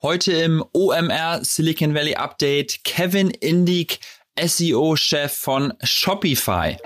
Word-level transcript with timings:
Heute 0.00 0.32
im 0.32 0.64
OMR 0.72 1.40
Silicon 1.42 1.92
Valley 1.92 2.14
Update 2.14 2.84
Kevin 2.84 3.30
Indig, 3.30 3.98
SEO-Chef 4.40 5.32
von 5.32 5.74
Shopify 5.82 6.76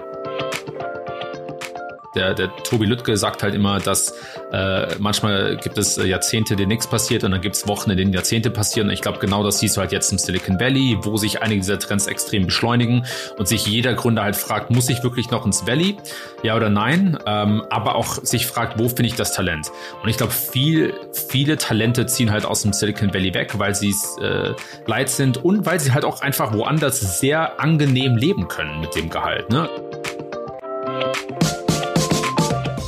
der, 2.14 2.35
der 2.35 2.54
Tobi 2.56 2.87
Lüttke 2.87 3.17
sagt 3.17 3.43
halt 3.43 3.54
immer, 3.54 3.79
dass 3.80 4.14
äh, 4.53 4.95
manchmal 4.99 5.56
gibt 5.56 5.79
es 5.79 5.96
äh, 5.96 6.04
Jahrzehnte, 6.04 6.56
denen 6.56 6.69
nichts 6.69 6.87
passiert 6.87 7.24
und 7.24 7.31
dann 7.31 7.40
gibt 7.40 7.56
es 7.56 7.67
Wochen, 7.67 7.90
in 7.90 7.96
denen 7.96 8.12
Jahrzehnte 8.12 8.51
passieren. 8.51 8.88
Und 8.88 8.95
ich 8.95 9.01
glaube, 9.01 9.19
genau 9.19 9.42
das 9.42 9.61
siehst 9.61 9.76
du 9.76 9.81
halt 9.81 9.92
jetzt 9.92 10.12
im 10.12 10.19
Silicon 10.19 10.61
Valley, 10.61 10.98
wo 11.03 11.17
sich 11.17 11.40
einige 11.43 11.61
dieser 11.61 11.79
Trends 11.79 12.06
extrem 12.06 12.47
beschleunigen 12.47 13.06
und 13.38 13.48
sich 13.48 13.67
jeder 13.67 13.94
Gründer 13.94 14.22
halt 14.22 14.37
fragt, 14.37 14.71
muss 14.71 14.88
ich 14.88 15.03
wirklich 15.03 15.30
noch 15.30 15.47
ins 15.47 15.67
Valley? 15.67 15.97
Ja 16.43 16.56
oder 16.56 16.69
nein? 16.69 17.19
Ähm, 17.27 17.62
aber 17.70 17.95
auch 17.95 18.16
sich 18.23 18.47
fragt, 18.47 18.79
wo 18.79 18.88
finde 18.88 19.06
ich 19.06 19.15
das 19.15 19.33
Talent? 19.34 19.70
Und 20.02 20.09
ich 20.09 20.16
glaube, 20.19 20.33
viel, 20.33 20.95
viele 21.29 21.56
Talente 21.56 22.06
ziehen 22.06 22.30
halt 22.30 22.45
aus 22.45 22.62
dem 22.62 22.73
Silicon 22.73 23.15
Valley 23.15 23.33
weg, 23.33 23.59
weil 23.59 23.74
sie 23.74 23.91
es 23.91 24.19
äh, 24.20 24.55
leid 24.87 25.09
sind 25.09 25.43
und 25.43 25.65
weil 25.65 25.80
sie 25.80 25.93
halt 25.93 26.05
auch 26.05 26.21
einfach 26.21 26.52
woanders 26.52 27.21
sehr 27.21 27.60
angenehm 27.60 28.16
leben 28.16 28.49
können 28.49 28.80
mit 28.80 28.95
dem 28.95 29.09
Gehalt. 29.09 29.51
Ne? 29.51 29.69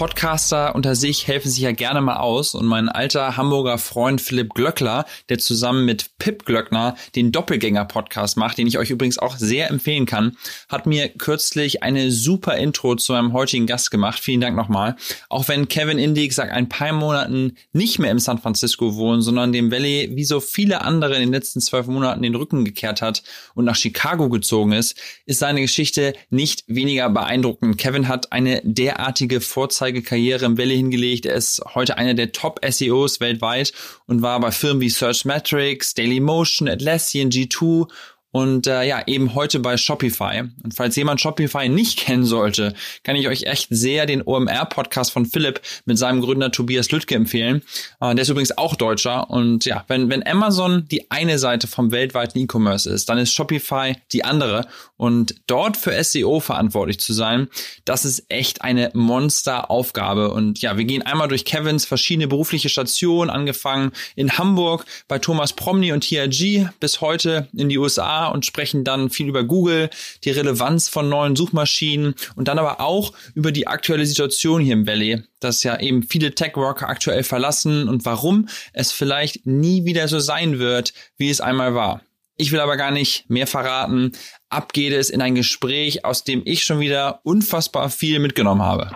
Podcaster 0.00 0.74
unter 0.74 0.94
sich 0.94 1.28
helfen 1.28 1.50
sich 1.50 1.60
ja 1.60 1.72
gerne 1.72 2.00
mal 2.00 2.16
aus 2.16 2.54
und 2.54 2.64
mein 2.64 2.88
alter 2.88 3.36
Hamburger 3.36 3.76
Freund 3.76 4.22
Philipp 4.22 4.54
Glöckler, 4.54 5.04
der 5.28 5.36
zusammen 5.36 5.84
mit 5.84 6.16
Pip 6.18 6.46
Glöckner 6.46 6.96
den 7.16 7.32
Doppelgänger-Podcast 7.32 8.38
macht, 8.38 8.56
den 8.56 8.66
ich 8.66 8.78
euch 8.78 8.88
übrigens 8.88 9.18
auch 9.18 9.36
sehr 9.36 9.68
empfehlen 9.68 10.06
kann, 10.06 10.38
hat 10.70 10.86
mir 10.86 11.10
kürzlich 11.10 11.82
eine 11.82 12.10
super 12.10 12.56
Intro 12.56 12.94
zu 12.94 13.12
meinem 13.12 13.34
heutigen 13.34 13.66
Gast 13.66 13.90
gemacht. 13.90 14.20
Vielen 14.20 14.40
Dank 14.40 14.56
nochmal. 14.56 14.96
Auch 15.28 15.48
wenn 15.48 15.68
Kevin 15.68 15.98
Indig 15.98 16.32
seit 16.32 16.50
ein 16.50 16.70
paar 16.70 16.94
Monaten 16.94 17.58
nicht 17.74 17.98
mehr 17.98 18.10
im 18.10 18.20
San 18.20 18.38
Francisco 18.38 18.96
wohnt, 18.96 19.22
sondern 19.22 19.52
dem 19.52 19.70
Valley 19.70 20.12
wie 20.14 20.24
so 20.24 20.40
viele 20.40 20.80
andere 20.80 21.16
in 21.16 21.20
den 21.20 21.32
letzten 21.32 21.60
zwölf 21.60 21.88
Monaten 21.88 22.22
den 22.22 22.36
Rücken 22.36 22.64
gekehrt 22.64 23.02
hat 23.02 23.22
und 23.54 23.66
nach 23.66 23.76
Chicago 23.76 24.30
gezogen 24.30 24.72
ist, 24.72 24.96
ist 25.26 25.40
seine 25.40 25.60
Geschichte 25.60 26.14
nicht 26.30 26.64
weniger 26.68 27.10
beeindruckend. 27.10 27.76
Kevin 27.76 28.08
hat 28.08 28.32
eine 28.32 28.62
derartige 28.64 29.42
Vorzeige 29.42 29.89
Karriere 29.92 30.44
im 30.44 30.56
Valley 30.56 30.76
hingelegt. 30.76 31.26
Er 31.26 31.34
ist 31.34 31.60
heute 31.74 31.98
einer 31.98 32.14
der 32.14 32.32
Top-SEOs 32.32 33.20
weltweit 33.20 33.72
und 34.06 34.22
war 34.22 34.38
bei 34.40 34.52
Firmen 34.52 34.80
wie 34.80 34.88
Searchmetrics, 34.88 35.94
Dailymotion, 35.94 36.68
Atlassian, 36.68 37.30
G2 37.30 37.88
und 38.32 38.66
äh, 38.66 38.84
ja, 38.84 39.02
eben 39.06 39.34
heute 39.34 39.58
bei 39.58 39.76
Shopify. 39.76 40.44
Und 40.62 40.74
falls 40.74 40.94
jemand 40.96 41.20
Shopify 41.20 41.68
nicht 41.68 41.98
kennen 41.98 42.24
sollte, 42.24 42.74
kann 43.02 43.16
ich 43.16 43.26
euch 43.26 43.44
echt 43.44 43.68
sehr 43.70 44.06
den 44.06 44.22
OMR-Podcast 44.22 45.10
von 45.10 45.26
Philipp 45.26 45.60
mit 45.84 45.98
seinem 45.98 46.20
Gründer 46.20 46.52
Tobias 46.52 46.90
Lüttke 46.90 47.16
empfehlen. 47.16 47.62
Äh, 48.00 48.14
der 48.14 48.22
ist 48.22 48.28
übrigens 48.28 48.56
auch 48.56 48.76
Deutscher. 48.76 49.30
Und 49.30 49.64
ja, 49.64 49.84
wenn, 49.88 50.08
wenn 50.10 50.24
Amazon 50.26 50.86
die 50.90 51.10
eine 51.10 51.38
Seite 51.38 51.66
vom 51.66 51.90
weltweiten 51.90 52.38
E-Commerce 52.38 52.88
ist, 52.88 53.08
dann 53.08 53.18
ist 53.18 53.32
Shopify 53.32 53.96
die 54.12 54.24
andere. 54.24 54.66
Und 54.96 55.34
dort 55.46 55.76
für 55.76 56.02
SEO 56.02 56.40
verantwortlich 56.40 57.00
zu 57.00 57.12
sein, 57.12 57.48
das 57.84 58.04
ist 58.04 58.24
echt 58.28 58.62
eine 58.62 58.90
Monsteraufgabe. 58.94 60.30
Und 60.30 60.60
ja, 60.60 60.76
wir 60.76 60.84
gehen 60.84 61.02
einmal 61.02 61.26
durch 61.26 61.44
Kevins 61.44 61.84
verschiedene 61.84 62.28
berufliche 62.28 62.68
Stationen, 62.68 63.30
angefangen 63.30 63.90
in 64.14 64.38
Hamburg 64.38 64.84
bei 65.08 65.18
Thomas 65.18 65.52
Promny 65.52 65.92
und 65.92 66.08
TRG 66.08 66.68
bis 66.78 67.00
heute 67.00 67.48
in 67.52 67.68
die 67.68 67.78
USA 67.78 68.19
und 68.26 68.46
sprechen 68.46 68.84
dann 68.84 69.10
viel 69.10 69.28
über 69.28 69.44
Google, 69.44 69.90
die 70.24 70.30
Relevanz 70.30 70.88
von 70.88 71.08
neuen 71.08 71.36
Suchmaschinen 71.36 72.14
und 72.36 72.48
dann 72.48 72.58
aber 72.58 72.80
auch 72.80 73.12
über 73.34 73.52
die 73.52 73.66
aktuelle 73.66 74.06
Situation 74.06 74.60
hier 74.60 74.74
im 74.74 74.86
Valley, 74.86 75.22
dass 75.40 75.62
ja 75.62 75.78
eben 75.80 76.02
viele 76.02 76.34
Tech-Worker 76.34 76.88
aktuell 76.88 77.22
verlassen 77.22 77.88
und 77.88 78.04
warum 78.04 78.48
es 78.72 78.92
vielleicht 78.92 79.46
nie 79.46 79.84
wieder 79.84 80.08
so 80.08 80.20
sein 80.20 80.58
wird, 80.58 80.92
wie 81.16 81.30
es 81.30 81.40
einmal 81.40 81.74
war. 81.74 82.02
Ich 82.36 82.52
will 82.52 82.60
aber 82.60 82.78
gar 82.78 82.90
nicht 82.90 83.28
mehr 83.28 83.46
verraten. 83.46 84.12
Ab 84.48 84.72
geht 84.72 84.94
es 84.94 85.10
in 85.10 85.20
ein 85.20 85.34
Gespräch, 85.34 86.06
aus 86.06 86.24
dem 86.24 86.40
ich 86.46 86.64
schon 86.64 86.80
wieder 86.80 87.20
unfassbar 87.22 87.90
viel 87.90 88.18
mitgenommen 88.18 88.62
habe. 88.62 88.90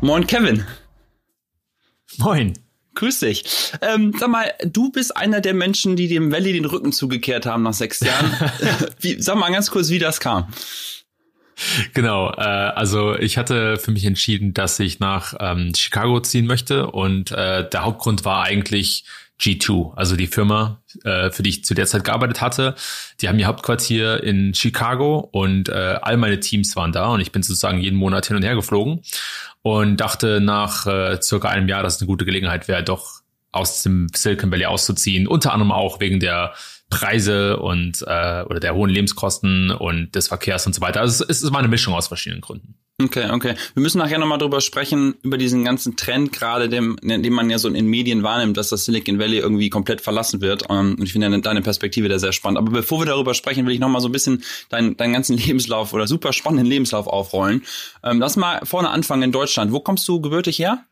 Moin 0.00 0.24
Kevin. 0.24 0.64
Moin. 2.18 2.54
Grüß 2.98 3.20
dich. 3.20 3.44
Ähm, 3.80 4.12
sag 4.18 4.28
mal, 4.28 4.52
du 4.64 4.90
bist 4.90 5.16
einer 5.16 5.40
der 5.40 5.54
Menschen, 5.54 5.94
die 5.94 6.08
dem 6.08 6.32
Valley 6.32 6.52
den 6.52 6.64
Rücken 6.64 6.90
zugekehrt 6.90 7.46
haben 7.46 7.62
nach 7.62 7.72
sechs 7.72 8.00
Jahren. 8.00 8.32
wie, 9.00 9.22
sag 9.22 9.36
mal 9.36 9.52
ganz 9.52 9.70
kurz, 9.70 9.88
wie 9.90 10.00
das 10.00 10.18
kam. 10.18 10.48
Genau, 11.94 12.32
äh, 12.32 12.40
also 12.40 13.14
ich 13.14 13.38
hatte 13.38 13.76
für 13.76 13.92
mich 13.92 14.04
entschieden, 14.04 14.52
dass 14.52 14.80
ich 14.80 14.98
nach 14.98 15.34
ähm, 15.38 15.72
Chicago 15.76 16.18
ziehen 16.20 16.46
möchte 16.46 16.90
und 16.90 17.30
äh, 17.30 17.68
der 17.68 17.84
Hauptgrund 17.84 18.24
war 18.24 18.42
eigentlich 18.42 19.04
G2, 19.40 19.94
also 19.94 20.16
die 20.16 20.26
Firma, 20.26 20.82
äh, 21.04 21.30
für 21.30 21.44
die 21.44 21.50
ich 21.50 21.64
zu 21.64 21.74
der 21.74 21.86
Zeit 21.86 22.02
gearbeitet 22.02 22.40
hatte. 22.40 22.74
Die 23.20 23.28
haben 23.28 23.38
ihr 23.38 23.46
Hauptquartier 23.46 24.24
in 24.24 24.54
Chicago 24.54 25.18
und 25.18 25.68
äh, 25.68 25.98
all 26.02 26.16
meine 26.16 26.40
Teams 26.40 26.74
waren 26.74 26.90
da 26.90 27.06
und 27.08 27.20
ich 27.20 27.30
bin 27.30 27.44
sozusagen 27.44 27.78
jeden 27.78 27.96
Monat 27.96 28.26
hin 28.26 28.36
und 28.36 28.42
her 28.42 28.56
geflogen 28.56 29.02
und 29.76 29.96
dachte 29.98 30.40
nach 30.40 30.86
äh, 30.86 31.20
circa 31.22 31.48
einem 31.48 31.68
Jahr, 31.68 31.82
dass 31.82 31.96
es 31.96 32.00
eine 32.00 32.06
gute 32.06 32.24
Gelegenheit 32.24 32.68
wäre, 32.68 32.82
doch 32.82 33.20
aus 33.52 33.82
dem 33.82 34.08
Silicon 34.14 34.50
Valley 34.50 34.66
auszuziehen, 34.66 35.26
unter 35.26 35.52
anderem 35.52 35.72
auch 35.72 36.00
wegen 36.00 36.20
der 36.20 36.54
Preise 36.90 37.58
und 37.58 38.02
äh, 38.02 38.42
oder 38.44 38.60
der 38.60 38.74
hohen 38.74 38.90
Lebenskosten 38.90 39.70
und 39.70 40.14
des 40.14 40.28
Verkehrs 40.28 40.66
und 40.66 40.74
so 40.74 40.80
weiter. 40.80 41.00
Also 41.00 41.24
es, 41.28 41.42
es 41.42 41.52
war 41.52 41.58
eine 41.58 41.68
Mischung 41.68 41.94
aus 41.94 42.08
verschiedenen 42.08 42.40
Gründen. 42.40 42.74
Okay, 43.00 43.30
okay. 43.30 43.54
Wir 43.74 43.82
müssen 43.82 43.98
nachher 43.98 44.18
nochmal 44.18 44.38
drüber 44.38 44.60
sprechen, 44.60 45.14
über 45.22 45.38
diesen 45.38 45.64
ganzen 45.64 45.96
Trend, 45.96 46.32
gerade 46.32 46.68
dem, 46.68 46.96
dem 47.00 47.32
man 47.32 47.48
ja 47.48 47.58
so 47.58 47.68
in 47.68 47.86
Medien 47.86 48.24
wahrnimmt, 48.24 48.56
dass 48.56 48.70
das 48.70 48.86
Silicon 48.86 49.20
Valley 49.20 49.38
irgendwie 49.38 49.70
komplett 49.70 50.00
verlassen 50.00 50.40
wird. 50.40 50.64
Ähm, 50.68 50.96
und 50.98 51.04
ich 51.04 51.12
finde 51.12 51.40
deine 51.40 51.62
Perspektive 51.62 52.08
da 52.08 52.18
sehr 52.18 52.32
spannend. 52.32 52.58
Aber 52.58 52.72
bevor 52.72 53.00
wir 53.00 53.06
darüber 53.06 53.34
sprechen, 53.34 53.66
will 53.66 53.74
ich 53.74 53.78
nochmal 53.78 54.00
so 54.00 54.08
ein 54.08 54.12
bisschen 54.12 54.42
deinen, 54.68 54.96
deinen 54.96 55.12
ganzen 55.12 55.36
Lebenslauf 55.38 55.92
oder 55.92 56.08
super 56.08 56.32
spannenden 56.32 56.66
Lebenslauf 56.66 57.06
aufrollen. 57.06 57.62
Ähm, 58.02 58.18
lass 58.18 58.34
mal 58.34 58.60
vorne 58.64 58.90
anfangen 58.90 59.22
in 59.22 59.32
Deutschland. 59.32 59.70
Wo 59.70 59.78
kommst 59.78 60.08
du 60.08 60.20
gebürtig 60.20 60.58
her? 60.58 60.84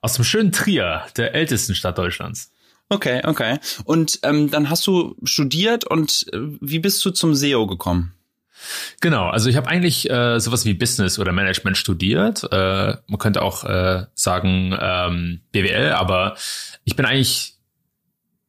Aus 0.00 0.14
dem 0.14 0.24
schönen 0.24 0.50
Trier, 0.50 1.02
der 1.16 1.36
ältesten 1.36 1.76
Stadt 1.76 1.96
Deutschlands. 1.96 2.50
Okay, 2.88 3.22
okay. 3.24 3.58
Und 3.84 4.18
ähm, 4.22 4.50
dann 4.50 4.68
hast 4.68 4.86
du 4.86 5.16
studiert 5.24 5.84
und 5.84 6.26
äh, 6.32 6.38
wie 6.60 6.78
bist 6.78 7.04
du 7.04 7.10
zum 7.10 7.34
SEO 7.34 7.66
gekommen? 7.66 8.14
Genau, 9.00 9.28
also 9.28 9.48
ich 9.48 9.56
habe 9.56 9.68
eigentlich 9.68 10.08
äh, 10.10 10.38
sowas 10.38 10.64
wie 10.64 10.74
Business 10.74 11.18
oder 11.18 11.32
Management 11.32 11.76
studiert. 11.76 12.44
Äh, 12.52 12.96
man 13.06 13.18
könnte 13.18 13.42
auch 13.42 13.64
äh, 13.64 14.06
sagen 14.14 14.76
ähm, 14.78 15.40
BWL, 15.52 15.92
aber 15.92 16.36
ich 16.84 16.94
bin 16.94 17.06
eigentlich 17.06 17.54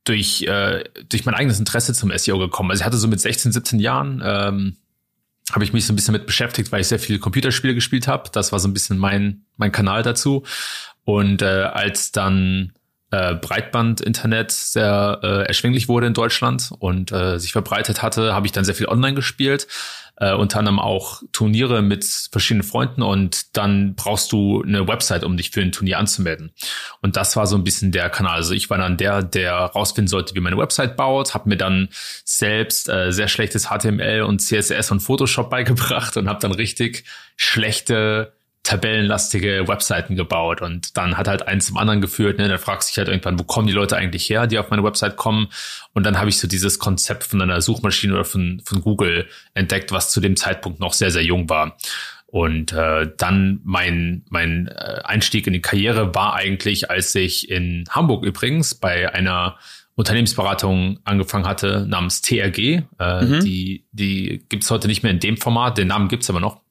durch, 0.03 0.43
äh, 0.43 0.83
durch 1.09 1.25
mein 1.25 1.35
eigenes 1.35 1.59
Interesse 1.59 1.93
zum 1.93 2.16
SEO 2.16 2.38
gekommen. 2.38 2.72
Also 2.72 2.81
ich 2.81 2.85
hatte 2.85 2.97
so 2.97 3.07
mit 3.07 3.22
16, 3.22 3.51
17 3.51 3.79
Jahren 3.79 4.22
ähm, 4.23 4.77
habe 5.51 5.63
ich 5.63 5.73
mich 5.73 5.85
so 5.85 5.93
ein 5.93 5.95
bisschen 5.95 6.13
mit 6.13 6.25
beschäftigt, 6.25 6.72
weil 6.72 6.81
ich 6.81 6.88
sehr 6.88 6.99
viele 6.99 7.19
Computerspiele 7.19 7.75
gespielt 7.75 8.07
habe. 8.07 8.29
Das 8.31 8.51
war 8.51 8.59
so 8.59 8.67
ein 8.67 8.73
bisschen 8.73 8.97
mein, 8.97 9.45
mein 9.57 9.72
Kanal 9.72 10.03
dazu. 10.03 10.43
Und 11.05 11.41
äh, 11.41 11.45
als 11.45 12.11
dann 12.11 12.73
äh, 13.13 13.35
Breitband-Internet 13.35 14.51
sehr 14.51 15.19
äh, 15.22 15.28
erschwinglich 15.44 15.88
wurde 15.88 16.07
in 16.07 16.16
Deutschland 16.16 16.72
und 16.79 17.12
äh, 17.12 17.38
sich 17.38 17.51
verbreitet 17.51 18.01
hatte, 18.01 18.34
habe 18.34 18.47
ich 18.47 18.51
dann 18.51 18.66
sehr 18.66 18.74
viel 18.74 18.88
online 18.88 19.13
gespielt, 19.13 19.68
äh, 20.16 20.34
unter 20.34 20.57
anderem 20.57 20.79
auch 20.79 21.22
Turniere 21.31 21.84
mit 21.84 22.06
verschiedenen 22.31 22.63
Freunden 22.63 23.03
und 23.03 23.56
dann 23.56 23.94
brauchst 23.94 24.31
du 24.31 24.63
eine 24.63 24.88
Website, 24.88 25.23
um 25.23 25.38
dich 25.38 25.52
für 25.52 25.62
ein 25.62 25.72
Turnier 25.72 26.00
anzumelden. 26.00 26.53
Und 27.02 27.16
das 27.16 27.35
war 27.35 27.46
so 27.46 27.56
ein 27.56 27.63
bisschen 27.63 27.91
der 27.91 28.09
Kanal. 28.09 28.38
Also 28.38 28.56
ich 28.56 28.72
war 28.72 28.79
dann 28.79 28.97
der, 28.97 29.22
der 29.22 29.53
rausfinden 29.53 30.07
sollte, 30.07 30.34
wie 30.34 30.40
man 30.40 30.52
eine 30.52 30.61
Website 30.61 30.97
baut, 30.97 31.35
habe 31.35 31.49
mir 31.49 31.58
dann 31.58 31.90
selbst 32.26 32.90
äh, 32.90 33.11
sehr 33.11 33.28
schlechtes 33.28 33.67
HTML 33.67 34.23
und 34.23 34.40
CSS 34.40 34.90
und 34.90 35.02
Photoshop 35.02 35.52
beigebracht 35.52 36.17
und 36.17 36.28
habe 36.28 36.40
dann 36.40 36.52
richtig 36.52 37.03
schlechte 37.37 38.34
tabellenlastige 38.63 39.67
Webseiten 39.67 40.15
gebaut 40.15 40.61
und 40.61 40.95
dann 40.97 41.17
hat 41.17 41.27
halt 41.27 41.47
eins 41.47 41.67
zum 41.67 41.77
anderen 41.77 41.99
geführt. 41.99 42.37
Ne? 42.37 42.47
Dann 42.47 42.57
fragst 42.57 42.89
du 42.89 42.91
dich 42.91 42.97
halt 42.97 43.09
irgendwann, 43.09 43.37
wo 43.37 43.43
kommen 43.43 43.67
die 43.67 43.73
Leute 43.73 43.97
eigentlich 43.97 44.29
her, 44.29 44.47
die 44.47 44.57
auf 44.57 44.69
meine 44.69 44.83
Website 44.83 45.17
kommen? 45.17 45.49
Und 45.93 46.05
dann 46.05 46.17
habe 46.17 46.29
ich 46.29 46.39
so 46.39 46.47
dieses 46.47 46.79
Konzept 46.79 47.25
von 47.25 47.41
einer 47.41 47.59
Suchmaschine 47.59 48.13
oder 48.13 48.25
von, 48.25 48.61
von 48.63 48.81
Google 48.81 49.27
entdeckt, 49.53 49.91
was 49.91 50.11
zu 50.11 50.21
dem 50.21 50.37
Zeitpunkt 50.37 50.79
noch 50.79 50.93
sehr, 50.93 51.11
sehr 51.11 51.23
jung 51.23 51.49
war. 51.49 51.77
Und 52.25 52.71
äh, 52.71 53.11
dann 53.17 53.59
mein, 53.63 54.23
mein 54.29 54.67
äh, 54.67 55.01
Einstieg 55.03 55.45
in 55.45 55.53
die 55.53 55.61
Karriere 55.61 56.15
war 56.15 56.33
eigentlich, 56.33 56.89
als 56.89 57.13
ich 57.13 57.51
in 57.51 57.83
Hamburg 57.91 58.23
übrigens 58.25 58.73
bei 58.73 59.13
einer 59.13 59.57
Unternehmensberatung 59.95 60.99
angefangen 61.03 61.45
hatte 61.45 61.85
namens 61.87 62.21
TRG. 62.23 62.81
Äh, 62.97 63.25
mhm. 63.25 63.43
Die, 63.43 63.85
die 63.91 64.43
gibt's 64.49 64.71
heute 64.71 64.87
nicht 64.87 65.03
mehr 65.03 65.11
in 65.11 65.19
dem 65.19 65.37
Format, 65.37 65.77
den 65.77 65.89
Namen 65.89 66.07
gibt's 66.07 66.29
aber 66.29 66.39
noch. 66.39 66.62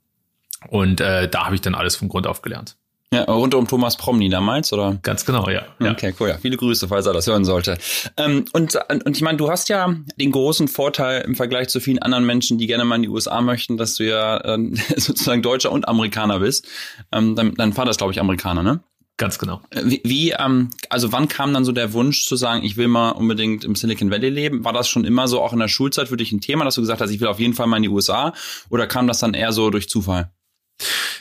Und 0.68 1.00
äh, 1.00 1.28
da 1.28 1.46
habe 1.46 1.54
ich 1.54 1.60
dann 1.60 1.74
alles 1.74 1.96
von 1.96 2.08
Grund 2.08 2.26
auf 2.26 2.42
gelernt. 2.42 2.76
Ja, 3.12 3.24
rund 3.24 3.54
um 3.54 3.68
Thomas 3.68 3.98
Promny 3.98 4.30
damals, 4.30 4.72
oder? 4.72 4.98
Ganz 5.02 5.26
genau, 5.26 5.50
ja. 5.50 5.64
Okay, 5.78 6.14
cool. 6.18 6.30
Ja, 6.30 6.38
viele 6.38 6.56
Grüße, 6.56 6.88
falls 6.88 7.04
er 7.04 7.12
das 7.12 7.26
hören 7.26 7.44
sollte. 7.44 7.76
Ähm, 8.16 8.46
und, 8.54 8.78
und 8.88 9.14
ich 9.14 9.20
meine, 9.20 9.36
du 9.36 9.50
hast 9.50 9.68
ja 9.68 9.94
den 10.16 10.32
großen 10.32 10.66
Vorteil 10.66 11.20
im 11.20 11.34
Vergleich 11.34 11.68
zu 11.68 11.78
vielen 11.78 11.98
anderen 11.98 12.24
Menschen, 12.24 12.56
die 12.56 12.66
gerne 12.66 12.86
mal 12.86 12.96
in 12.96 13.02
die 13.02 13.10
USA 13.10 13.42
möchten, 13.42 13.76
dass 13.76 13.96
du 13.96 14.08
ja 14.08 14.38
äh, 14.38 14.58
sozusagen 14.96 15.42
Deutscher 15.42 15.72
und 15.72 15.88
Amerikaner 15.88 16.38
bist. 16.38 16.66
Ähm, 17.12 17.36
dein, 17.36 17.54
dein 17.54 17.74
Vater 17.74 17.90
ist, 17.90 17.98
glaube 17.98 18.14
ich, 18.14 18.20
Amerikaner, 18.20 18.62
ne? 18.62 18.80
Ganz 19.18 19.38
genau. 19.38 19.60
Wie, 19.84 20.00
wie 20.04 20.30
ähm, 20.30 20.70
also 20.88 21.12
wann 21.12 21.28
kam 21.28 21.52
dann 21.52 21.66
so 21.66 21.72
der 21.72 21.92
Wunsch 21.92 22.24
zu 22.24 22.34
sagen, 22.34 22.64
ich 22.64 22.78
will 22.78 22.88
mal 22.88 23.10
unbedingt 23.10 23.62
im 23.62 23.74
Silicon 23.74 24.10
Valley 24.10 24.30
leben? 24.30 24.64
War 24.64 24.72
das 24.72 24.88
schon 24.88 25.04
immer 25.04 25.28
so 25.28 25.42
auch 25.42 25.52
in 25.52 25.58
der 25.58 25.68
Schulzeit 25.68 26.08
für 26.08 26.16
dich 26.16 26.32
ein 26.32 26.40
Thema, 26.40 26.64
dass 26.64 26.76
du 26.76 26.80
gesagt 26.80 27.02
hast, 27.02 27.10
ich 27.10 27.20
will 27.20 27.28
auf 27.28 27.38
jeden 27.38 27.52
Fall 27.52 27.66
mal 27.66 27.76
in 27.76 27.82
die 27.82 27.88
USA? 27.90 28.32
Oder 28.70 28.86
kam 28.86 29.06
das 29.06 29.18
dann 29.18 29.34
eher 29.34 29.52
so 29.52 29.68
durch 29.68 29.90
Zufall? 29.90 30.32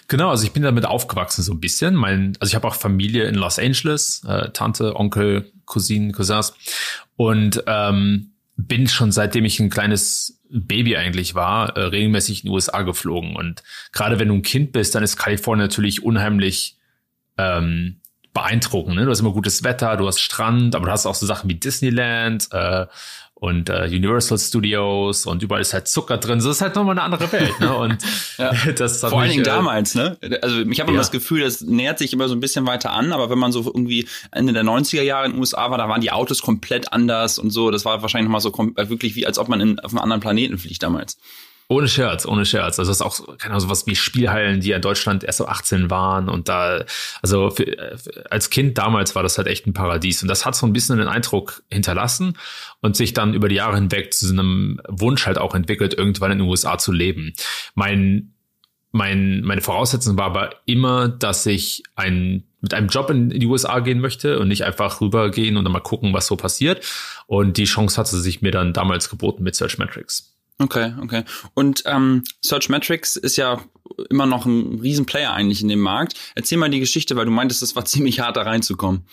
Genau, 0.07 0.29
also 0.29 0.43
ich 0.43 0.51
bin 0.51 0.63
damit 0.63 0.85
aufgewachsen 0.85 1.43
so 1.43 1.53
ein 1.53 1.59
bisschen. 1.59 1.95
Mein, 1.95 2.33
also 2.39 2.51
ich 2.51 2.55
habe 2.55 2.67
auch 2.67 2.75
Familie 2.75 3.25
in 3.25 3.35
Los 3.35 3.59
Angeles, 3.59 4.23
äh, 4.27 4.49
Tante, 4.51 4.95
Onkel, 4.95 5.51
Cousinen, 5.65 6.11
Cousins 6.11 6.53
und 7.15 7.63
ähm, 7.67 8.31
bin 8.57 8.87
schon 8.87 9.11
seitdem 9.11 9.45
ich 9.45 9.59
ein 9.59 9.69
kleines 9.69 10.39
Baby 10.49 10.97
eigentlich 10.97 11.33
war, 11.33 11.77
äh, 11.77 11.81
regelmäßig 11.81 12.43
in 12.43 12.49
die 12.49 12.53
USA 12.53 12.81
geflogen. 12.81 13.35
Und 13.35 13.63
gerade 13.93 14.19
wenn 14.19 14.27
du 14.27 14.35
ein 14.35 14.41
Kind 14.41 14.73
bist, 14.73 14.93
dann 14.95 15.03
ist 15.03 15.17
Kalifornien 15.17 15.65
natürlich 15.65 16.03
unheimlich 16.03 16.77
ähm, 17.37 18.01
beeindruckend. 18.33 18.95
Ne? 18.95 19.05
Du 19.05 19.11
hast 19.11 19.21
immer 19.21 19.31
gutes 19.31 19.63
Wetter, 19.63 19.95
du 19.97 20.07
hast 20.07 20.19
Strand, 20.19 20.75
aber 20.75 20.85
du 20.85 20.91
hast 20.91 21.05
auch 21.05 21.15
so 21.15 21.25
Sachen 21.25 21.49
wie 21.49 21.55
Disneyland 21.55 22.47
äh, 22.51 22.85
und 23.41 23.69
äh, 23.69 23.87
Universal 23.87 24.37
Studios 24.37 25.25
und 25.25 25.41
überall 25.41 25.61
ist 25.61 25.73
halt 25.73 25.87
Zucker 25.87 26.19
drin. 26.19 26.39
So 26.41 26.51
ist 26.51 26.61
halt 26.61 26.75
nochmal 26.75 26.91
eine 26.91 27.01
andere 27.01 27.31
Welt. 27.31 27.59
Ne? 27.59 27.75
Und 27.75 27.97
ja. 28.37 28.53
das 28.77 28.99
Vor 28.99 29.19
allen 29.19 29.31
Dingen 29.31 29.41
äh, 29.41 29.45
damals, 29.45 29.95
ne? 29.95 30.15
Also 30.43 30.59
ich 30.59 30.79
habe 30.79 30.91
immer 30.91 30.97
ja. 30.97 31.01
das 31.01 31.09
Gefühl, 31.09 31.41
das 31.41 31.61
nähert 31.61 31.97
sich 31.97 32.13
immer 32.13 32.29
so 32.29 32.35
ein 32.35 32.39
bisschen 32.39 32.67
weiter 32.67 32.91
an, 32.91 33.11
aber 33.11 33.31
wenn 33.31 33.39
man 33.39 33.51
so 33.51 33.65
irgendwie 33.65 34.07
Ende 34.31 34.53
der 34.53 34.63
90er 34.63 35.01
Jahre 35.01 35.25
in 35.25 35.31
den 35.31 35.39
USA 35.39 35.71
war, 35.71 35.79
da 35.79 35.89
waren 35.89 36.01
die 36.01 36.11
Autos 36.11 36.43
komplett 36.43 36.93
anders 36.93 37.39
und 37.39 37.49
so. 37.49 37.71
Das 37.71 37.83
war 37.83 38.03
wahrscheinlich 38.03 38.29
nochmal 38.29 38.41
so 38.41 38.53
wirklich 38.53 39.15
wie, 39.15 39.25
als 39.25 39.39
ob 39.39 39.49
man 39.49 39.59
in, 39.59 39.79
auf 39.79 39.91
einem 39.91 40.03
anderen 40.03 40.21
Planeten 40.21 40.59
fliegt 40.59 40.83
damals. 40.83 41.17
Ohne 41.71 41.87
Scherz, 41.87 42.25
ohne 42.25 42.45
Scherz. 42.45 42.79
Also 42.79 42.91
das 42.91 42.97
ist 42.97 43.01
auch, 43.01 43.37
keine 43.37 43.51
Ahnung, 43.51 43.61
sowas 43.61 43.87
wie 43.87 43.95
Spielhallen, 43.95 44.59
die 44.59 44.73
in 44.73 44.81
Deutschland 44.81 45.23
erst 45.23 45.37
so 45.37 45.47
18 45.47 45.89
waren 45.89 46.27
und 46.27 46.49
da, 46.49 46.83
also 47.21 47.49
für, 47.49 47.97
als 48.29 48.49
Kind 48.49 48.77
damals 48.77 49.15
war 49.15 49.23
das 49.23 49.37
halt 49.37 49.47
echt 49.47 49.67
ein 49.67 49.71
Paradies 49.71 50.21
und 50.21 50.27
das 50.27 50.45
hat 50.45 50.53
so 50.53 50.65
ein 50.65 50.73
bisschen 50.73 50.97
den 50.97 51.07
Eindruck 51.07 51.63
hinterlassen 51.71 52.37
und 52.81 52.97
sich 52.97 53.13
dann 53.13 53.33
über 53.33 53.47
die 53.47 53.55
Jahre 53.55 53.75
hinweg 53.75 54.13
zu 54.13 54.27
so 54.27 54.33
einem 54.33 54.81
Wunsch 54.89 55.25
halt 55.25 55.37
auch 55.37 55.55
entwickelt, 55.55 55.93
irgendwann 55.93 56.33
in 56.33 56.39
den 56.39 56.47
USA 56.49 56.77
zu 56.77 56.91
leben. 56.91 57.31
Mein, 57.73 58.33
mein, 58.91 59.39
meine 59.39 59.61
Voraussetzung 59.61 60.17
war 60.17 60.25
aber 60.25 60.49
immer, 60.65 61.07
dass 61.07 61.45
ich 61.45 61.83
ein, 61.95 62.43
mit 62.59 62.73
einem 62.73 62.89
Job 62.89 63.09
in, 63.09 63.29
die 63.29 63.47
USA 63.47 63.79
gehen 63.79 64.01
möchte 64.01 64.39
und 64.39 64.49
nicht 64.49 64.65
einfach 64.65 64.99
rübergehen 64.99 65.55
und 65.55 65.63
dann 65.63 65.71
mal 65.71 65.79
gucken, 65.79 66.13
was 66.13 66.27
so 66.27 66.35
passiert. 66.35 66.85
Und 67.27 67.55
die 67.55 67.63
Chance 67.63 67.95
hatte 67.97 68.17
sich 68.17 68.41
mir 68.41 68.51
dann 68.51 68.73
damals 68.73 69.09
geboten 69.09 69.43
mit 69.43 69.55
Search 69.55 69.77
Metrics. 69.77 70.30
Okay, 70.61 70.93
okay. 71.01 71.23
Und 71.53 71.83
ähm, 71.85 72.23
Search 72.41 72.69
Metrics 72.69 73.15
ist 73.15 73.35
ja 73.35 73.61
immer 74.09 74.25
noch 74.25 74.45
ein 74.45 74.79
Riesenplayer 74.79 75.33
eigentlich 75.33 75.61
in 75.61 75.69
dem 75.69 75.79
Markt. 75.79 76.13
Erzähl 76.35 76.57
mal 76.57 76.69
die 76.69 76.79
Geschichte, 76.79 77.15
weil 77.15 77.25
du 77.25 77.31
meintest, 77.31 77.63
es 77.63 77.75
war 77.75 77.85
ziemlich 77.91 78.19
hart 78.19 78.37
da 78.37 78.43
reinzukommen. 78.43 79.05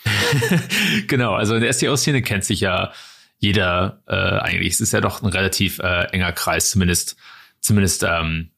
genau, 1.07 1.33
also 1.33 1.55
in 1.55 1.61
der 1.61 1.73
SEO-Szene 1.73 2.21
kennt 2.21 2.45
sich 2.45 2.59
ja 2.61 2.91
jeder 3.39 4.03
äh, 4.07 4.13
eigentlich. 4.13 4.73
Es 4.73 4.81
ist 4.81 4.93
ja 4.93 5.01
doch 5.01 5.21
ein 5.21 5.29
relativ 5.29 5.79
äh, 5.79 6.03
enger 6.11 6.33
Kreis, 6.33 6.71
zumindest, 6.71 7.15
zumindest 7.61 8.03
ähm, 8.03 8.51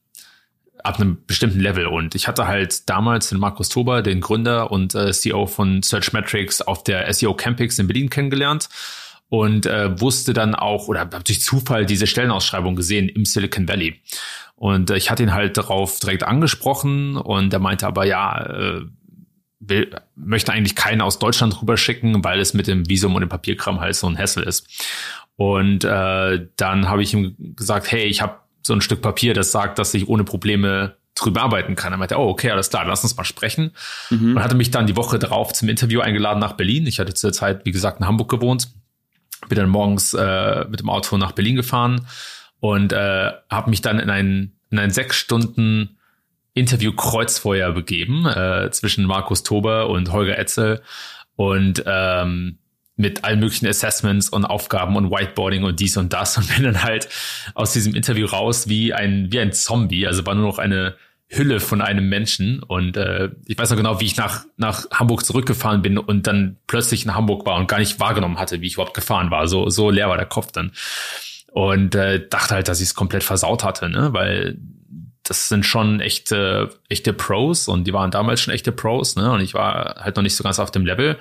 ab 0.83 0.99
einem 0.99 1.23
bestimmten 1.27 1.59
Level. 1.59 1.85
Und 1.85 2.15
ich 2.15 2.27
hatte 2.27 2.47
halt 2.47 2.89
damals 2.89 3.29
den 3.29 3.39
Markus 3.39 3.69
Tober, 3.69 4.01
den 4.01 4.19
Gründer 4.19 4.71
und 4.71 4.95
äh, 4.95 5.11
CEO 5.11 5.45
von 5.45 5.81
Search 5.83 6.11
Metrics, 6.11 6.61
auf 6.61 6.83
der 6.83 7.11
SEO 7.13 7.35
Campix 7.35 7.79
in 7.79 7.87
Berlin 7.87 8.09
kennengelernt 8.09 8.67
und 9.31 9.65
äh, 9.65 9.97
wusste 10.01 10.33
dann 10.33 10.55
auch 10.55 10.89
oder 10.89 10.99
habe 10.99 11.23
durch 11.23 11.41
Zufall 11.41 11.85
diese 11.85 12.05
Stellenausschreibung 12.05 12.75
gesehen 12.75 13.07
im 13.07 13.23
Silicon 13.23 13.65
Valley. 13.65 14.01
Und 14.55 14.89
äh, 14.89 14.97
ich 14.97 15.09
hatte 15.09 15.23
ihn 15.23 15.33
halt 15.33 15.55
darauf 15.55 15.99
direkt 15.99 16.23
angesprochen 16.23 17.15
und 17.15 17.53
er 17.53 17.59
meinte 17.59 17.87
aber 17.87 18.05
ja, 18.05 18.45
äh, 18.45 18.81
will, 19.61 19.95
möchte 20.17 20.51
eigentlich 20.51 20.75
keinen 20.75 20.99
aus 20.99 21.17
Deutschland 21.17 21.61
rüberschicken, 21.61 22.25
weil 22.25 22.41
es 22.41 22.53
mit 22.53 22.67
dem 22.67 22.89
Visum 22.89 23.15
und 23.15 23.21
dem 23.21 23.29
Papierkram 23.29 23.79
halt 23.79 23.95
so 23.95 24.05
ein 24.05 24.17
Hassel 24.17 24.43
ist. 24.43 24.67
Und 25.37 25.85
äh, 25.85 26.47
dann 26.57 26.89
habe 26.89 27.01
ich 27.01 27.13
ihm 27.13 27.55
gesagt, 27.55 27.89
hey, 27.89 28.03
ich 28.03 28.21
habe 28.21 28.35
so 28.63 28.73
ein 28.73 28.81
Stück 28.81 29.01
Papier, 29.01 29.33
das 29.33 29.53
sagt, 29.53 29.79
dass 29.79 29.93
ich 29.93 30.09
ohne 30.09 30.25
Probleme 30.25 30.97
drüber 31.15 31.43
arbeiten 31.43 31.75
kann. 31.75 31.93
Er 31.93 31.97
meinte, 31.97 32.19
oh, 32.19 32.27
okay, 32.27 32.51
alles 32.51 32.69
klar, 32.69 32.83
lass 32.85 33.03
uns 33.03 33.15
mal 33.15 33.23
sprechen. 33.23 33.71
Mhm. 34.09 34.35
Und 34.35 34.43
hatte 34.43 34.55
mich 34.55 34.71
dann 34.71 34.87
die 34.87 34.97
Woche 34.97 35.19
darauf 35.19 35.53
zum 35.53 35.69
Interview 35.69 36.01
eingeladen 36.01 36.39
nach 36.39 36.53
Berlin. 36.53 36.85
Ich 36.85 36.99
hatte 36.99 37.13
zu 37.13 37.27
der 37.27 37.33
Zeit, 37.33 37.63
wie 37.63 37.71
gesagt, 37.71 38.01
in 38.01 38.05
Hamburg 38.05 38.29
gewohnt 38.29 38.67
bin 39.49 39.57
dann 39.57 39.69
morgens 39.69 40.13
äh, 40.13 40.65
mit 40.69 40.79
dem 40.79 40.89
Auto 40.89 41.17
nach 41.17 41.31
Berlin 41.31 41.55
gefahren 41.55 42.07
und 42.59 42.93
äh, 42.93 43.31
habe 43.49 43.69
mich 43.69 43.81
dann 43.81 43.99
in 43.99 44.09
ein, 44.09 44.53
in 44.69 44.79
ein 44.79 44.91
sechs 44.91 45.17
Stunden 45.17 45.97
Interview 46.53 46.93
Kreuzfeuer 46.93 47.71
begeben 47.71 48.25
äh, 48.25 48.69
zwischen 48.71 49.05
Markus 49.05 49.43
Tober 49.43 49.89
und 49.89 50.11
Holger 50.11 50.37
Etzel 50.37 50.81
und 51.35 51.83
ähm, 51.85 52.57
mit 52.97 53.23
allen 53.23 53.39
möglichen 53.39 53.67
Assessments 53.67 54.29
und 54.29 54.45
Aufgaben 54.45 54.95
und 54.95 55.09
Whiteboarding 55.09 55.63
und 55.63 55.79
dies 55.79 55.97
und 55.97 56.13
das 56.13 56.37
und 56.37 56.53
bin 56.53 56.63
dann 56.63 56.83
halt 56.83 57.09
aus 57.55 57.73
diesem 57.73 57.95
Interview 57.95 58.27
raus 58.27 58.67
wie 58.67 58.93
ein 58.93 59.31
wie 59.31 59.39
ein 59.39 59.53
Zombie, 59.53 60.07
also 60.07 60.25
war 60.25 60.35
nur 60.35 60.45
noch 60.45 60.59
eine 60.59 60.95
Hülle 61.31 61.59
von 61.59 61.81
einem 61.81 62.09
Menschen. 62.09 62.61
Und 62.61 62.97
äh, 62.97 63.29
ich 63.45 63.57
weiß 63.57 63.69
noch 63.69 63.77
genau, 63.77 63.99
wie 64.01 64.05
ich 64.05 64.17
nach, 64.17 64.45
nach 64.57 64.89
Hamburg 64.91 65.25
zurückgefahren 65.25 65.81
bin 65.81 65.97
und 65.97 66.27
dann 66.27 66.57
plötzlich 66.67 67.05
in 67.05 67.15
Hamburg 67.15 67.45
war 67.45 67.57
und 67.57 67.67
gar 67.67 67.79
nicht 67.79 67.99
wahrgenommen 67.99 68.37
hatte, 68.37 68.61
wie 68.61 68.67
ich 68.67 68.73
überhaupt 68.73 68.93
gefahren 68.93 69.31
war. 69.31 69.47
So, 69.47 69.69
so 69.69 69.89
leer 69.89 70.09
war 70.09 70.17
der 70.17 70.25
Kopf 70.25 70.51
dann. 70.51 70.73
Und 71.53 71.95
äh, 71.95 72.27
dachte 72.27 72.55
halt, 72.55 72.67
dass 72.67 72.81
ich 72.81 72.87
es 72.87 72.95
komplett 72.95 73.23
versaut 73.23 73.63
hatte, 73.63 73.89
ne? 73.89 74.13
Weil 74.13 74.57
das 75.23 75.47
sind 75.49 75.65
schon 75.65 75.99
echte, 75.99 76.69
echte 76.89 77.13
Pros 77.13 77.67
und 77.67 77.85
die 77.85 77.93
waren 77.93 78.11
damals 78.11 78.41
schon 78.41 78.53
echte 78.53 78.71
Pros, 78.71 79.15
ne? 79.15 79.31
Und 79.31 79.41
ich 79.41 79.53
war 79.53 79.95
halt 79.99 80.15
noch 80.15 80.23
nicht 80.23 80.35
so 80.35 80.43
ganz 80.43 80.59
auf 80.59 80.71
dem 80.71 80.85
Level. 80.85 81.17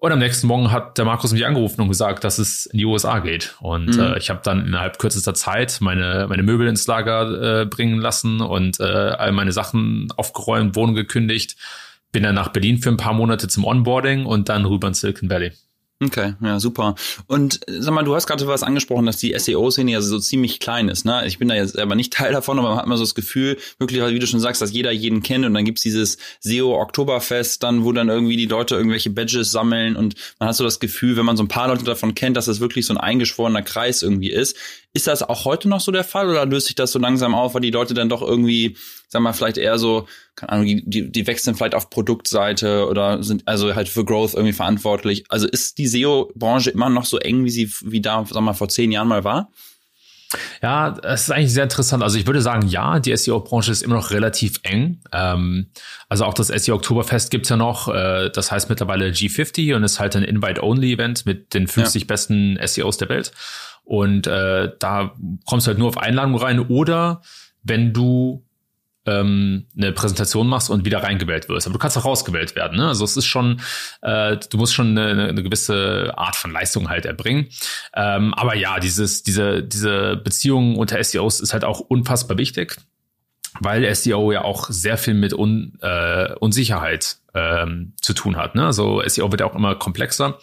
Und 0.00 0.12
am 0.12 0.18
nächsten 0.18 0.46
Morgen 0.46 0.72
hat 0.72 0.96
der 0.96 1.04
Markus 1.04 1.30
mich 1.32 1.44
angerufen 1.44 1.82
und 1.82 1.88
gesagt, 1.88 2.24
dass 2.24 2.38
es 2.38 2.64
in 2.64 2.78
die 2.78 2.86
USA 2.86 3.18
geht. 3.18 3.54
Und 3.60 3.96
mhm. 3.96 4.00
äh, 4.00 4.18
ich 4.18 4.30
habe 4.30 4.40
dann 4.42 4.66
innerhalb 4.66 4.98
kürzester 4.98 5.34
Zeit 5.34 5.76
meine, 5.82 6.26
meine 6.26 6.42
Möbel 6.42 6.68
ins 6.68 6.86
Lager 6.86 7.60
äh, 7.60 7.66
bringen 7.66 8.00
lassen 8.00 8.40
und 8.40 8.80
äh, 8.80 8.84
all 8.84 9.32
meine 9.32 9.52
Sachen 9.52 10.08
aufgeräumt, 10.16 10.74
Wohnung 10.74 10.94
gekündigt. 10.94 11.56
Bin 12.12 12.22
dann 12.22 12.34
nach 12.34 12.48
Berlin 12.48 12.78
für 12.78 12.88
ein 12.88 12.96
paar 12.96 13.12
Monate 13.12 13.46
zum 13.46 13.64
Onboarding 13.64 14.24
und 14.24 14.48
dann 14.48 14.64
rüber 14.64 14.88
in 14.88 14.94
Silicon 14.94 15.28
Valley. 15.28 15.52
Okay, 16.02 16.32
ja, 16.40 16.58
super. 16.58 16.94
Und 17.26 17.60
sag 17.66 17.92
mal, 17.92 18.02
du 18.02 18.14
hast 18.14 18.26
gerade 18.26 18.46
was 18.46 18.62
angesprochen, 18.62 19.04
dass 19.04 19.18
die 19.18 19.38
SEO-Szene 19.38 19.92
ja 19.92 20.00
so 20.00 20.18
ziemlich 20.18 20.58
klein 20.58 20.88
ist. 20.88 21.04
Ne? 21.04 21.26
Ich 21.26 21.38
bin 21.38 21.48
da 21.48 21.54
jetzt 21.54 21.74
selber 21.74 21.94
nicht 21.94 22.10
Teil 22.14 22.32
davon, 22.32 22.58
aber 22.58 22.70
man 22.70 22.78
hat 22.78 22.86
immer 22.86 22.96
so 22.96 23.02
das 23.02 23.14
Gefühl, 23.14 23.58
wirklich, 23.78 24.02
wie 24.02 24.18
du 24.18 24.26
schon 24.26 24.40
sagst, 24.40 24.62
dass 24.62 24.72
jeder 24.72 24.92
jeden 24.92 25.22
kennt 25.22 25.44
und 25.44 25.52
dann 25.52 25.66
gibt's 25.66 25.82
dieses 25.82 26.16
SEO-Oktoberfest, 26.40 27.62
dann, 27.62 27.84
wo 27.84 27.92
dann 27.92 28.08
irgendwie 28.08 28.38
die 28.38 28.46
Leute 28.46 28.76
irgendwelche 28.76 29.10
Badges 29.10 29.52
sammeln 29.52 29.94
und 29.94 30.14
man 30.38 30.48
hat 30.48 30.56
so 30.56 30.64
das 30.64 30.80
Gefühl, 30.80 31.18
wenn 31.18 31.26
man 31.26 31.36
so 31.36 31.42
ein 31.42 31.48
paar 31.48 31.68
Leute 31.68 31.84
davon 31.84 32.14
kennt, 32.14 32.38
dass 32.38 32.46
das 32.46 32.60
wirklich 32.60 32.86
so 32.86 32.94
ein 32.94 32.98
eingeschworener 32.98 33.60
Kreis 33.60 34.02
irgendwie 34.02 34.30
ist. 34.30 34.56
Ist 34.92 35.06
das 35.06 35.22
auch 35.22 35.44
heute 35.44 35.68
noch 35.68 35.80
so 35.80 35.92
der 35.92 36.02
Fall 36.02 36.28
oder 36.28 36.44
löst 36.46 36.66
sich 36.66 36.74
das 36.74 36.90
so 36.90 36.98
langsam 36.98 37.34
auf, 37.34 37.54
weil 37.54 37.60
die 37.60 37.70
Leute 37.70 37.94
dann 37.94 38.08
doch 38.08 38.22
irgendwie, 38.22 38.76
sag 39.08 39.22
mal, 39.22 39.32
vielleicht 39.32 39.56
eher 39.56 39.78
so, 39.78 40.08
keine 40.34 40.52
Ahnung, 40.52 40.66
die, 40.66 41.12
die 41.12 41.26
wechseln 41.28 41.54
vielleicht 41.54 41.76
auf 41.76 41.90
Produktseite 41.90 42.88
oder 42.88 43.22
sind 43.22 43.46
also 43.46 43.74
halt 43.74 43.88
für 43.88 44.04
Growth 44.04 44.34
irgendwie 44.34 44.52
verantwortlich. 44.52 45.24
Also 45.28 45.46
ist 45.46 45.78
die 45.78 45.86
SEO-Branche 45.86 46.70
immer 46.70 46.90
noch 46.90 47.04
so 47.04 47.18
eng, 47.18 47.44
wie 47.44 47.50
sie 47.50 47.72
wie 47.82 48.00
da, 48.00 48.24
sag 48.28 48.42
mal, 48.42 48.52
vor 48.52 48.68
zehn 48.68 48.90
Jahren 48.90 49.06
mal 49.06 49.22
war? 49.22 49.50
Ja, 50.62 50.96
es 51.02 51.22
ist 51.22 51.30
eigentlich 51.30 51.52
sehr 51.52 51.64
interessant. 51.64 52.02
Also 52.02 52.16
ich 52.16 52.26
würde 52.26 52.40
sagen, 52.40 52.68
ja, 52.68 53.00
die 53.00 53.16
SEO-Branche 53.16 53.72
ist 53.72 53.82
immer 53.82 53.96
noch 53.96 54.10
relativ 54.10 54.60
eng. 54.62 55.00
Ähm, 55.12 55.70
also 56.08 56.24
auch 56.24 56.34
das 56.34 56.48
SEO 56.48 56.76
Oktoberfest 56.76 57.30
gibt's 57.30 57.48
ja 57.48 57.56
noch. 57.56 57.88
Äh, 57.88 58.30
das 58.30 58.52
heißt 58.52 58.68
mittlerweile 58.68 59.08
G50 59.08 59.74
und 59.74 59.82
ist 59.82 59.98
halt 59.98 60.14
ein 60.14 60.22
Invite-Only-Event 60.22 61.26
mit 61.26 61.52
den 61.54 61.66
50 61.66 62.02
ja. 62.02 62.06
besten 62.06 62.58
SEOs 62.64 62.98
der 62.98 63.08
Welt. 63.08 63.32
Und 63.90 64.28
äh, 64.28 64.70
da 64.78 65.16
kommst 65.46 65.66
du 65.66 65.70
halt 65.70 65.78
nur 65.80 65.88
auf 65.88 65.98
Einladung 65.98 66.36
rein 66.36 66.60
oder 66.60 67.22
wenn 67.64 67.92
du 67.92 68.46
ähm, 69.04 69.66
eine 69.76 69.90
Präsentation 69.90 70.46
machst 70.46 70.70
und 70.70 70.84
wieder 70.84 71.02
reingewählt 71.02 71.48
wirst. 71.48 71.66
Aber 71.66 71.72
du 71.72 71.80
kannst 71.80 71.98
auch 71.98 72.04
rausgewählt 72.04 72.54
werden. 72.54 72.78
Ne? 72.78 72.86
Also 72.86 73.04
es 73.04 73.16
ist 73.16 73.26
schon, 73.26 73.60
äh, 74.02 74.36
du 74.36 74.58
musst 74.58 74.74
schon 74.74 74.96
eine, 74.96 75.30
eine 75.30 75.42
gewisse 75.42 76.12
Art 76.16 76.36
von 76.36 76.52
Leistung 76.52 76.88
halt 76.88 77.04
erbringen. 77.04 77.48
Ähm, 77.92 78.32
aber 78.34 78.54
ja, 78.54 78.78
dieses, 78.78 79.24
diese, 79.24 79.64
diese 79.64 80.16
Beziehung 80.16 80.76
unter 80.76 81.02
SEOs 81.02 81.40
ist 81.40 81.52
halt 81.52 81.64
auch 81.64 81.80
unfassbar 81.80 82.38
wichtig 82.38 82.76
weil 83.60 83.94
SEO 83.94 84.32
ja 84.32 84.42
auch 84.42 84.68
sehr 84.70 84.98
viel 84.98 85.14
mit 85.14 85.32
Un, 85.32 85.78
äh, 85.82 86.34
Unsicherheit 86.34 87.16
ähm, 87.34 87.92
zu 88.00 88.12
tun 88.12 88.36
hat. 88.36 88.54
Ne? 88.54 88.66
Also 88.66 89.02
SEO 89.06 89.30
wird 89.30 89.42
ja 89.42 89.46
auch 89.46 89.54
immer 89.54 89.76
komplexer 89.76 90.38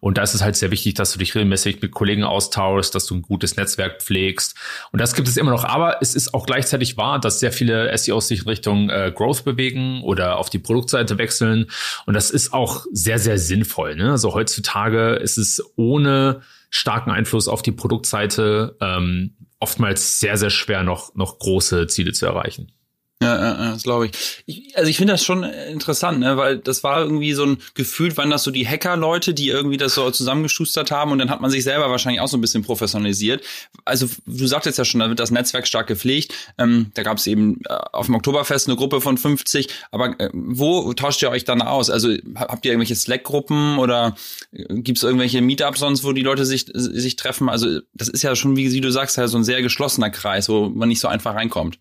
und 0.00 0.18
da 0.18 0.22
ist 0.22 0.34
es 0.34 0.42
halt 0.42 0.56
sehr 0.56 0.70
wichtig, 0.70 0.94
dass 0.94 1.12
du 1.12 1.18
dich 1.18 1.34
regelmäßig 1.34 1.80
mit 1.80 1.92
Kollegen 1.92 2.24
austauschst, 2.24 2.94
dass 2.94 3.06
du 3.06 3.14
ein 3.14 3.22
gutes 3.22 3.56
Netzwerk 3.56 4.02
pflegst 4.02 4.56
und 4.90 5.00
das 5.00 5.14
gibt 5.14 5.28
es 5.28 5.36
immer 5.36 5.52
noch. 5.52 5.64
Aber 5.64 5.98
es 6.00 6.14
ist 6.14 6.34
auch 6.34 6.46
gleichzeitig 6.46 6.96
wahr, 6.96 7.20
dass 7.20 7.38
sehr 7.38 7.52
viele 7.52 7.96
SEOs 7.96 8.28
sich 8.28 8.40
in 8.40 8.48
Richtung 8.48 8.90
äh, 8.90 9.12
Growth 9.14 9.44
bewegen 9.44 10.02
oder 10.02 10.38
auf 10.38 10.50
die 10.50 10.58
Produktseite 10.58 11.18
wechseln 11.18 11.70
und 12.06 12.14
das 12.14 12.30
ist 12.30 12.52
auch 12.52 12.86
sehr, 12.90 13.18
sehr 13.18 13.38
sinnvoll. 13.38 13.94
Ne? 13.96 14.10
Also 14.10 14.34
heutzutage 14.34 15.14
ist 15.14 15.36
es 15.36 15.62
ohne 15.76 16.40
starken 16.70 17.10
Einfluss 17.10 17.48
auf 17.48 17.62
die 17.62 17.72
Produktseite 17.72 18.76
ähm, 18.80 19.34
oftmals 19.62 20.18
sehr, 20.18 20.36
sehr 20.36 20.50
schwer 20.50 20.82
noch, 20.82 21.14
noch 21.14 21.38
große 21.38 21.86
Ziele 21.86 22.12
zu 22.12 22.26
erreichen. 22.26 22.72
Ja, 23.22 23.64
ja, 23.64 23.70
das 23.72 23.82
glaube 23.82 24.06
ich. 24.06 24.42
ich. 24.46 24.76
Also 24.76 24.88
ich 24.88 24.96
finde 24.96 25.14
das 25.14 25.24
schon 25.24 25.44
interessant, 25.44 26.20
ne? 26.20 26.36
weil 26.36 26.58
das 26.58 26.82
war 26.82 27.00
irgendwie 27.00 27.32
so 27.32 27.44
ein 27.44 27.58
Gefühl, 27.74 28.16
waren 28.16 28.30
das 28.30 28.42
so 28.42 28.50
die 28.50 28.66
Hacker-Leute, 28.66 29.34
die 29.34 29.48
irgendwie 29.48 29.76
das 29.76 29.94
so 29.94 30.10
zusammengeschustert 30.10 30.90
haben 30.90 31.12
und 31.12 31.18
dann 31.18 31.30
hat 31.30 31.40
man 31.40 31.50
sich 31.50 31.64
selber 31.64 31.90
wahrscheinlich 31.90 32.20
auch 32.20 32.28
so 32.28 32.36
ein 32.36 32.40
bisschen 32.40 32.62
professionalisiert. 32.62 33.42
Also 33.84 34.08
du 34.26 34.46
sagtest 34.46 34.78
ja 34.78 34.84
schon, 34.84 35.00
da 35.00 35.08
wird 35.08 35.20
das 35.20 35.30
Netzwerk 35.30 35.66
stark 35.66 35.86
gepflegt. 35.86 36.34
Ähm, 36.58 36.90
da 36.94 37.02
gab 37.02 37.18
es 37.18 37.26
eben 37.26 37.60
äh, 37.68 37.74
auf 37.92 38.06
dem 38.06 38.14
Oktoberfest 38.14 38.68
eine 38.68 38.76
Gruppe 38.76 39.00
von 39.00 39.18
50. 39.18 39.68
Aber 39.90 40.18
äh, 40.20 40.30
wo 40.32 40.92
tauscht 40.94 41.22
ihr 41.22 41.30
euch 41.30 41.44
dann 41.44 41.62
aus? 41.62 41.90
Also 41.90 42.10
habt 42.34 42.64
ihr 42.64 42.72
irgendwelche 42.72 42.96
Slack-Gruppen 42.96 43.78
oder 43.78 44.16
äh, 44.52 44.64
gibt 44.80 44.98
es 44.98 45.04
irgendwelche 45.04 45.40
Meetups 45.40 45.80
sonst, 45.80 46.04
wo 46.04 46.12
die 46.12 46.22
Leute 46.22 46.44
sich, 46.44 46.66
sich 46.72 47.16
treffen? 47.16 47.48
Also 47.48 47.80
das 47.94 48.08
ist 48.08 48.22
ja 48.22 48.34
schon, 48.36 48.56
wie 48.56 48.80
du 48.80 48.90
sagst, 48.90 49.18
halt 49.18 49.28
so 49.28 49.38
ein 49.38 49.44
sehr 49.44 49.62
geschlossener 49.62 50.10
Kreis, 50.10 50.48
wo 50.48 50.68
man 50.68 50.88
nicht 50.88 51.00
so 51.00 51.08
einfach 51.08 51.34
reinkommt. 51.34 51.78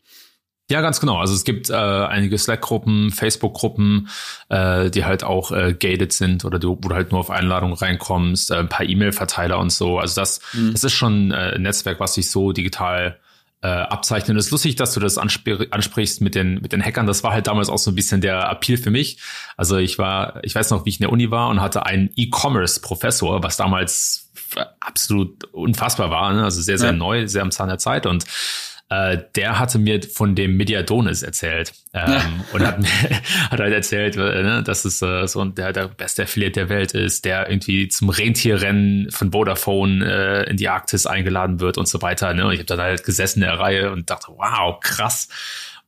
Ja, 0.70 0.80
ganz 0.80 1.02
genau. 1.02 1.18
Also 1.18 1.34
es 1.34 1.44
gibt 1.44 1.70
äh, 1.70 1.74
einige 1.74 2.38
Slack-Gruppen, 2.38 3.12
Facebook-Gruppen, 3.12 4.08
äh, 4.48 4.90
die 4.90 5.04
halt 5.04 5.24
auch 5.24 5.52
äh, 5.52 5.74
gated 5.74 6.14
sind 6.14 6.46
oder 6.46 6.60
du, 6.60 6.78
wo 6.82 6.88
du 6.88 6.96
halt 6.96 7.12
nur 7.12 7.20
auf 7.20 7.30
Einladung 7.30 7.74
reinkommst, 7.74 8.52
äh, 8.52 8.56
ein 8.56 8.70
paar 8.70 8.86
E-Mail-Verteiler 8.86 9.60
und 9.60 9.72
so. 9.72 10.00
Also 10.00 10.22
das, 10.22 10.40
mhm. 10.54 10.72
das 10.72 10.86
ist 10.86 10.94
schon 10.94 11.32
äh, 11.32 11.56
ein 11.56 11.64
Netzwerk, 11.64 12.00
was 12.00 12.14
sich 12.14 12.30
so 12.30 12.54
digital 12.54 13.20
äh, 13.64 13.68
abzeichnet. 13.68 14.38
Es 14.38 14.46
ist 14.46 14.52
lustig, 14.52 14.76
dass 14.76 14.94
du 14.94 15.00
das 15.00 15.18
anspr 15.18 15.66
ansprichst 15.72 16.22
mit 16.22 16.36
den, 16.36 16.56
mit 16.62 16.72
den 16.72 16.84
Hackern. 16.84 17.06
Das 17.06 17.24
war 17.24 17.34
halt 17.34 17.48
damals 17.48 17.70
auch 17.70 17.78
so 17.78 17.92
ein 17.92 17.96
bisschen 17.96 18.22
der 18.22 18.50
Appeal 18.50 18.78
für 18.78 18.92
mich. 18.92 19.18
Also 19.58 19.78
ich 19.78 19.98
war, 19.98 20.44
ich 20.44 20.56
weiß 20.56 20.72
noch, 20.72 20.86
wie 20.86 20.90
ich 20.90 21.00
in 21.00 21.04
der 21.04 21.12
Uni 21.12 21.32
war 21.32 21.50
und 21.50 21.62
hatte 21.62 21.86
einen 21.86 22.10
E-Commerce-Professor, 22.16 23.44
was 23.44 23.58
damals 23.58 24.32
absolut 24.80 25.44
unfassbar 25.54 26.10
war. 26.10 26.34
Ne? 26.34 26.44
Also 26.44 26.62
sehr, 26.62 26.78
sehr 26.78 26.92
ja. 26.92 26.96
neu, 26.96 27.28
sehr 27.28 27.42
am 27.42 27.52
Zahn 27.52 27.70
der 27.70 27.78
Zeit 27.78 28.06
und 28.06 28.26
äh, 28.92 29.24
der 29.36 29.58
hatte 29.58 29.80
mir 29.80 30.02
von 30.04 30.36
dem 30.36 30.58
Mediadonis 30.58 31.24
erzählt 31.24 31.72
ähm, 31.94 32.12
ja. 32.12 32.22
und 32.52 32.68
hat, 32.68 32.78
hat 33.50 33.60
halt 33.62 33.74
erzählt, 33.74 34.18
äh, 34.18 34.44
ne, 34.44 34.64
dass 34.64 34.84
es 34.84 35.02
äh, 35.02 35.26
so 35.28 35.46
der, 35.46 35.72
der 35.72 35.88
beste 35.88 36.24
Affiliate 36.24 36.60
der 36.60 36.70
Welt 36.70 36.92
ist, 36.92 37.24
der 37.24 37.50
irgendwie 37.50 37.88
zum 37.88 38.10
Rentierrennen 38.10 39.10
von 39.10 39.32
Vodafone 39.32 40.06
äh, 40.06 40.50
in 40.50 40.58
die 40.58 40.68
Arktis 40.68 41.06
eingeladen 41.06 41.62
wird 41.62 41.78
und 41.78 41.88
so 41.88 42.02
weiter. 42.02 42.34
Ne? 42.34 42.46
Und 42.46 42.52
ich 42.52 42.60
habe 42.60 42.66
dann 42.66 42.82
halt 42.82 43.06
gesessen 43.06 43.42
in 43.42 43.48
der 43.48 43.60
Reihe 43.60 43.94
und 43.94 44.10
dachte, 44.10 44.28
wow, 44.36 44.78
krass. 44.82 45.30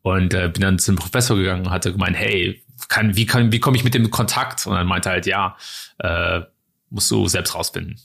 Und 0.01 0.33
äh, 0.33 0.48
bin 0.48 0.62
dann 0.62 0.79
zum 0.79 0.95
Professor 0.95 1.36
gegangen 1.36 1.65
und 1.65 1.72
hatte 1.72 1.91
gemeint, 1.91 2.15
hey, 2.15 2.63
kann, 2.88 3.17
wie, 3.17 3.25
kann, 3.25 3.51
wie 3.51 3.60
komme 3.60 3.75
ich 3.75 3.83
mit 3.83 3.93
dem 3.95 4.05
in 4.05 4.12
Kontakt? 4.12 4.65
Und 4.65 4.75
dann 4.75 4.88
meinte 4.88 5.10
halt, 5.10 5.25
ja, 5.25 5.57
äh, 6.00 6.39
musst 6.89 7.12
du 7.12 7.27
selbst 7.27 7.53
rausfinden. 7.53 8.00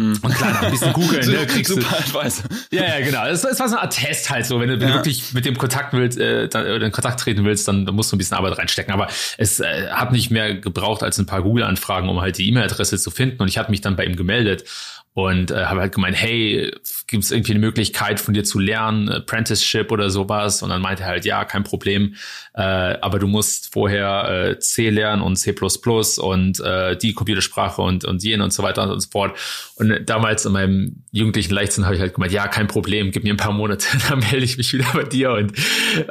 Mhm. 0.00 0.18
Und 0.22 0.34
klar, 0.34 0.62
ein 0.62 0.70
bisschen 0.70 0.92
googeln, 0.94 1.30
ne, 1.30 1.46
kriegst 1.46 1.70
Super 1.70 1.88
du. 1.90 2.18
Advice. 2.18 2.42
Ja, 2.70 2.84
ja, 2.84 3.04
genau. 3.04 3.26
Es, 3.26 3.44
es 3.44 3.60
war 3.60 3.68
so 3.68 3.76
ein 3.76 3.84
Attest 3.84 4.30
halt 4.30 4.46
so. 4.46 4.58
Wenn 4.58 4.68
du, 4.68 4.76
ja. 4.76 4.94
wirklich 4.94 5.34
mit 5.34 5.44
dem 5.44 5.58
Kontakt 5.58 5.92
willst, 5.92 6.18
äh, 6.18 6.48
dann, 6.48 6.64
oder 6.64 6.86
in 6.86 6.92
Kontakt 6.92 7.20
treten 7.20 7.44
willst, 7.44 7.68
dann, 7.68 7.84
dann 7.84 7.94
musst 7.94 8.10
du 8.10 8.16
ein 8.16 8.18
bisschen 8.18 8.38
Arbeit 8.38 8.56
reinstecken. 8.56 8.94
Aber 8.94 9.08
es 9.36 9.60
äh, 9.60 9.88
hat 9.90 10.12
nicht 10.12 10.30
mehr 10.30 10.54
gebraucht 10.54 11.02
als 11.02 11.18
ein 11.18 11.26
paar 11.26 11.42
Google-Anfragen, 11.42 12.08
um 12.08 12.20
halt 12.20 12.38
die 12.38 12.48
E-Mail-Adresse 12.48 12.98
zu 12.98 13.10
finden. 13.10 13.42
Und 13.42 13.48
ich 13.48 13.58
hatte 13.58 13.70
mich 13.70 13.82
dann 13.82 13.94
bei 13.94 14.06
ihm 14.06 14.16
gemeldet 14.16 14.64
und 15.12 15.50
äh, 15.50 15.64
habe 15.64 15.80
halt 15.80 15.94
gemeint, 15.94 16.16
hey, 16.16 16.70
gibt 17.08 17.24
es 17.24 17.32
irgendwie 17.32 17.52
eine 17.52 17.60
Möglichkeit 17.60 18.20
von 18.20 18.32
dir 18.32 18.44
zu 18.44 18.60
lernen, 18.60 19.08
Apprenticeship 19.08 19.90
oder 19.90 20.08
sowas? 20.08 20.62
Und 20.62 20.70
dann 20.70 20.80
meinte 20.80 21.02
er 21.02 21.08
halt, 21.08 21.24
ja, 21.24 21.44
kein 21.44 21.64
Problem, 21.64 22.14
äh, 22.54 22.62
aber 22.62 23.18
du 23.18 23.26
musst 23.26 23.72
vorher 23.72 24.50
äh, 24.52 24.58
C 24.60 24.88
lernen 24.88 25.20
und 25.20 25.34
C++ 25.34 25.52
und 25.52 26.60
äh, 26.60 26.96
die 26.96 27.12
Computersprache 27.12 27.82
und, 27.82 28.04
und 28.04 28.22
jene 28.22 28.44
und 28.44 28.52
so 28.52 28.62
weiter 28.62 28.88
und 28.88 29.00
so 29.00 29.08
fort. 29.10 29.36
Und 29.74 30.08
damals 30.08 30.46
in 30.46 30.52
meinem 30.52 31.02
jugendlichen 31.10 31.54
Leichtsinn 31.54 31.86
habe 31.86 31.96
ich 31.96 32.00
halt 32.00 32.14
gemeint, 32.14 32.32
ja, 32.32 32.46
kein 32.46 32.68
Problem, 32.68 33.10
gib 33.10 33.24
mir 33.24 33.34
ein 33.34 33.36
paar 33.36 33.52
Monate, 33.52 33.86
dann 34.08 34.20
melde 34.20 34.44
ich 34.44 34.58
mich 34.58 34.72
wieder 34.72 34.86
bei 34.94 35.02
dir. 35.02 35.32
Und 35.32 35.58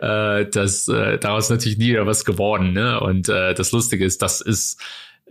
äh, 0.01 0.46
das 0.50 0.89
äh, 0.89 1.18
daraus 1.18 1.50
natürlich 1.50 1.77
nie 1.77 1.91
wieder 1.91 2.06
was 2.06 2.25
geworden. 2.25 2.74
Ne? 2.74 3.00
Und 3.00 3.29
äh, 3.29 3.53
das 3.53 3.72
Lustige 3.72 4.03
ist, 4.03 4.22
das 4.22 4.41
ist 4.41 4.82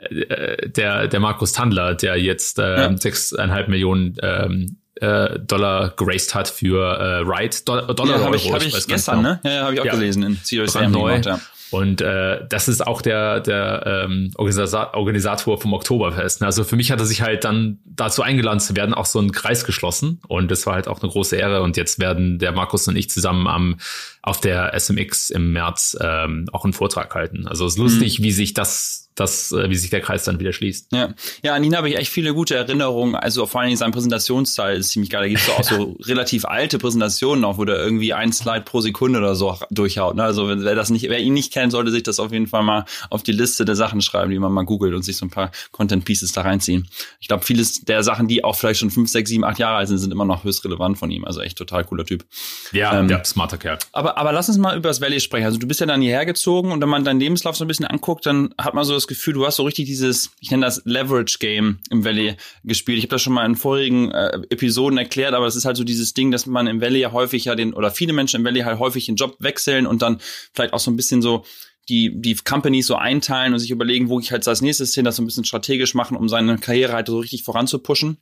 der, 0.00 1.08
der 1.08 1.20
Markus 1.20 1.52
Tandler, 1.52 1.94
der 1.94 2.16
jetzt 2.16 2.58
äh, 2.58 2.96
sechseinhalb 2.96 3.66
ja. 3.66 3.70
Millionen 3.70 4.16
ähm, 4.22 4.76
äh, 4.96 5.38
Dollar 5.40 5.90
geraced 5.96 6.34
hat 6.34 6.48
für 6.48 6.82
äh, 6.82 7.18
Ride. 7.18 7.56
Dollar, 7.64 7.94
Dollar 7.94 8.18
ja, 8.18 8.24
habe 8.24 8.36
ich, 8.36 8.52
hab 8.52 8.62
ich 8.62 8.86
gestern, 8.86 9.18
genau. 9.18 9.28
ne? 9.30 9.40
Ja, 9.44 9.50
ja 9.50 9.62
habe 9.62 9.74
ich 9.74 9.80
auch 9.80 9.84
ja. 9.86 9.92
gelesen 9.92 10.22
in 10.22 10.38
Serious 10.42 10.74
neu. 10.74 11.20
ja. 11.24 11.40
Und 11.70 12.00
äh, 12.00 12.46
das 12.48 12.66
ist 12.66 12.86
auch 12.86 13.02
der, 13.02 13.40
der 13.40 14.06
ähm, 14.06 14.30
Organisator 14.36 15.60
vom 15.60 15.74
Oktoberfest. 15.74 16.42
Also 16.42 16.64
für 16.64 16.76
mich 16.76 16.90
hat 16.90 16.98
er 16.98 17.04
sich 17.04 17.20
halt 17.20 17.44
dann 17.44 17.78
dazu 17.84 18.22
eingeladen 18.22 18.60
zu 18.60 18.74
werden, 18.74 18.94
auch 18.94 19.04
so 19.04 19.18
einen 19.18 19.32
Kreis 19.32 19.64
geschlossen. 19.64 20.20
Und 20.28 20.50
das 20.50 20.66
war 20.66 20.74
halt 20.74 20.88
auch 20.88 21.02
eine 21.02 21.10
große 21.10 21.36
Ehre. 21.36 21.62
Und 21.62 21.76
jetzt 21.76 21.98
werden 21.98 22.38
der 22.38 22.52
Markus 22.52 22.88
und 22.88 22.96
ich 22.96 23.10
zusammen 23.10 23.46
am 23.46 23.76
auf 24.22 24.40
der 24.40 24.78
SMX 24.78 25.30
im 25.30 25.52
März 25.52 25.96
ähm, 26.00 26.46
auch 26.52 26.64
einen 26.64 26.72
Vortrag 26.72 27.14
halten. 27.14 27.46
Also 27.46 27.66
es 27.66 27.74
ist 27.74 27.78
lustig, 27.78 28.18
mhm. 28.18 28.24
wie 28.24 28.32
sich 28.32 28.54
das 28.54 29.07
das, 29.18 29.52
äh, 29.52 29.68
wie 29.70 29.76
sich 29.76 29.90
der 29.90 30.00
Kreis 30.00 30.24
dann 30.24 30.40
wieder 30.40 30.52
schließt. 30.52 30.92
Ja, 30.92 31.14
ja 31.42 31.54
an 31.54 31.64
ihn 31.64 31.76
habe 31.76 31.88
ich 31.88 31.96
echt 31.96 32.10
viele 32.10 32.34
gute 32.34 32.54
Erinnerungen. 32.54 33.14
Also 33.14 33.46
vor 33.46 33.60
allem 33.60 33.74
sein 33.76 33.90
Präsentationsteil 33.90 34.78
ist 34.78 34.90
ziemlich 34.90 35.10
geil. 35.10 35.22
Da 35.22 35.28
gibt 35.28 35.40
es 35.40 35.50
auch 35.50 35.64
so 35.64 35.96
relativ 36.04 36.44
alte 36.44 36.78
Präsentationen 36.78 37.44
auch, 37.44 37.58
wo 37.58 37.64
der 37.64 37.76
irgendwie 37.76 38.14
ein 38.14 38.32
Slide 38.32 38.62
pro 38.62 38.80
Sekunde 38.80 39.18
oder 39.18 39.34
so 39.34 39.56
durchhaut. 39.70 40.16
Ne? 40.16 40.22
Also 40.22 40.48
wer 40.48 40.74
das 40.74 40.90
nicht, 40.90 41.08
wer 41.08 41.18
ihn 41.18 41.34
nicht 41.34 41.52
kennt, 41.52 41.72
sollte 41.72 41.90
sich 41.90 42.02
das 42.02 42.20
auf 42.20 42.32
jeden 42.32 42.46
Fall 42.46 42.62
mal 42.62 42.84
auf 43.10 43.22
die 43.22 43.32
Liste 43.32 43.64
der 43.64 43.76
Sachen 43.76 44.00
schreiben, 44.00 44.30
die 44.30 44.38
man 44.38 44.52
mal 44.52 44.64
googelt 44.64 44.94
und 44.94 45.02
sich 45.02 45.16
so 45.16 45.26
ein 45.26 45.30
paar 45.30 45.50
Content 45.72 46.04
Pieces 46.04 46.32
da 46.32 46.42
reinziehen. 46.42 46.88
Ich 47.20 47.28
glaube, 47.28 47.44
vieles 47.44 47.84
der 47.84 48.02
Sachen, 48.02 48.28
die 48.28 48.44
auch 48.44 48.56
vielleicht 48.56 48.80
schon 48.80 48.90
fünf, 48.90 49.10
sechs, 49.10 49.30
sieben, 49.30 49.44
acht 49.44 49.58
Jahre 49.58 49.78
alt 49.78 49.88
sind, 49.88 49.98
sind 49.98 50.12
immer 50.12 50.24
noch 50.24 50.44
höchst 50.44 50.64
relevant 50.64 50.98
von 50.98 51.10
ihm. 51.10 51.24
Also 51.24 51.40
echt 51.40 51.58
total 51.58 51.84
cooler 51.84 52.04
Typ. 52.04 52.24
Ja, 52.72 52.98
ähm, 52.98 53.08
ja, 53.08 53.24
smarter 53.24 53.58
Kerl. 53.58 53.78
Aber, 53.92 54.16
aber 54.16 54.32
lass 54.32 54.48
uns 54.48 54.58
mal 54.58 54.76
über 54.76 54.88
das 54.88 55.00
Valley 55.00 55.20
sprechen. 55.20 55.46
Also 55.46 55.58
du 55.58 55.66
bist 55.66 55.80
ja 55.80 55.86
dann 55.86 56.00
hierher 56.00 56.26
gezogen 56.26 56.72
und 56.72 56.80
wenn 56.80 56.88
man 56.88 57.04
deinen 57.04 57.20
Lebenslauf 57.20 57.56
so 57.56 57.64
ein 57.64 57.68
bisschen 57.68 57.86
anguckt, 57.86 58.26
dann 58.26 58.54
hat 58.58 58.74
man 58.74 58.84
so 58.84 58.94
das 58.94 59.07
Gefühl, 59.08 59.34
du 59.34 59.46
hast 59.46 59.56
so 59.56 59.64
richtig 59.64 59.86
dieses, 59.86 60.30
ich 60.40 60.50
nenne 60.50 60.64
das 60.64 60.82
Leverage-Game 60.84 61.80
im 61.90 62.04
Valley 62.04 62.36
gespielt. 62.62 62.98
Ich 62.98 63.04
habe 63.04 63.10
das 63.10 63.22
schon 63.22 63.32
mal 63.32 63.44
in 63.44 63.56
vorigen 63.56 64.12
äh, 64.12 64.40
Episoden 64.50 64.98
erklärt, 64.98 65.34
aber 65.34 65.46
es 65.46 65.56
ist 65.56 65.64
halt 65.64 65.76
so 65.76 65.84
dieses 65.84 66.14
Ding, 66.14 66.30
dass 66.30 66.46
man 66.46 66.66
im 66.66 66.80
Valley 66.80 67.00
ja 67.00 67.12
häufig 67.12 67.46
ja 67.46 67.54
den, 67.54 67.74
oder 67.74 67.90
viele 67.90 68.12
Menschen 68.12 68.40
im 68.40 68.44
Valley 68.44 68.60
halt 68.60 68.78
häufig 68.78 69.06
den 69.06 69.16
Job 69.16 69.36
wechseln 69.40 69.86
und 69.86 70.02
dann 70.02 70.20
vielleicht 70.52 70.72
auch 70.72 70.78
so 70.78 70.90
ein 70.90 70.96
bisschen 70.96 71.22
so 71.22 71.44
die, 71.88 72.12
die 72.14 72.34
Companies 72.36 72.86
so 72.86 72.96
einteilen 72.96 73.52
und 73.52 73.58
sich 73.58 73.70
überlegen, 73.70 74.08
wo 74.08 74.20
ich 74.20 74.30
halt 74.30 74.46
als 74.46 74.60
nächstes 74.60 74.94
hin 74.94 75.04
das 75.04 75.16
so 75.16 75.22
ein 75.22 75.26
bisschen 75.26 75.44
strategisch 75.44 75.94
machen, 75.94 76.16
um 76.16 76.28
seine 76.28 76.58
Karriere 76.58 76.92
halt 76.92 77.08
so 77.08 77.18
richtig 77.18 77.42
voranzupushen. 77.42 78.18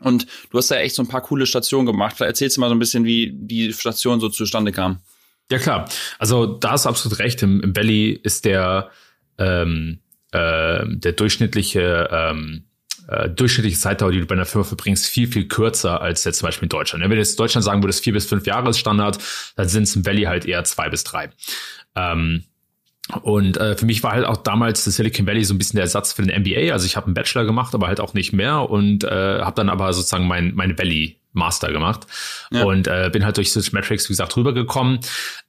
Und 0.00 0.26
du 0.50 0.58
hast 0.58 0.70
da 0.70 0.76
echt 0.76 0.94
so 0.94 1.02
ein 1.02 1.08
paar 1.08 1.22
coole 1.22 1.46
Stationen 1.46 1.86
gemacht. 1.86 2.16
Vielleicht 2.16 2.30
erzählst 2.30 2.56
du 2.56 2.60
mal 2.60 2.68
so 2.68 2.74
ein 2.74 2.78
bisschen, 2.78 3.04
wie 3.04 3.32
die 3.34 3.72
Station 3.72 4.20
so 4.20 4.28
zustande 4.28 4.70
kam. 4.70 5.00
Ja, 5.50 5.58
klar. 5.58 5.88
Also 6.18 6.46
da 6.46 6.74
ist 6.74 6.86
absolut 6.86 7.18
recht. 7.18 7.42
Im, 7.42 7.60
im 7.62 7.74
Valley 7.74 8.20
ist 8.22 8.44
der, 8.44 8.90
ähm, 9.38 10.00
äh, 10.32 10.84
der 10.86 11.12
durchschnittliche 11.12 12.08
ähm, 12.12 12.64
äh, 13.08 13.30
durchschnittliche 13.30 13.78
Zeitdauer, 13.78 14.12
die 14.12 14.20
du 14.20 14.26
bei 14.26 14.34
einer 14.34 14.44
Firma 14.44 14.64
verbringst, 14.64 15.06
viel, 15.06 15.26
viel 15.26 15.48
kürzer 15.48 16.02
als 16.02 16.24
jetzt 16.24 16.40
zum 16.40 16.46
Beispiel 16.46 16.66
in 16.66 16.70
Deutschland. 16.70 17.02
Wenn 17.02 17.10
du 17.10 17.16
jetzt 17.16 17.32
in 17.32 17.36
Deutschland 17.38 17.64
sagen 17.64 17.82
würdest, 17.82 18.04
vier 18.04 18.12
bis 18.12 18.26
fünf 18.26 18.46
Jahre 18.46 18.68
ist 18.70 18.78
Standard, 18.78 19.18
dann 19.56 19.68
sind 19.68 19.84
es 19.84 19.96
im 19.96 20.04
Valley 20.04 20.24
halt 20.24 20.44
eher 20.44 20.62
zwei 20.64 20.90
bis 20.90 21.04
drei. 21.04 21.30
Ähm, 21.94 22.44
und 23.22 23.56
äh, 23.56 23.74
für 23.76 23.86
mich 23.86 24.02
war 24.02 24.12
halt 24.12 24.26
auch 24.26 24.36
damals 24.36 24.84
das 24.84 24.96
Silicon 24.96 25.26
Valley 25.26 25.42
so 25.44 25.54
ein 25.54 25.58
bisschen 25.58 25.76
der 25.76 25.84
Ersatz 25.84 26.12
für 26.12 26.22
den 26.22 26.42
MBA. 26.42 26.72
Also 26.72 26.84
ich 26.84 26.96
habe 26.96 27.06
einen 27.06 27.14
Bachelor 27.14 27.46
gemacht, 27.46 27.74
aber 27.74 27.86
halt 27.86 28.00
auch 28.00 28.12
nicht 28.12 28.34
mehr 28.34 28.68
und 28.68 29.04
äh, 29.04 29.40
habe 29.40 29.54
dann 29.56 29.70
aber 29.70 29.92
sozusagen 29.94 30.26
mein, 30.26 30.54
meine 30.54 30.76
Valley 30.76 31.18
Master 31.32 31.72
gemacht 31.72 32.06
ja. 32.50 32.64
und 32.64 32.86
äh, 32.86 33.08
bin 33.10 33.24
halt 33.24 33.38
durch 33.38 33.50
Switch 33.52 33.72
Metrics, 33.72 34.08
wie 34.08 34.12
gesagt, 34.12 34.36
rübergekommen. 34.36 35.00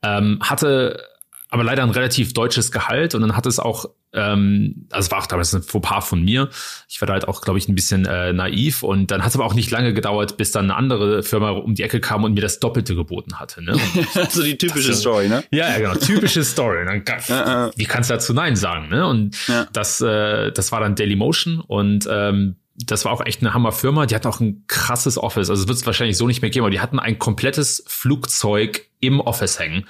Ähm, 0.02 0.40
hatte 0.42 1.04
aber 1.50 1.64
leider 1.64 1.84
ein 1.84 1.90
relativ 1.90 2.34
deutsches 2.34 2.72
Gehalt 2.72 3.16
und 3.16 3.22
dann 3.22 3.36
hat 3.36 3.46
es 3.46 3.60
auch, 3.60 3.86
ähm, 4.14 4.88
also 4.90 5.12
war 5.12 5.20
auch 5.20 5.28
damals 5.28 5.54
ein 5.54 5.62
Fauxpas 5.62 6.02
von 6.02 6.24
mir. 6.24 6.50
Ich 6.88 7.00
war 7.02 7.06
da 7.06 7.14
halt 7.14 7.28
auch, 7.28 7.42
glaube 7.42 7.60
ich, 7.60 7.68
ein 7.68 7.76
bisschen 7.76 8.06
äh, 8.06 8.34
naiv 8.34 8.84
und 8.84 9.12
dann 9.12 9.22
hat 9.22 9.30
es 9.30 9.36
aber 9.36 9.46
auch 9.46 9.54
nicht 9.54 9.70
lange 9.70 9.94
gedauert, 9.94 10.38
bis 10.38 10.52
dann 10.52 10.66
eine 10.66 10.76
andere 10.76 11.24
Firma 11.24 11.52
um 11.52 11.76
die 11.76 11.84
Ecke 11.84 12.00
kam 12.00 12.24
und 12.24 12.34
mir 12.34 12.42
das 12.42 12.60
Doppelte 12.60 12.96
geboten 12.96 13.40
hatte. 13.40 13.64
Ne? 13.64 13.78
also 14.16 14.44
die 14.44 14.58
typische 14.58 14.90
das, 14.90 15.02
Story, 15.02 15.30
ne? 15.30 15.44
Ja, 15.52 15.70
ja, 15.70 15.78
genau, 15.78 15.94
typische 15.96 16.44
Story. 16.44 16.86
Dann, 16.86 17.04
ja, 17.28 17.72
wie 17.76 17.86
kannst 17.86 18.10
du 18.10 18.16
dazu 18.16 18.34
Nein 18.34 18.56
sagen? 18.56 18.90
Ne? 18.90 19.06
Und 19.06 19.48
ja. 19.48 19.68
das, 19.74 20.02
äh, 20.02 20.52
das 20.52 20.72
war 20.72 20.80
dann 20.80 20.96
Daily 20.96 21.16
Motion 21.16 21.60
und 21.60 22.08
ähm, 22.12 22.56
das 22.86 23.06
war 23.06 23.12
auch 23.12 23.26
echt 23.26 23.42
eine 23.42 23.54
Hammerfirma. 23.54 24.06
Die 24.06 24.16
hatten 24.16 24.28
auch 24.28 24.40
ein 24.40 24.64
krasses 24.68 25.18
Office. 25.18 25.50
Also 25.50 25.64
es 25.64 25.68
wird 25.68 25.78
es 25.78 25.86
wahrscheinlich 25.86 26.18
so 26.18 26.28
nicht 26.28 26.42
mehr 26.42 26.50
geben, 26.50 26.64
aber 26.64 26.72
die 26.72 26.80
hatten 26.80 26.98
ein 26.98 27.20
komplettes 27.20 27.84
Flugzeug 27.88 28.88
im 29.02 29.20
Office 29.20 29.60
hängen. 29.60 29.86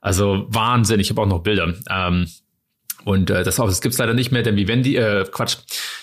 Also 0.00 0.46
Wahnsinn, 0.48 1.00
ich 1.00 1.10
habe 1.10 1.22
auch 1.22 1.26
noch 1.26 1.42
Bilder. 1.42 1.74
Ähm, 1.90 2.28
und 3.08 3.30
äh, 3.30 3.42
das, 3.42 3.56
das 3.56 3.80
gibt's 3.80 3.96
leider 3.96 4.12
nicht 4.12 4.32
mehr, 4.32 4.42
denn 4.42 4.56
Vivendi, 4.56 4.96
äh, 4.96 5.24
Quatsch, 5.32 5.56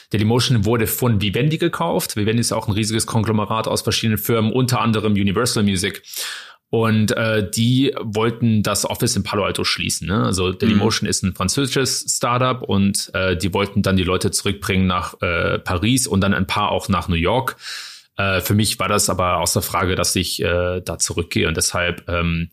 Dailymotion 0.10 0.66
wurde 0.66 0.88
von 0.88 1.22
Vivendi 1.22 1.60
gekauft. 1.60 2.16
Vivendi 2.16 2.42
ist 2.42 2.52
auch 2.52 2.68
ein 2.68 2.74
riesiges 2.74 3.06
Konglomerat 3.06 3.68
aus 3.68 3.84
verschiedenen 3.84 4.18
Firmen, 4.18 4.52
unter 4.52 4.82
anderem 4.82 5.14
Universal 5.14 5.62
Music. 5.62 6.02
Und 6.72 7.12
äh, 7.12 7.48
die 7.48 7.94
wollten 8.02 8.64
das 8.64 8.90
Office 8.90 9.16
in 9.16 9.22
Palo 9.22 9.44
Alto 9.44 9.64
schließen. 9.64 10.08
Ne? 10.08 10.24
Also 10.24 10.52
Dailymotion 10.52 11.06
mhm. 11.06 11.12
ist 11.12 11.22
ein 11.22 11.36
französisches 11.36 12.08
Startup 12.10 12.64
und 12.64 13.12
äh, 13.14 13.38
die 13.38 13.54
wollten 13.54 13.84
dann 13.84 13.98
die 13.98 14.04
Leute 14.04 14.32
zurückbringen 14.32 14.88
nach 14.88 15.14
äh, 15.22 15.60
Paris 15.60 16.08
und 16.08 16.22
dann 16.22 16.34
ein 16.34 16.48
paar 16.48 16.72
auch 16.72 16.90
nach 16.90 17.08
New 17.08 17.14
York. 17.14 17.58
Äh, 18.18 18.42
für 18.42 18.56
mich 18.56 18.80
war 18.80 18.88
das 18.88 19.12
aber 19.12 19.38
außer 19.42 19.62
Frage, 19.62 19.94
dass 19.94 20.16
ich 20.16 20.42
äh, 20.42 20.82
da 20.82 20.98
zurückgehe 20.98 21.48
und 21.48 21.56
deshalb 21.56 22.10
ähm, 22.10 22.50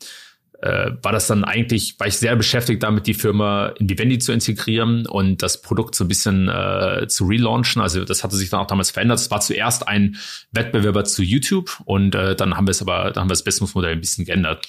äh, 0.63 0.93
war 1.03 1.11
das 1.11 1.27
dann 1.27 1.43
eigentlich, 1.45 1.99
war 1.99 2.07
ich 2.07 2.17
sehr 2.17 2.37
beschäftigt 2.37 2.83
damit, 2.83 3.09
die 3.09 3.15
Firma 3.15 3.69
in 3.79 3.89
Vivendi 3.89 4.19
zu 4.21 4.33
integrieren 4.33 5.07
und 5.07 5.43
das 5.43 5.61
Produkt 5.61 5.97
so 5.97 6.05
ein 6.05 6.09
bisschen 6.09 6.49
äh, 6.49 7.07
zu 7.09 7.27
relaunchen. 7.27 7.83
Also 7.83 8.05
das 8.05 8.23
hatte 8.23 8.37
sich 8.37 8.51
dann 8.51 8.61
auch 8.61 8.69
damals 8.69 8.93
verändert. 8.93 9.19
Es 9.19 9.31
war 9.31 9.41
zuerst 9.41 9.89
ein 9.89 10.17
Wettbewerber 10.53 11.05
zu 11.05 11.25
YouTube 11.25 11.81
und 11.85 12.15
äh, 12.15 12.37
dann 12.37 12.57
haben 12.57 12.69
wir 12.69 12.71
es 12.71 12.81
aber, 12.81 13.11
dann 13.11 13.23
haben 13.23 13.29
wir 13.29 13.35
das 13.35 13.43
Businessmodell 13.43 13.93
ein 13.93 14.01
bisschen 14.01 14.25
geändert. 14.25 14.67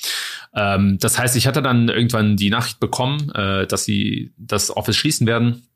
Ähm, 0.56 0.98
das 1.00 1.20
heißt, 1.20 1.36
ich 1.36 1.46
hatte 1.46 1.62
dann 1.62 1.90
irgendwann 1.90 2.38
die 2.38 2.50
Nachricht 2.50 2.80
bekommen, 2.80 3.30
äh, 3.36 3.68
dass 3.68 3.86
sie 3.86 4.34
das 4.38 4.76
Office 4.76 4.98
schließen 4.98 5.28
werden. 5.28 5.68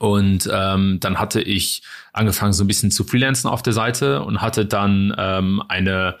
Und 0.00 0.48
ähm, 0.52 0.98
dann 1.00 1.20
hatte 1.20 1.40
ich 1.40 1.82
angefangen, 2.12 2.52
so 2.52 2.64
ein 2.64 2.68
bisschen 2.68 2.90
zu 2.90 3.04
freelancen 3.04 3.48
auf 3.48 3.62
der 3.62 3.74
Seite 3.74 4.22
und 4.22 4.40
hatte 4.40 4.66
dann 4.66 5.14
ähm, 5.16 5.62
eine 5.68 6.16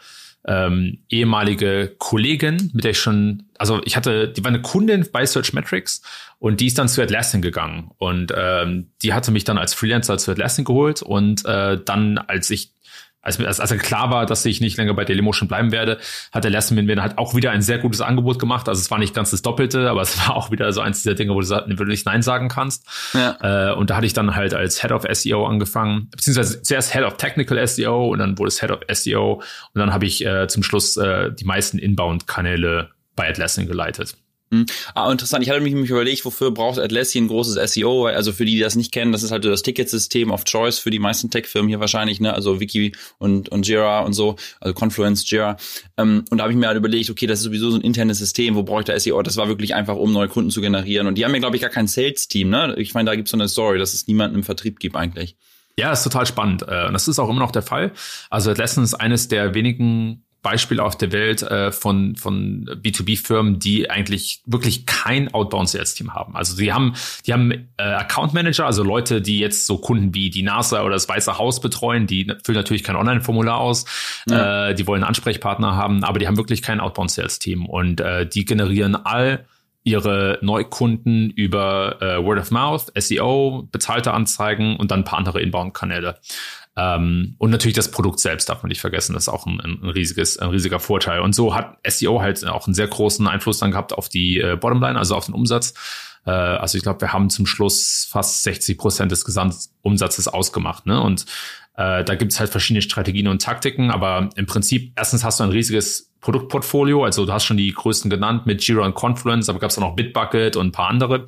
ähm, 0.46 0.98
ehemalige 1.08 1.94
Kollegin, 1.98 2.70
mit 2.72 2.84
der 2.84 2.92
ich 2.92 2.98
schon, 2.98 3.44
also 3.58 3.80
ich 3.84 3.96
hatte, 3.96 4.28
die 4.28 4.42
war 4.42 4.48
eine 4.48 4.62
Kundin 4.62 5.06
bei 5.12 5.24
Searchmetrics 5.24 6.02
und 6.38 6.60
die 6.60 6.66
ist 6.66 6.78
dann 6.78 6.88
zu 6.88 7.02
Atlassian 7.02 7.42
gegangen. 7.42 7.92
Und 7.98 8.32
ähm, 8.36 8.90
die 9.02 9.14
hatte 9.14 9.30
mich 9.30 9.44
dann 9.44 9.58
als 9.58 9.74
Freelancer 9.74 10.18
zu 10.18 10.32
Atlassian 10.32 10.64
geholt 10.64 11.02
und 11.02 11.44
äh, 11.44 11.78
dann, 11.84 12.18
als 12.18 12.50
ich 12.50 12.72
als, 13.22 13.40
als, 13.40 13.60
als 13.60 13.70
klar 13.78 14.10
war, 14.10 14.26
dass 14.26 14.44
ich 14.44 14.60
nicht 14.60 14.76
länger 14.76 14.94
bei 14.94 15.04
Dailymotion 15.04 15.48
bleiben 15.48 15.72
werde, 15.72 15.98
hat 16.32 16.44
der 16.44 16.50
Lesson 16.50 16.84
mir 16.84 17.00
halt 17.00 17.18
auch 17.18 17.34
wieder 17.34 17.52
ein 17.52 17.62
sehr 17.62 17.78
gutes 17.78 18.00
Angebot 18.00 18.38
gemacht. 18.38 18.68
Also 18.68 18.80
es 18.80 18.90
war 18.90 18.98
nicht 18.98 19.14
ganz 19.14 19.30
das 19.30 19.42
Doppelte, 19.42 19.88
aber 19.88 20.02
es 20.02 20.18
war 20.18 20.36
auch 20.36 20.50
wieder 20.50 20.72
so 20.72 20.80
eins 20.80 21.02
dieser 21.02 21.14
Dinge, 21.14 21.34
wo 21.34 21.40
du 21.40 21.84
nicht 21.84 22.04
Nein 22.04 22.22
sagen 22.22 22.48
kannst. 22.48 22.86
Ja. 23.14 23.70
Äh, 23.70 23.74
und 23.74 23.90
da 23.90 23.96
hatte 23.96 24.06
ich 24.06 24.12
dann 24.12 24.34
halt 24.34 24.54
als 24.54 24.82
Head 24.82 24.92
of 24.92 25.04
SEO 25.10 25.46
angefangen, 25.46 26.08
beziehungsweise 26.10 26.62
zuerst 26.62 26.92
Head 26.92 27.04
of 27.04 27.16
Technical 27.16 27.64
SEO 27.66 28.08
und 28.08 28.18
dann 28.18 28.36
wurde 28.38 28.48
es 28.48 28.60
Head 28.60 28.72
of 28.72 28.80
SEO 28.90 29.34
und 29.34 29.78
dann 29.78 29.92
habe 29.92 30.04
ich 30.04 30.24
äh, 30.26 30.48
zum 30.48 30.64
Schluss 30.64 30.96
äh, 30.96 31.30
die 31.32 31.44
meisten 31.44 31.78
Inbound-Kanäle 31.78 32.90
bei 33.14 33.28
Atlassian 33.28 33.68
geleitet. 33.68 34.16
Hm. 34.52 34.66
Ah, 34.94 35.10
interessant. 35.10 35.42
Ich 35.42 35.48
hatte 35.48 35.62
mich, 35.62 35.72
überlegt, 35.72 36.26
wofür 36.26 36.50
braucht 36.50 36.78
Atlassian 36.78 37.24
ein 37.24 37.28
großes 37.28 37.72
SEO? 37.72 38.04
Also 38.04 38.34
für 38.34 38.44
die, 38.44 38.56
die 38.56 38.60
das 38.60 38.76
nicht 38.76 38.92
kennen, 38.92 39.10
das 39.10 39.22
ist 39.22 39.30
halt 39.30 39.46
das 39.46 39.62
Ticketsystem 39.62 40.30
of 40.30 40.44
Choice 40.44 40.78
für 40.78 40.90
die 40.90 40.98
meisten 40.98 41.30
Tech-Firmen 41.30 41.70
hier 41.70 41.80
wahrscheinlich, 41.80 42.20
ne? 42.20 42.34
Also 42.34 42.60
Wiki 42.60 42.94
und, 43.16 43.48
und 43.48 43.66
Jira 43.66 44.00
und 44.00 44.12
so, 44.12 44.36
also 44.60 44.74
Confluence, 44.74 45.28
Jira. 45.28 45.56
Ähm, 45.96 46.26
und 46.28 46.36
da 46.36 46.44
habe 46.44 46.52
ich 46.52 46.58
mir 46.58 46.66
halt 46.66 46.76
überlegt, 46.76 47.08
okay, 47.08 47.26
das 47.26 47.38
ist 47.38 47.46
sowieso 47.46 47.70
so 47.70 47.78
ein 47.78 47.82
internes 47.82 48.18
System, 48.18 48.54
wo 48.54 48.62
brauche 48.62 48.80
ich 48.80 48.84
da 48.84 49.00
SEO? 49.00 49.22
Das 49.22 49.38
war 49.38 49.48
wirklich 49.48 49.74
einfach, 49.74 49.96
um 49.96 50.12
neue 50.12 50.28
Kunden 50.28 50.50
zu 50.50 50.60
generieren. 50.60 51.06
Und 51.06 51.16
die 51.16 51.24
haben 51.24 51.32
ja, 51.32 51.40
glaube 51.40 51.56
ich, 51.56 51.62
gar 51.62 51.70
kein 51.70 51.86
Sales-Team, 51.88 52.50
ne? 52.50 52.74
Ich 52.76 52.92
meine, 52.92 53.08
da 53.08 53.16
gibt 53.16 53.28
es 53.28 53.30
so 53.32 53.38
eine 53.38 53.48
Story, 53.48 53.78
dass 53.78 53.94
es 53.94 54.06
niemanden 54.06 54.36
im 54.36 54.42
Vertrieb 54.42 54.80
gibt 54.80 54.96
eigentlich. 54.96 55.34
Ja, 55.78 55.92
ist 55.92 56.04
total 56.04 56.26
spannend. 56.26 56.62
Äh, 56.68 56.88
und 56.88 56.92
das 56.92 57.08
ist 57.08 57.18
auch 57.18 57.30
immer 57.30 57.40
noch 57.40 57.52
der 57.52 57.62
Fall. 57.62 57.92
Also 58.28 58.50
Atlassian 58.50 58.84
ist 58.84 58.92
eines 58.92 59.28
der 59.28 59.54
wenigen 59.54 60.24
Beispiele 60.42 60.82
auf 60.82 60.98
der 60.98 61.12
Welt 61.12 61.42
äh, 61.42 61.70
von, 61.70 62.16
von 62.16 62.66
B2B-Firmen, 62.66 63.60
die 63.60 63.88
eigentlich 63.88 64.42
wirklich 64.44 64.86
kein 64.86 65.32
Outbound-Sales-Team 65.32 66.14
haben. 66.14 66.36
Also 66.36 66.56
die 66.56 66.72
haben, 66.72 66.94
die 67.26 67.32
haben 67.32 67.52
äh, 67.76 67.82
Account 67.82 68.34
Manager, 68.34 68.66
also 68.66 68.82
Leute, 68.82 69.22
die 69.22 69.38
jetzt 69.38 69.66
so 69.66 69.78
Kunden 69.78 70.14
wie 70.14 70.30
die 70.30 70.42
NASA 70.42 70.82
oder 70.82 70.94
das 70.94 71.08
Weiße 71.08 71.38
Haus 71.38 71.60
betreuen, 71.60 72.08
die 72.08 72.32
füllen 72.44 72.58
natürlich 72.58 72.82
kein 72.82 72.96
Online-Formular 72.96 73.58
aus, 73.58 73.84
ja. 74.28 74.70
äh, 74.70 74.74
die 74.74 74.86
wollen 74.88 75.02
einen 75.02 75.08
Ansprechpartner 75.08 75.76
haben, 75.76 76.02
aber 76.02 76.18
die 76.18 76.26
haben 76.26 76.36
wirklich 76.36 76.60
kein 76.60 76.80
Outbound-Sales-Team 76.80 77.66
und 77.66 78.00
äh, 78.00 78.26
die 78.26 78.44
generieren 78.44 78.96
all 78.96 79.46
ihre 79.84 80.38
Neukunden 80.42 81.30
über 81.30 82.00
äh, 82.00 82.24
Word 82.24 82.38
of 82.38 82.50
Mouth, 82.50 82.92
SEO, 82.96 83.68
bezahlte 83.70 84.12
Anzeigen 84.12 84.76
und 84.76 84.90
dann 84.90 85.00
ein 85.00 85.04
paar 85.04 85.18
andere 85.18 85.40
Inbound-Kanäle. 85.40 86.18
Ähm, 86.76 87.34
und 87.38 87.50
natürlich 87.50 87.76
das 87.76 87.90
Produkt 87.90 88.20
selbst 88.20 88.48
darf 88.48 88.62
man 88.62 88.68
nicht 88.68 88.80
vergessen. 88.80 89.12
Das 89.14 89.24
ist 89.24 89.28
auch 89.28 89.46
ein, 89.46 89.60
ein, 89.60 89.88
riesiges, 89.90 90.38
ein 90.38 90.48
riesiger 90.48 90.80
Vorteil. 90.80 91.20
Und 91.20 91.34
so 91.34 91.54
hat 91.54 91.76
SEO 91.86 92.20
halt 92.22 92.46
auch 92.46 92.66
einen 92.66 92.74
sehr 92.74 92.88
großen 92.88 93.26
Einfluss 93.26 93.58
dann 93.58 93.72
gehabt 93.72 93.92
auf 93.92 94.08
die 94.08 94.40
äh, 94.40 94.56
Bottomline, 94.56 94.98
also 94.98 95.14
auf 95.14 95.26
den 95.26 95.34
Umsatz. 95.34 95.74
Äh, 96.24 96.30
also 96.30 96.78
ich 96.78 96.82
glaube, 96.82 97.00
wir 97.02 97.12
haben 97.12 97.30
zum 97.30 97.46
Schluss 97.46 98.08
fast 98.10 98.42
60 98.44 98.78
Prozent 98.78 99.12
des 99.12 99.24
Gesamtumsatzes 99.24 100.28
ausgemacht. 100.28 100.86
Ne? 100.86 101.00
Und 101.00 101.26
äh, 101.76 102.04
da 102.04 102.14
gibt 102.14 102.32
es 102.32 102.40
halt 102.40 102.50
verschiedene 102.50 102.82
Strategien 102.82 103.28
und 103.28 103.42
Taktiken, 103.42 103.90
aber 103.90 104.30
im 104.36 104.46
Prinzip, 104.46 104.92
erstens 104.96 105.24
hast 105.24 105.40
du 105.40 105.44
ein 105.44 105.50
riesiges 105.50 106.11
Produktportfolio, 106.22 107.04
also 107.04 107.26
du 107.26 107.32
hast 107.32 107.44
schon 107.44 107.56
die 107.56 107.72
größten 107.72 108.10
genannt 108.10 108.46
mit 108.46 108.66
Jira 108.66 108.86
und 108.86 108.94
Confluence, 108.94 109.48
aber 109.48 109.58
gab 109.58 109.70
es 109.70 109.78
auch 109.78 109.82
noch 109.82 109.96
Bitbucket 109.96 110.56
und 110.56 110.68
ein 110.68 110.72
paar 110.72 110.88
andere. 110.88 111.26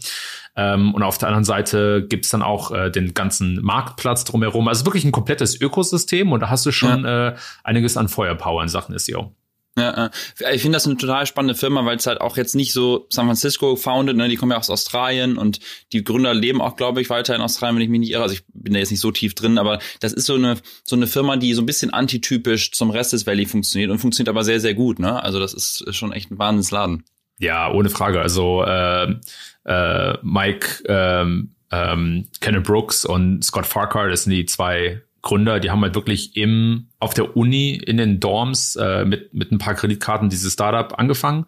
Ähm, 0.56 0.94
und 0.94 1.02
auf 1.02 1.18
der 1.18 1.28
anderen 1.28 1.44
Seite 1.44 2.06
gibt 2.08 2.24
es 2.24 2.30
dann 2.30 2.42
auch 2.42 2.70
äh, 2.70 2.90
den 2.90 3.12
ganzen 3.12 3.60
Marktplatz 3.60 4.24
drumherum. 4.24 4.68
Also 4.68 4.86
wirklich 4.86 5.04
ein 5.04 5.12
komplettes 5.12 5.60
Ökosystem 5.60 6.32
und 6.32 6.40
da 6.40 6.48
hast 6.48 6.64
du 6.64 6.70
schon 6.70 7.04
ja. 7.04 7.28
äh, 7.28 7.36
einiges 7.64 7.96
an 7.96 8.08
Feuerpower 8.08 8.62
in 8.62 8.68
Sachen 8.68 8.96
SEO. 8.96 9.34
Ja, 9.76 10.10
ich 10.52 10.62
finde 10.62 10.76
das 10.76 10.86
eine 10.86 10.96
total 10.96 11.26
spannende 11.26 11.56
Firma, 11.56 11.84
weil 11.84 11.96
es 11.96 12.06
halt 12.06 12.20
auch 12.20 12.36
jetzt 12.36 12.54
nicht 12.54 12.72
so 12.72 13.06
San 13.10 13.26
Francisco 13.26 13.74
founded, 13.74 14.16
ne? 14.16 14.28
Die 14.28 14.36
kommen 14.36 14.52
ja 14.52 14.58
aus 14.58 14.70
Australien 14.70 15.36
und 15.36 15.58
die 15.92 16.04
Gründer 16.04 16.32
leben 16.32 16.60
auch, 16.60 16.76
glaube 16.76 17.00
ich, 17.00 17.10
weiter 17.10 17.34
in 17.34 17.40
Australien, 17.40 17.76
wenn 17.76 17.82
ich 17.82 17.88
mich 17.88 18.00
nicht 18.00 18.12
irre. 18.12 18.22
Also 18.22 18.36
ich 18.36 18.44
bin 18.52 18.72
da 18.72 18.78
jetzt 18.78 18.92
nicht 18.92 19.00
so 19.00 19.10
tief 19.10 19.34
drin, 19.34 19.58
aber 19.58 19.80
das 19.98 20.12
ist 20.12 20.26
so 20.26 20.34
eine 20.36 20.58
so 20.84 20.94
eine 20.94 21.08
Firma, 21.08 21.36
die 21.36 21.54
so 21.54 21.62
ein 21.62 21.66
bisschen 21.66 21.92
antitypisch 21.92 22.70
zum 22.70 22.90
Rest 22.90 23.14
des 23.14 23.26
Valley 23.26 23.46
funktioniert 23.46 23.90
und 23.90 23.98
funktioniert 23.98 24.28
aber 24.28 24.44
sehr 24.44 24.60
sehr 24.60 24.74
gut, 24.74 25.00
ne? 25.00 25.20
Also 25.20 25.40
das 25.40 25.52
ist 25.52 25.92
schon 25.92 26.12
echt 26.12 26.30
ein 26.30 26.38
Wahnsinnsladen. 26.38 27.04
Ja, 27.40 27.72
ohne 27.72 27.90
Frage. 27.90 28.20
Also 28.20 28.62
äh, 28.62 29.16
äh, 29.64 30.18
Mike 30.22 30.84
ähm, 30.86 31.54
ähm, 31.72 32.28
Kenneth 32.40 32.62
Brooks 32.62 33.04
und 33.04 33.42
Scott 33.42 33.66
Farquhar, 33.66 34.08
das 34.08 34.22
sind 34.22 34.32
die 34.32 34.46
zwei 34.46 35.02
Gründer, 35.24 35.58
die 35.58 35.70
haben 35.70 35.82
halt 35.82 35.94
wirklich 35.94 36.36
im 36.36 36.88
auf 37.00 37.14
der 37.14 37.36
Uni 37.36 37.74
in 37.74 37.96
den 37.96 38.20
Dorms 38.20 38.76
äh, 38.76 39.04
mit 39.04 39.34
mit 39.34 39.50
ein 39.50 39.58
paar 39.58 39.74
Kreditkarten 39.74 40.28
dieses 40.28 40.52
Startup 40.52 40.96
angefangen 40.98 41.46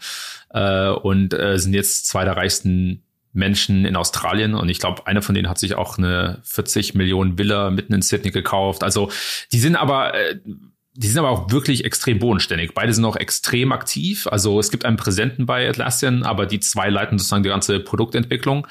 äh, 0.50 0.88
und 0.88 1.32
äh, 1.34 1.58
sind 1.58 1.74
jetzt 1.74 2.08
zwei 2.08 2.24
der 2.24 2.36
reichsten 2.36 3.02
Menschen 3.32 3.84
in 3.84 3.94
Australien 3.94 4.54
und 4.54 4.70
ich 4.70 4.80
glaube, 4.80 5.06
einer 5.06 5.20
von 5.20 5.34
denen 5.34 5.48
hat 5.48 5.58
sich 5.58 5.74
auch 5.74 5.98
eine 5.98 6.40
40 6.42 6.94
Millionen 6.94 7.38
Villa 7.38 7.70
mitten 7.70 7.92
in 7.92 8.02
Sydney 8.02 8.30
gekauft. 8.30 8.82
Also 8.82 9.10
die 9.52 9.58
sind 9.58 9.76
aber 9.76 10.14
äh, 10.14 10.40
die 10.98 11.08
sind 11.08 11.18
aber 11.18 11.28
auch 11.28 11.50
wirklich 11.50 11.84
extrem 11.84 12.18
bodenständig. 12.18 12.72
Beide 12.72 12.94
sind 12.94 13.04
auch 13.04 13.16
extrem 13.16 13.72
aktiv. 13.72 14.26
Also 14.28 14.58
es 14.58 14.70
gibt 14.70 14.86
einen 14.86 14.96
Präsenten 14.96 15.44
bei 15.44 15.68
Atlassian, 15.68 16.22
aber 16.22 16.46
die 16.46 16.60
zwei 16.60 16.88
leiten 16.88 17.18
sozusagen 17.18 17.42
die 17.42 17.50
ganze 17.50 17.80
Produktentwicklung. 17.80 18.66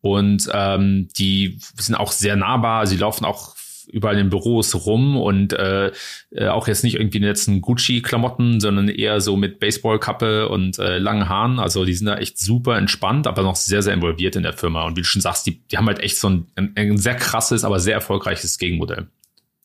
Und 0.00 0.50
ähm, 0.52 1.06
die 1.16 1.60
sind 1.76 1.94
auch 1.94 2.10
sehr 2.10 2.34
nahbar. 2.34 2.88
Sie 2.88 2.96
laufen 2.96 3.24
auch 3.24 3.54
überall 3.88 4.18
in 4.18 4.30
Büros 4.30 4.86
rum 4.86 5.16
und 5.16 5.52
äh, 5.52 5.92
äh, 6.30 6.48
auch 6.48 6.68
jetzt 6.68 6.84
nicht 6.84 6.94
irgendwie 6.94 7.18
in 7.18 7.22
den 7.22 7.30
letzten 7.30 7.60
Gucci-Klamotten, 7.60 8.60
sondern 8.60 8.88
eher 8.88 9.20
so 9.20 9.36
mit 9.36 9.60
Baseballkappe 9.60 10.48
und 10.48 10.78
äh, 10.78 10.98
langen 10.98 11.28
Haaren. 11.28 11.58
Also 11.58 11.84
die 11.84 11.94
sind 11.94 12.06
da 12.06 12.16
echt 12.16 12.38
super 12.38 12.76
entspannt, 12.76 13.26
aber 13.26 13.42
noch 13.42 13.56
sehr, 13.56 13.82
sehr 13.82 13.94
involviert 13.94 14.36
in 14.36 14.42
der 14.42 14.52
Firma. 14.52 14.84
Und 14.84 14.96
wie 14.96 15.02
du 15.02 15.06
schon 15.06 15.22
sagst, 15.22 15.46
die, 15.46 15.66
die 15.66 15.78
haben 15.78 15.86
halt 15.86 16.00
echt 16.00 16.18
so 16.18 16.28
ein, 16.28 16.46
ein, 16.56 16.72
ein 16.76 16.98
sehr 16.98 17.16
krasses, 17.16 17.64
aber 17.64 17.80
sehr 17.80 17.94
erfolgreiches 17.94 18.58
Gegenmodell. 18.58 19.08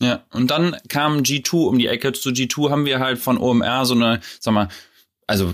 Ja, 0.01 0.23
und 0.31 0.51
dann 0.51 0.75
kam 0.89 1.19
G2 1.19 1.67
um 1.67 1.79
die 1.79 1.88
Ecke. 1.88 2.12
Zu 2.13 2.31
G2 2.31 2.69
haben 2.69 2.86
wir 2.86 2.99
halt 2.99 3.19
von 3.19 3.38
OMR 3.38 3.86
so 3.86 3.95
eine, 3.95 4.19
sag 4.39 4.53
mal, 4.53 4.67
also 5.34 5.52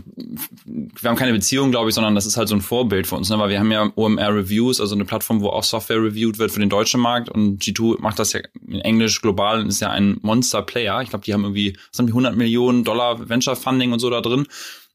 wir 0.65 1.09
haben 1.09 1.15
keine 1.15 1.31
Beziehung, 1.31 1.71
glaube 1.71 1.87
ich, 1.87 1.95
sondern 1.95 2.13
das 2.13 2.25
ist 2.25 2.35
halt 2.35 2.49
so 2.49 2.55
ein 2.55 2.61
Vorbild 2.61 3.07
für 3.07 3.15
uns, 3.15 3.29
ne? 3.29 3.39
weil 3.39 3.49
wir 3.49 3.59
haben 3.59 3.71
ja 3.71 3.89
OMR 3.95 4.35
Reviews, 4.35 4.81
also 4.81 4.93
eine 4.93 5.05
Plattform, 5.05 5.39
wo 5.39 5.47
auch 5.47 5.63
Software 5.63 6.03
reviewed 6.03 6.37
wird 6.37 6.51
für 6.51 6.59
den 6.59 6.69
deutschen 6.69 6.99
Markt 6.99 7.29
und 7.29 7.63
G2 7.63 8.01
macht 8.01 8.19
das 8.19 8.33
ja 8.33 8.41
in 8.67 8.81
Englisch 8.81 9.21
global 9.21 9.61
und 9.61 9.69
ist 9.69 9.79
ja 9.79 9.89
ein 9.89 10.17
Monster 10.21 10.61
Player. 10.63 11.01
Ich 11.01 11.11
glaube, 11.11 11.23
die 11.23 11.33
haben 11.33 11.43
irgendwie, 11.43 11.77
was 11.91 11.99
haben 11.99 12.07
die 12.07 12.11
100 12.11 12.35
Millionen 12.35 12.83
Dollar 12.83 13.29
Venture 13.29 13.55
Funding 13.55 13.93
und 13.93 13.99
so 13.99 14.09
da 14.09 14.19
drin. 14.19 14.47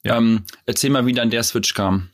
Ja. 0.03 0.19
Ähm, 0.19 0.43
erzähl 0.67 0.91
mal, 0.91 1.07
wie 1.07 1.15
dann 1.15 1.31
der 1.31 1.43
Switch 1.45 1.73
kam. 1.73 2.11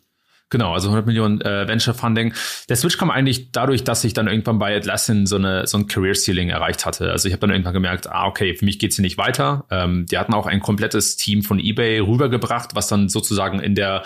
Genau, 0.51 0.75
also 0.75 0.89
100 0.89 1.07
Millionen 1.07 1.41
äh, 1.41 1.69
Venture 1.69 1.95
Funding. 1.95 2.35
Der 2.69 2.75
Switch 2.75 2.99
kam 2.99 3.11
eigentlich 3.11 3.53
dadurch, 3.53 3.85
dass 3.85 4.03
ich 4.03 4.15
dann 4.15 4.27
irgendwann 4.27 4.59
bei 4.59 4.77
Atlassian 4.77 5.27
so 5.27 5.37
eine 5.37 5.67
so 5.69 5.79
ein 5.79 5.87
Career 5.87 6.15
Ceiling 6.15 6.49
erreicht 6.49 6.85
hatte. 6.85 7.11
Also 7.13 7.29
ich 7.29 7.33
habe 7.33 7.41
dann 7.41 7.51
irgendwann 7.51 7.73
gemerkt, 7.73 8.11
ah 8.11 8.27
okay, 8.27 8.55
für 8.55 8.65
mich 8.65 8.81
geht's 8.81 8.97
hier 8.97 9.05
nicht 9.05 9.17
weiter. 9.17 9.65
Ähm, 9.71 10.07
die 10.07 10.19
hatten 10.19 10.35
auch 10.35 10.47
ein 10.47 10.61
komplettes 10.61 11.17
Team 11.17 11.43
von 11.43 11.61
eBay 11.61 12.01
rübergebracht, 12.01 12.75
was 12.75 12.89
dann 12.89 13.09
sozusagen 13.09 13.61
in 13.61 13.77
der 13.77 14.03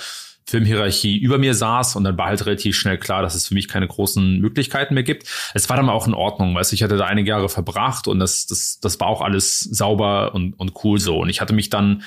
Filmhierarchie 0.47 1.17
über 1.17 1.39
mir 1.39 1.55
saß 1.55 1.97
und 1.97 2.05
dann 2.05 2.19
war 2.19 2.27
halt 2.27 2.45
relativ 2.45 2.77
schnell 2.77 2.99
klar, 2.99 3.23
dass 3.23 3.35
es 3.35 3.49
für 3.49 3.55
mich 3.55 3.67
keine 3.67 3.89
großen 3.89 4.41
Möglichkeiten 4.41 4.93
mehr 4.93 5.03
gibt. 5.03 5.27
Es 5.55 5.71
war 5.71 5.77
dann 5.79 5.89
auch 5.89 6.07
in 6.07 6.13
Ordnung, 6.13 6.55
weißt 6.55 6.73
du, 6.73 6.75
ich 6.75 6.83
hatte 6.83 6.99
da 6.99 7.07
einige 7.07 7.31
Jahre 7.31 7.49
verbracht 7.49 8.07
und 8.07 8.19
das, 8.19 8.47
das, 8.47 8.79
das 8.81 9.01
war 9.01 9.07
auch 9.07 9.23
alles 9.23 9.61
sauber 9.61 10.35
und, 10.35 10.53
und 10.61 10.75
cool 10.85 11.01
so. 11.01 11.17
Und 11.17 11.31
ich 11.31 11.41
hatte 11.41 11.55
mich 11.55 11.71
dann 11.71 12.03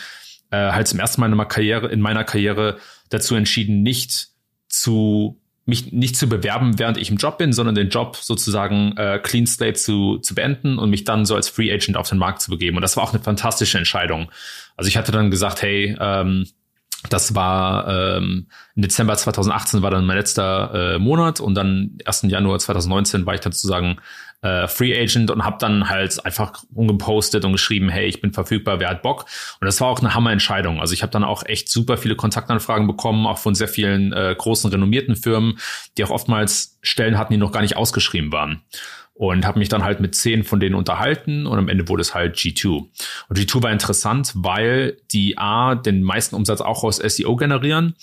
äh, 0.51 0.71
halt 0.71 0.87
zum 0.87 0.99
ersten 0.99 1.19
Mal 1.19 1.27
in 1.27 1.35
meiner 1.35 1.49
Karriere, 1.49 1.87
in 1.87 1.99
meiner 1.99 2.23
Karriere 2.23 2.77
dazu 3.09 3.35
entschieden, 3.35 3.83
nicht 3.83 4.29
zu 4.67 5.39
mich 5.67 5.91
nicht 5.91 6.15
zu 6.15 6.29
bewerben, 6.29 6.79
während 6.79 6.97
ich 6.97 7.11
im 7.11 7.17
Job 7.17 7.37
bin, 7.37 7.51
sondern 7.51 7.75
den 7.75 7.89
Job 7.89 8.15
sozusagen 8.15 8.95
äh, 8.95 9.19
clean 9.21 9.45
slate 9.45 9.73
zu, 9.73 10.17
zu 10.19 10.33
beenden 10.33 10.79
und 10.79 10.89
mich 10.89 11.03
dann 11.03 11.25
so 11.25 11.35
als 11.35 11.49
Free 11.49 11.73
Agent 11.73 11.97
auf 11.97 12.07
den 12.07 12.17
Markt 12.17 12.41
zu 12.41 12.49
begeben. 12.49 12.77
Und 12.77 12.83
das 12.83 12.95
war 12.95 13.03
auch 13.03 13.13
eine 13.13 13.21
fantastische 13.21 13.77
Entscheidung. 13.77 14.31
Also 14.77 14.87
ich 14.87 14.95
hatte 14.95 15.11
dann 15.11 15.29
gesagt, 15.29 15.61
hey, 15.61 15.95
ähm, 15.99 16.47
das 17.09 17.35
war 17.35 17.87
ähm, 17.87 18.47
im 18.75 18.81
Dezember 18.81 19.15
2018 19.15 19.81
war 19.81 19.91
dann 19.91 20.05
mein 20.05 20.17
letzter 20.17 20.95
äh, 20.95 20.99
Monat 20.99 21.39
und 21.39 21.53
dann 21.55 21.97
1. 22.05 22.23
Januar 22.23 22.59
2019 22.59 23.25
war 23.25 23.35
ich 23.35 23.41
dann 23.41 23.51
sozusagen 23.51 23.97
äh, 24.41 24.67
Free 24.67 24.99
Agent 24.99 25.31
und 25.31 25.43
habe 25.43 25.57
dann 25.59 25.89
halt 25.89 26.23
einfach 26.25 26.63
umgepostet 26.73 27.43
und 27.45 27.53
geschrieben, 27.53 27.89
hey, 27.89 28.07
ich 28.07 28.21
bin 28.21 28.33
verfügbar, 28.33 28.79
wer 28.79 28.89
hat 28.89 29.01
Bock? 29.01 29.25
Und 29.59 29.65
das 29.65 29.81
war 29.81 29.87
auch 29.87 29.99
eine 29.99 30.13
Hammerentscheidung. 30.13 30.79
Also 30.79 30.93
ich 30.93 31.01
habe 31.01 31.11
dann 31.11 31.23
auch 31.23 31.43
echt 31.45 31.69
super 31.69 31.97
viele 31.97 32.15
Kontaktanfragen 32.15 32.87
bekommen, 32.87 33.25
auch 33.25 33.39
von 33.39 33.55
sehr 33.55 33.67
vielen 33.67 34.13
äh, 34.13 34.35
großen 34.37 34.69
renommierten 34.69 35.15
Firmen, 35.15 35.59
die 35.97 36.03
auch 36.03 36.11
oftmals 36.11 36.77
Stellen 36.81 37.17
hatten, 37.17 37.33
die 37.33 37.39
noch 37.39 37.51
gar 37.51 37.61
nicht 37.61 37.77
ausgeschrieben 37.77 38.31
waren 38.31 38.61
und 39.17 39.47
habe 39.47 39.57
mich 39.57 39.69
dann 39.69 39.83
halt 39.83 39.99
mit 39.99 40.15
zehn 40.15 40.43
von 40.43 40.59
denen 40.59 40.75
unterhalten 40.75 41.47
und 41.47 41.57
am 41.57 41.69
Ende 41.69 41.89
wurde 41.89 42.01
es 42.01 42.13
halt 42.13 42.35
G2. 42.35 42.85
Und 43.29 43.39
G2 43.39 43.63
war 43.63 43.71
interessant, 43.71 44.31
weil 44.35 44.97
die 45.11 45.37
A 45.37 45.75
den 45.75 46.03
meisten 46.03 46.35
Umsatz 46.35 46.61
auch 46.61 46.83
aus 46.83 46.97
SEO 46.97 47.35
generieren 47.35 47.95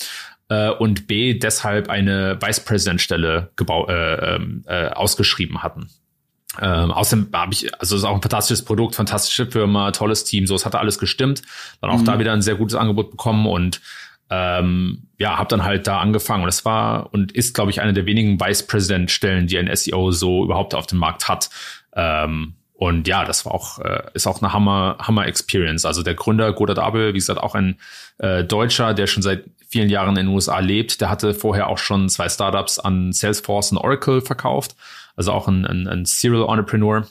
äh, 0.49 0.71
und 0.71 1.07
B 1.07 1.35
deshalb 1.35 1.89
eine 1.89 2.39
Vice 2.43 2.61
President 2.65 3.01
Stelle 3.01 3.51
äh, 3.61 4.35
ähm, 4.35 4.65
äh, 4.67 4.89
ausgeschrieben 4.89 5.63
hatten. 5.63 5.89
Ähm, 6.61 6.91
außerdem 6.91 7.29
habe 7.33 7.53
ich, 7.53 7.73
also 7.81 7.97
es 7.97 8.03
ist 8.03 8.09
auch 8.09 8.15
ein 8.15 8.23
fantastisches 8.23 8.65
Produkt, 8.65 8.95
fantastische 8.95 9.47
Firma, 9.47 9.91
tolles 9.91 10.25
Team, 10.25 10.47
so 10.47 10.55
es 10.55 10.65
hatte 10.65 10.79
alles 10.79 10.99
gestimmt. 10.99 11.43
Dann 11.81 11.91
auch 11.91 11.99
mhm. 11.99 12.05
da 12.05 12.19
wieder 12.19 12.33
ein 12.33 12.43
sehr 12.43 12.55
gutes 12.55 12.77
Angebot 12.77 13.11
bekommen 13.11 13.47
und 13.47 13.81
ähm, 14.31 15.09
ja, 15.19 15.37
habe 15.39 15.49
dann 15.49 15.65
halt 15.65 15.87
da 15.87 15.99
angefangen 15.99 16.43
und 16.45 16.49
es 16.49 16.65
war 16.65 17.13
und 17.13 17.33
ist, 17.33 17.55
glaube 17.55 17.71
ich, 17.71 17.81
eine 17.81 17.93
der 17.93 18.07
wenigen 18.07 18.41
Vice 18.41 18.67
President 18.67 19.11
Stellen, 19.11 19.47
die 19.47 19.59
ein 19.59 19.75
SEO 19.75 20.11
so 20.13 20.45
überhaupt 20.45 20.75
auf 20.75 20.87
dem 20.87 20.99
Markt 20.99 21.29
hat. 21.29 21.51
Ähm, 21.95 22.55
und 22.75 23.07
ja, 23.07 23.25
das 23.25 23.47
war 23.47 23.55
auch 23.55 23.79
äh, 23.79 24.03
ist 24.15 24.27
auch 24.27 24.43
eine 24.43 24.53
Hammer 24.53 24.97
Hammer 25.01 25.27
Experience. 25.27 25.85
Also 25.85 26.03
der 26.03 26.15
Gründer 26.15 26.53
Godard 26.53 26.79
Abel, 26.79 27.11
wie 27.15 27.19
gesagt, 27.19 27.39
auch 27.39 27.55
ein 27.55 27.79
äh, 28.19 28.45
Deutscher, 28.45 28.95
der 28.95 29.07
schon 29.07 29.23
seit 29.23 29.45
vielen 29.69 29.89
Jahren 29.89 30.11
in 30.11 30.27
den 30.27 30.29
USA 30.29 30.59
lebt. 30.59 31.01
Der 31.01 31.09
hatte 31.11 31.35
vorher 31.35 31.69
auch 31.69 31.79
schon 31.79 32.09
zwei 32.09 32.29
Startups 32.29 32.79
an 32.79 33.13
Salesforce 33.13 33.73
und 33.73 33.79
Oracle 33.79 34.21
verkauft, 34.21 34.75
also 35.17 35.33
auch 35.33 35.49
ein, 35.49 35.67
ein, 35.67 35.87
ein 35.87 36.05
Serial 36.05 36.49
Entrepreneur. 36.49 37.07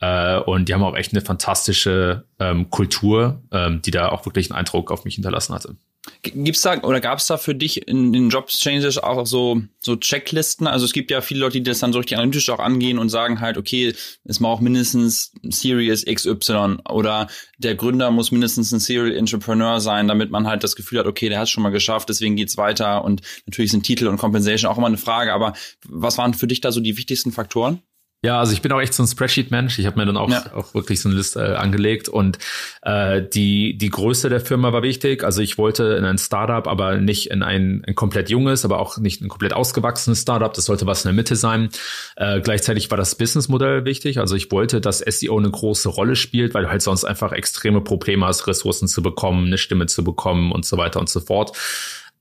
Äh, 0.00 0.38
und 0.38 0.68
die 0.68 0.74
haben 0.74 0.82
auch 0.82 0.96
echt 0.96 1.12
eine 1.12 1.22
fantastische 1.22 2.24
ähm, 2.38 2.70
Kultur, 2.70 3.40
ähm, 3.52 3.82
die 3.82 3.90
da 3.90 4.08
auch 4.08 4.26
wirklich 4.26 4.50
einen 4.50 4.58
Eindruck 4.58 4.90
auf 4.90 5.04
mich 5.04 5.14
hinterlassen 5.14 5.54
hatte. 5.54 5.76
Gibt's 6.22 6.62
da 6.62 6.82
oder 6.82 7.00
gab 7.00 7.20
es 7.20 7.28
da 7.28 7.36
für 7.36 7.54
dich 7.54 7.86
in 7.86 8.12
den 8.12 8.28
Jobs 8.28 8.58
Changes 8.58 8.98
auch 8.98 9.24
so 9.24 9.62
so 9.78 9.94
Checklisten? 9.94 10.66
Also 10.66 10.84
es 10.84 10.92
gibt 10.92 11.12
ja 11.12 11.20
viele 11.20 11.40
Leute, 11.40 11.58
die 11.58 11.62
das 11.62 11.78
dann 11.78 11.92
so 11.92 12.00
richtig 12.00 12.18
analytisch 12.18 12.50
auch 12.50 12.58
angehen 12.58 12.98
und 12.98 13.08
sagen 13.08 13.40
halt, 13.40 13.56
okay, 13.56 13.94
es 14.24 14.42
auch 14.42 14.60
mindestens 14.60 15.32
Serious 15.44 16.04
XY 16.04 16.78
oder 16.88 17.28
der 17.58 17.76
Gründer 17.76 18.10
muss 18.10 18.32
mindestens 18.32 18.72
ein 18.72 18.80
Serial 18.80 19.16
Entrepreneur 19.16 19.80
sein, 19.80 20.08
damit 20.08 20.32
man 20.32 20.48
halt 20.48 20.64
das 20.64 20.74
Gefühl 20.74 20.98
hat, 20.98 21.06
okay, 21.06 21.28
der 21.28 21.38
hat 21.38 21.44
es 21.44 21.50
schon 21.50 21.62
mal 21.62 21.70
geschafft, 21.70 22.08
deswegen 22.08 22.34
geht's 22.34 22.56
weiter 22.56 23.04
und 23.04 23.22
natürlich 23.46 23.70
sind 23.70 23.84
Titel 23.84 24.08
und 24.08 24.16
Compensation 24.16 24.70
auch 24.70 24.78
immer 24.78 24.88
eine 24.88 24.98
Frage. 24.98 25.32
Aber 25.32 25.52
was 25.88 26.18
waren 26.18 26.34
für 26.34 26.48
dich 26.48 26.60
da 26.60 26.72
so 26.72 26.80
die 26.80 26.96
wichtigsten 26.96 27.30
Faktoren? 27.30 27.80
Ja, 28.24 28.38
also 28.38 28.52
ich 28.52 28.62
bin 28.62 28.70
auch 28.70 28.80
echt 28.80 28.94
so 28.94 29.02
ein 29.02 29.08
Spreadsheet-Mensch. 29.08 29.80
Ich 29.80 29.86
habe 29.86 29.98
mir 29.98 30.06
dann 30.06 30.16
auch, 30.16 30.30
ja. 30.30 30.44
auch 30.54 30.74
wirklich 30.74 31.00
so 31.00 31.08
eine 31.08 31.18
Liste 31.18 31.40
äh, 31.40 31.54
angelegt 31.56 32.08
und 32.08 32.38
äh, 32.82 33.20
die, 33.20 33.76
die 33.76 33.90
Größe 33.90 34.28
der 34.28 34.40
Firma 34.40 34.72
war 34.72 34.84
wichtig. 34.84 35.24
Also 35.24 35.42
ich 35.42 35.58
wollte 35.58 35.94
in 35.94 36.04
ein 36.04 36.18
Startup, 36.18 36.68
aber 36.68 36.98
nicht 36.98 37.32
in 37.32 37.42
ein, 37.42 37.82
ein 37.84 37.96
komplett 37.96 38.30
junges, 38.30 38.64
aber 38.64 38.78
auch 38.78 38.96
nicht 38.98 39.22
ein 39.22 39.28
komplett 39.28 39.54
ausgewachsenes 39.54 40.22
Startup. 40.22 40.54
Das 40.54 40.66
sollte 40.66 40.86
was 40.86 41.04
in 41.04 41.08
der 41.08 41.14
Mitte 41.14 41.34
sein. 41.34 41.70
Äh, 42.14 42.40
gleichzeitig 42.40 42.92
war 42.92 42.96
das 42.96 43.16
Businessmodell 43.16 43.84
wichtig. 43.84 44.20
Also 44.20 44.36
ich 44.36 44.52
wollte, 44.52 44.80
dass 44.80 45.00
SEO 45.00 45.36
eine 45.36 45.50
große 45.50 45.88
Rolle 45.88 46.14
spielt, 46.14 46.54
weil 46.54 46.62
du 46.62 46.70
halt 46.70 46.82
sonst 46.82 47.04
einfach 47.04 47.32
extreme 47.32 47.80
Probleme 47.80 48.24
hast, 48.24 48.46
Ressourcen 48.46 48.86
zu 48.86 49.02
bekommen, 49.02 49.48
eine 49.48 49.58
Stimme 49.58 49.86
zu 49.86 50.04
bekommen 50.04 50.52
und 50.52 50.64
so 50.64 50.76
weiter 50.76 51.00
und 51.00 51.08
so 51.08 51.18
fort. 51.18 51.56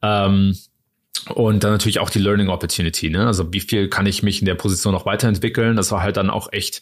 Ähm, 0.02 0.56
und 1.36 1.64
dann 1.64 1.72
natürlich 1.72 2.00
auch 2.00 2.10
die 2.10 2.20
Learning 2.20 2.50
Opportunity, 2.50 3.10
ne? 3.10 3.28
Also 3.28 3.54
wie 3.54 3.60
viel 3.60 3.90
kann 3.90 4.06
ich 4.06 4.24
mich 4.24 4.40
in 4.40 4.46
der 4.46 4.56
Position 4.56 4.94
noch 4.94 5.06
weiterentwickeln? 5.06 5.76
Das 5.76 5.92
war 5.92 6.02
halt 6.02 6.18
dann 6.18 6.30
auch 6.30 6.52
echt 6.52 6.82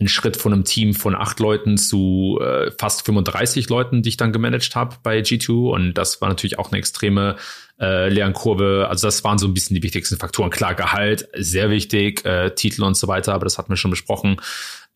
ein 0.00 0.08
Schritt 0.08 0.36
von 0.36 0.52
einem 0.52 0.64
Team 0.64 0.94
von 0.94 1.16
acht 1.16 1.40
Leuten 1.40 1.76
zu 1.76 2.38
äh, 2.40 2.70
fast 2.78 3.04
35 3.04 3.68
Leuten, 3.68 4.02
die 4.02 4.10
ich 4.10 4.16
dann 4.16 4.32
gemanagt 4.32 4.76
habe 4.76 4.96
bei 5.02 5.18
G2. 5.18 5.70
Und 5.70 5.94
das 5.94 6.20
war 6.20 6.28
natürlich 6.28 6.58
auch 6.58 6.70
eine 6.70 6.78
extreme 6.78 7.36
äh, 7.80 8.08
Lernkurve. 8.08 8.86
Also 8.88 9.08
das 9.08 9.24
waren 9.24 9.38
so 9.38 9.48
ein 9.48 9.54
bisschen 9.54 9.74
die 9.74 9.82
wichtigsten 9.82 10.16
Faktoren. 10.16 10.50
Klar, 10.50 10.74
Gehalt, 10.74 11.28
sehr 11.36 11.70
wichtig, 11.70 12.24
äh, 12.24 12.50
Titel 12.50 12.84
und 12.84 12.96
so 12.96 13.08
weiter, 13.08 13.34
aber 13.34 13.44
das 13.44 13.58
hatten 13.58 13.70
wir 13.70 13.76
schon 13.76 13.90
besprochen. 13.90 14.40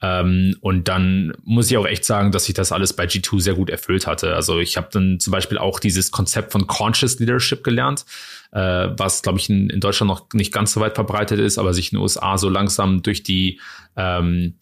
Ähm, 0.03 0.57
und 0.61 0.89
dann 0.89 1.33
muss 1.45 1.71
ich 1.71 1.77
auch 1.77 1.87
echt 1.87 2.05
sagen, 2.05 2.33
dass 2.33 2.49
ich 2.49 2.55
das 2.55 2.73
alles 2.73 2.93
bei 2.93 3.05
G2 3.05 3.41
sehr 3.41 3.55
gut 3.55 3.71
erfüllt 3.71 4.09
hatte. 4.09 4.35
Also 4.35 4.59
ich 4.59 4.77
habe 4.77 4.89
dann 4.91 5.21
zum 5.21 5.31
Beispiel 5.31 5.59
auch 5.59 5.79
dieses 5.79 6.11
Konzept 6.11 6.51
von 6.51 6.67
Conscious 6.67 7.21
Leadership 7.21 7.63
gelernt, 7.63 8.05
äh, 8.51 8.89
was, 8.97 9.23
glaube 9.23 9.39
ich, 9.39 9.49
in, 9.49 9.71
in, 9.71 9.79
Deutschland 9.79 10.09
noch 10.09 10.27
nicht 10.33 10.53
ganz 10.53 10.73
so 10.73 10.81
weit 10.81 10.97
verbreitet 10.97 11.39
ist, 11.39 11.57
aber 11.57 11.73
sich 11.73 11.93
in 11.93 11.99
den 11.99 12.03
USA 12.03 12.37
so 12.37 12.49
langsam 12.49 13.03
durch 13.03 13.23
die 13.23 13.61
ähm, 13.97 14.55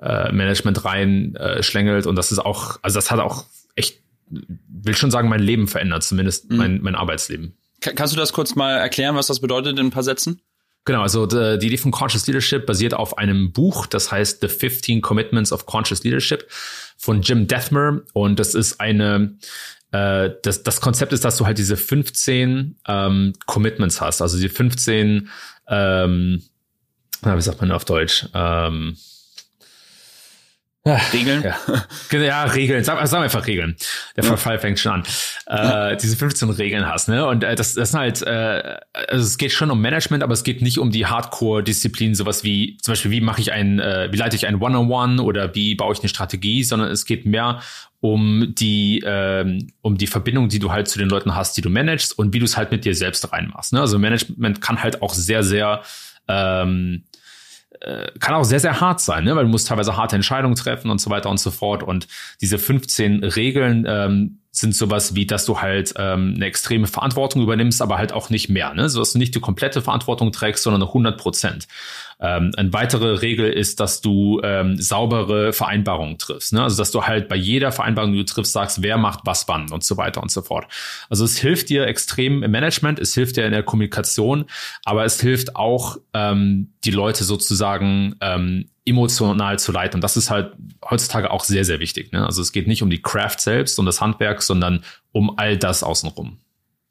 äh, 0.00 0.32
Management 0.32 0.84
rein 0.86 1.36
äh, 1.36 1.62
schlängelt. 1.62 2.06
Und 2.06 2.16
das 2.16 2.32
ist 2.32 2.38
auch, 2.38 2.78
also 2.80 2.94
das 2.96 3.10
hat 3.10 3.20
auch 3.20 3.44
echt, 3.74 4.00
will 4.30 4.96
schon 4.96 5.10
sagen, 5.10 5.28
mein 5.28 5.40
Leben 5.40 5.68
verändert, 5.68 6.04
zumindest 6.04 6.50
mhm. 6.50 6.56
mein, 6.56 6.80
mein 6.80 6.94
Arbeitsleben. 6.94 7.54
Kannst 7.80 8.14
du 8.14 8.18
das 8.18 8.32
kurz 8.32 8.54
mal 8.54 8.72
erklären, 8.78 9.14
was 9.14 9.26
das 9.26 9.40
bedeutet 9.40 9.78
in 9.78 9.86
ein 9.86 9.90
paar 9.90 10.02
Sätzen? 10.02 10.40
Genau, 10.86 11.02
also 11.02 11.26
die 11.26 11.66
Idee 11.66 11.76
von 11.76 11.90
Conscious 11.90 12.28
Leadership 12.28 12.64
basiert 12.64 12.94
auf 12.94 13.18
einem 13.18 13.50
Buch, 13.52 13.86
das 13.86 14.12
heißt 14.12 14.40
The 14.40 14.48
15 14.48 15.02
Commitments 15.02 15.52
of 15.52 15.66
Conscious 15.66 16.04
Leadership 16.04 16.48
von 16.96 17.22
Jim 17.22 17.48
Deathmer. 17.48 18.02
Und 18.12 18.38
das 18.38 18.54
ist 18.54 18.80
eine, 18.80 19.36
äh, 19.90 20.30
das, 20.42 20.62
das 20.62 20.80
Konzept 20.80 21.12
ist, 21.12 21.24
dass 21.24 21.38
du 21.38 21.44
halt 21.44 21.58
diese 21.58 21.76
15 21.76 22.76
ähm, 22.86 23.32
Commitments 23.46 24.00
hast, 24.00 24.22
also 24.22 24.38
die 24.38 24.48
15, 24.48 25.28
ähm, 25.68 26.42
wie 27.22 27.42
sagt 27.42 27.60
man 27.60 27.72
auf 27.72 27.84
Deutsch? 27.84 28.26
Ähm, 28.32 28.96
Regeln? 31.12 31.42
Ja, 32.12 32.18
ja 32.18 32.44
Regeln. 32.44 32.84
Sag, 32.84 33.04
sag 33.06 33.22
einfach 33.22 33.46
Regeln. 33.46 33.76
Der 34.16 34.24
ja. 34.24 34.28
Verfall 34.28 34.58
fängt 34.58 34.78
schon 34.78 34.92
an. 34.92 35.02
Äh, 35.46 35.96
diese 35.96 36.16
15 36.16 36.50
Regeln 36.50 36.86
hast, 36.86 37.08
ne? 37.08 37.26
Und 37.26 37.42
äh, 37.42 37.54
das, 37.54 37.74
das 37.74 37.90
sind 37.90 38.00
halt, 38.00 38.22
äh, 38.22 38.78
also 39.08 39.24
es 39.24 39.36
geht 39.38 39.52
schon 39.52 39.70
um 39.70 39.80
Management, 39.80 40.22
aber 40.22 40.32
es 40.32 40.44
geht 40.44 40.62
nicht 40.62 40.78
um 40.78 40.90
die 40.90 41.06
Hardcore-Disziplinen, 41.06 42.14
sowas 42.14 42.44
wie, 42.44 42.78
zum 42.82 42.92
Beispiel, 42.92 43.10
wie 43.10 43.20
mache 43.20 43.40
ich 43.40 43.52
ein, 43.52 43.80
äh, 43.80 44.08
wie 44.10 44.16
leite 44.16 44.36
ich 44.36 44.46
ein 44.46 44.56
One-on-One 44.56 45.22
oder 45.22 45.54
wie 45.54 45.74
baue 45.74 45.92
ich 45.92 46.00
eine 46.00 46.08
Strategie, 46.08 46.62
sondern 46.62 46.90
es 46.90 47.04
geht 47.04 47.26
mehr 47.26 47.60
um 48.00 48.54
die, 48.56 49.02
ähm, 49.04 49.68
um 49.82 49.98
die 49.98 50.06
Verbindung, 50.06 50.48
die 50.48 50.58
du 50.58 50.70
halt 50.70 50.86
zu 50.86 50.98
den 50.98 51.08
Leuten 51.08 51.34
hast, 51.34 51.56
die 51.56 51.62
du 51.62 51.70
managst 51.70 52.16
und 52.16 52.32
wie 52.32 52.38
du 52.38 52.44
es 52.44 52.56
halt 52.56 52.70
mit 52.70 52.84
dir 52.84 52.94
selbst 52.94 53.32
reinmachst. 53.32 53.72
Ne? 53.72 53.80
Also 53.80 53.98
Management 53.98 54.60
kann 54.60 54.82
halt 54.82 55.02
auch 55.02 55.14
sehr, 55.14 55.42
sehr 55.42 55.82
ähm, 56.28 57.02
äh, 57.14 57.15
kann 58.18 58.34
auch 58.34 58.44
sehr, 58.44 58.60
sehr 58.60 58.80
hart 58.80 59.00
sein, 59.00 59.24
ne? 59.24 59.36
weil 59.36 59.44
du 59.44 59.50
musst 59.50 59.68
teilweise 59.68 59.96
harte 59.96 60.16
Entscheidungen 60.16 60.54
treffen 60.54 60.90
und 60.90 61.00
so 61.00 61.10
weiter 61.10 61.30
und 61.30 61.38
so 61.38 61.50
fort. 61.50 61.82
Und 61.82 62.08
diese 62.40 62.58
15 62.58 63.24
Regeln 63.24 63.84
ähm, 63.88 64.38
sind 64.58 64.74
sowas 64.74 65.14
wie, 65.14 65.26
dass 65.26 65.44
du 65.44 65.60
halt 65.60 65.94
ähm, 65.98 66.34
eine 66.36 66.46
extreme 66.46 66.86
Verantwortung 66.86 67.42
übernimmst, 67.42 67.82
aber 67.82 67.98
halt 67.98 68.12
auch 68.12 68.30
nicht 68.30 68.48
mehr, 68.48 68.74
ne? 68.74 68.88
so 68.88 69.00
dass 69.00 69.12
du 69.12 69.18
nicht 69.18 69.34
die 69.34 69.40
komplette 69.40 69.82
Verantwortung 69.82 70.32
trägst, 70.32 70.62
sondern 70.62 70.82
100 70.82 71.18
Prozent. 71.18 71.68
Ähm, 72.18 72.52
eine 72.56 72.72
weitere 72.72 73.20
Regel 73.20 73.52
ist, 73.52 73.78
dass 73.80 74.00
du 74.00 74.40
ähm, 74.42 74.80
saubere 74.80 75.52
Vereinbarungen 75.52 76.16
triffst. 76.16 76.54
Ne? 76.54 76.62
Also 76.62 76.78
dass 76.78 76.90
du 76.90 77.02
halt 77.02 77.28
bei 77.28 77.36
jeder 77.36 77.72
Vereinbarung, 77.72 78.12
die 78.12 78.18
du 78.18 78.24
triffst, 78.24 78.52
sagst, 78.52 78.82
wer 78.82 78.96
macht 78.96 79.20
was 79.24 79.46
wann 79.48 79.70
und 79.70 79.84
so 79.84 79.98
weiter 79.98 80.22
und 80.22 80.30
so 80.30 80.40
fort. 80.40 80.66
Also 81.10 81.24
es 81.24 81.36
hilft 81.36 81.68
dir 81.68 81.86
extrem 81.86 82.42
im 82.42 82.50
Management, 82.50 82.98
es 82.98 83.12
hilft 83.12 83.36
dir 83.36 83.44
in 83.44 83.52
der 83.52 83.62
Kommunikation, 83.62 84.46
aber 84.84 85.04
es 85.04 85.20
hilft 85.20 85.56
auch 85.56 85.98
ähm, 86.14 86.72
die 86.84 86.90
Leute 86.90 87.24
sozusagen 87.24 88.16
ähm, 88.22 88.70
emotional 88.86 89.58
zu 89.58 89.72
leiten. 89.72 89.96
Und 89.96 90.00
das 90.02 90.16
ist 90.16 90.30
halt 90.30 90.52
heutzutage 90.88 91.30
auch 91.30 91.44
sehr, 91.44 91.64
sehr 91.64 91.80
wichtig. 91.80 92.12
Ne? 92.12 92.24
Also 92.24 92.40
es 92.40 92.52
geht 92.52 92.68
nicht 92.68 92.82
um 92.82 92.88
die 92.88 93.02
Craft 93.02 93.38
selbst 93.38 93.78
und 93.78 93.86
das 93.86 94.00
Handwerk, 94.00 94.42
sondern 94.42 94.84
um 95.12 95.36
all 95.36 95.58
das 95.58 95.82
außenrum. 95.82 96.38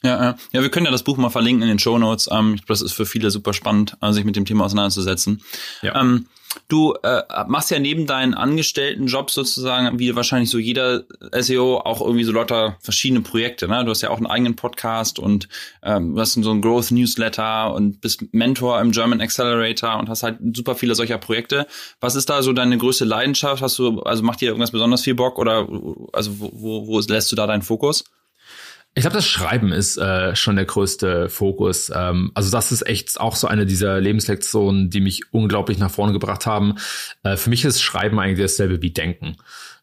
Ja, 0.03 0.23
ja. 0.23 0.36
ja, 0.51 0.62
wir 0.62 0.69
können 0.69 0.86
ja 0.86 0.91
das 0.91 1.03
Buch 1.03 1.17
mal 1.17 1.29
verlinken 1.29 1.63
in 1.63 1.69
den 1.69 1.79
Show 1.79 1.97
Notes. 1.97 2.29
Ähm, 2.31 2.53
ich 2.53 2.62
glaube, 2.62 2.73
das 2.73 2.81
ist 2.81 2.93
für 2.93 3.05
viele 3.05 3.31
super 3.31 3.53
spannend, 3.53 3.97
äh, 4.01 4.12
sich 4.12 4.25
mit 4.25 4.36
dem 4.36 4.45
Thema 4.45 4.65
auseinanderzusetzen. 4.65 5.41
Ja. 5.81 5.99
Ähm, 5.99 6.27
Du 6.68 6.94
äh, 7.04 7.22
machst 7.48 7.72
ja 7.72 7.80
neben 7.80 8.06
deinen 8.06 8.34
Angestelltenjob 8.34 9.32
sozusagen, 9.32 10.00
wie 10.00 10.15
wahrscheinlich 10.15 10.50
so 10.50 10.58
jeder 10.58 11.04
SEO, 11.32 11.78
auch 11.78 12.02
irgendwie 12.02 12.24
so 12.24 12.32
lauter 12.32 12.78
verschiedene 12.82 13.22
Projekte. 13.22 13.68
Ne? 13.68 13.84
Du 13.86 13.91
hast 13.91 14.02
ja 14.02 14.10
auch 14.10 14.18
einen 14.18 14.28
eigenen 14.28 14.56
Podcast 14.56 15.20
und 15.20 15.48
ähm, 15.84 16.18
hast 16.18 16.34
so 16.34 16.52
einen 16.52 16.62
Growth 16.62 16.91
Newsletter 16.91 17.74
und 17.74 18.02
bist 18.02 18.24
Mentor 18.34 18.82
im 18.82 18.91
German 18.91 19.22
Accelerator 19.22 19.98
und 19.98 20.10
hast 20.10 20.24
halt 20.24 20.39
super 20.56 20.76
viele 20.76 20.96
solcher 20.96 21.18
Projekte. 21.18 21.68
Was 22.00 22.15
ist 22.15 22.30
da 22.30 22.41
so 22.41 22.54
deine 22.54 22.78
größte 22.78 23.06
Leidenschaft? 23.06 23.62
Hast 23.62 23.78
du, 23.80 24.02
also 24.02 24.24
macht 24.24 24.41
dir 24.41 24.48
irgendwas 24.48 24.72
besonders 24.72 25.02
viel 25.02 25.15
Bock 25.15 25.38
oder 25.39 25.68
also 26.13 26.39
wo, 26.39 26.52
wo, 26.54 26.88
wo 26.88 27.00
lässt 27.00 27.32
du 27.32 27.36
da 27.36 27.48
deinen 27.48 27.62
Fokus? 27.62 28.04
Ich 28.97 29.01
glaube, 29.01 29.17
das 29.17 29.27
Schreiben 29.27 29.73
ist 29.73 29.97
äh, 29.97 30.38
schon 30.38 30.55
der 30.55 30.63
größte 30.63 31.27
Fokus. 31.27 31.91
Ähm, 31.93 32.31
also 32.34 32.49
das 32.49 32.71
ist 32.71 32.88
echt 32.88 33.19
auch 33.19 33.36
so 33.36 33.47
eine 33.47 33.65
dieser 33.65 33.99
Lebenslektionen, 33.99 34.89
die 34.89 35.01
mich 35.01 35.34
unglaublich 35.34 35.77
nach 35.77 35.91
vorne 35.91 36.13
gebracht 36.13 36.45
haben. 36.45 36.75
Äh, 37.23 37.36
für 37.36 37.49
mich 37.49 37.65
ist 37.65 37.81
Schreiben 37.81 38.19
eigentlich 38.21 38.39
dasselbe 38.39 38.81
wie 38.81 38.91
Denken 38.91 39.36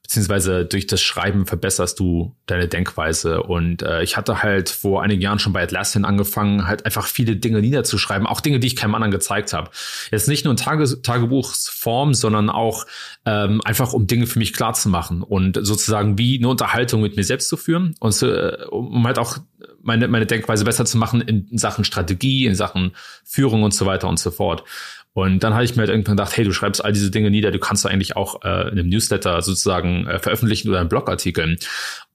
beziehungsweise 0.03 0.65
durch 0.65 0.87
das 0.87 1.01
Schreiben 1.01 1.47
verbesserst 1.47 1.99
du 1.99 2.35
deine 2.47 2.69
Denkweise. 2.69 3.43
Und 3.43 3.83
äh, 3.83 4.03
ich 4.03 4.17
hatte 4.17 4.43
halt 4.43 4.69
vor 4.69 5.03
einigen 5.03 5.23
Jahren 5.23 5.39
schon 5.39 5.53
bei 5.53 5.63
Atlassian 5.63 6.05
angefangen, 6.05 6.67
halt 6.67 6.85
einfach 6.85 7.07
viele 7.07 7.37
Dinge 7.37 7.61
niederzuschreiben, 7.61 8.27
auch 8.27 8.41
Dinge, 8.41 8.61
die 8.61 8.67
ich 8.67 8.77
keinem 8.77 8.95
anderen 8.95 9.13
gezeigt 9.13 9.53
habe. 9.53 9.71
Jetzt 10.11 10.29
nicht 10.29 10.45
nur 10.45 10.53
in 10.53 10.57
Tage 10.57 11.01
Tagebuchsform, 11.01 12.15
sondern 12.15 12.51
auch 12.51 12.85
ähm, 13.25 13.61
einfach, 13.65 13.93
um 13.93 14.07
Dinge 14.07 14.27
für 14.27 14.39
mich 14.39 14.53
klar 14.53 14.75
zu 14.75 14.89
machen 14.89 15.23
und 15.23 15.59
sozusagen 15.61 16.19
wie 16.19 16.39
eine 16.39 16.49
Unterhaltung 16.49 17.01
mit 17.01 17.17
mir 17.17 17.25
selbst 17.25 17.49
zu 17.49 17.57
führen 17.57 17.95
und 18.01 18.13
zu, 18.13 18.27
äh, 18.27 18.67
um 18.67 19.07
halt 19.07 19.19
auch 19.19 19.39
meine, 19.83 20.09
meine 20.09 20.27
Denkweise 20.27 20.65
besser 20.65 20.85
zu 20.85 20.99
machen 20.99 21.21
in, 21.21 21.49
in 21.49 21.59
Sachen 21.59 21.85
Strategie, 21.85 22.47
in 22.47 22.55
Sachen 22.55 22.93
Führung 23.25 23.63
und 23.63 23.75
so 23.75 23.87
weiter 23.87 24.09
und 24.09 24.19
so 24.19 24.31
fort. 24.31 24.65
Und 25.15 25.45
dann 25.45 25.53
habe 25.53 25.65
ich 25.65 25.77
mir 25.77 25.81
halt 25.81 25.91
irgendwann 25.91 26.17
gedacht, 26.17 26.37
hey, 26.37 26.45
du 26.45 26.53
schreibst 26.53 26.85
all 26.85 26.93
diese 26.93 27.11
Dinge 27.11 27.31
nieder, 27.31 27.51
du 27.51 27.59
kannst 27.59 27.85
du 27.85 27.89
eigentlich 27.89 28.17
auch 28.17 28.43
äh, 28.45 28.69
in 28.69 28.79
einem 28.79 28.89
Newsletter 28.89 29.43
sozusagen 29.43 30.07
äh, 30.07 30.19
veröffentlichen 30.19 30.71
oder 30.71 30.81
einen 30.81 30.89
Blogartikel. 30.89 31.59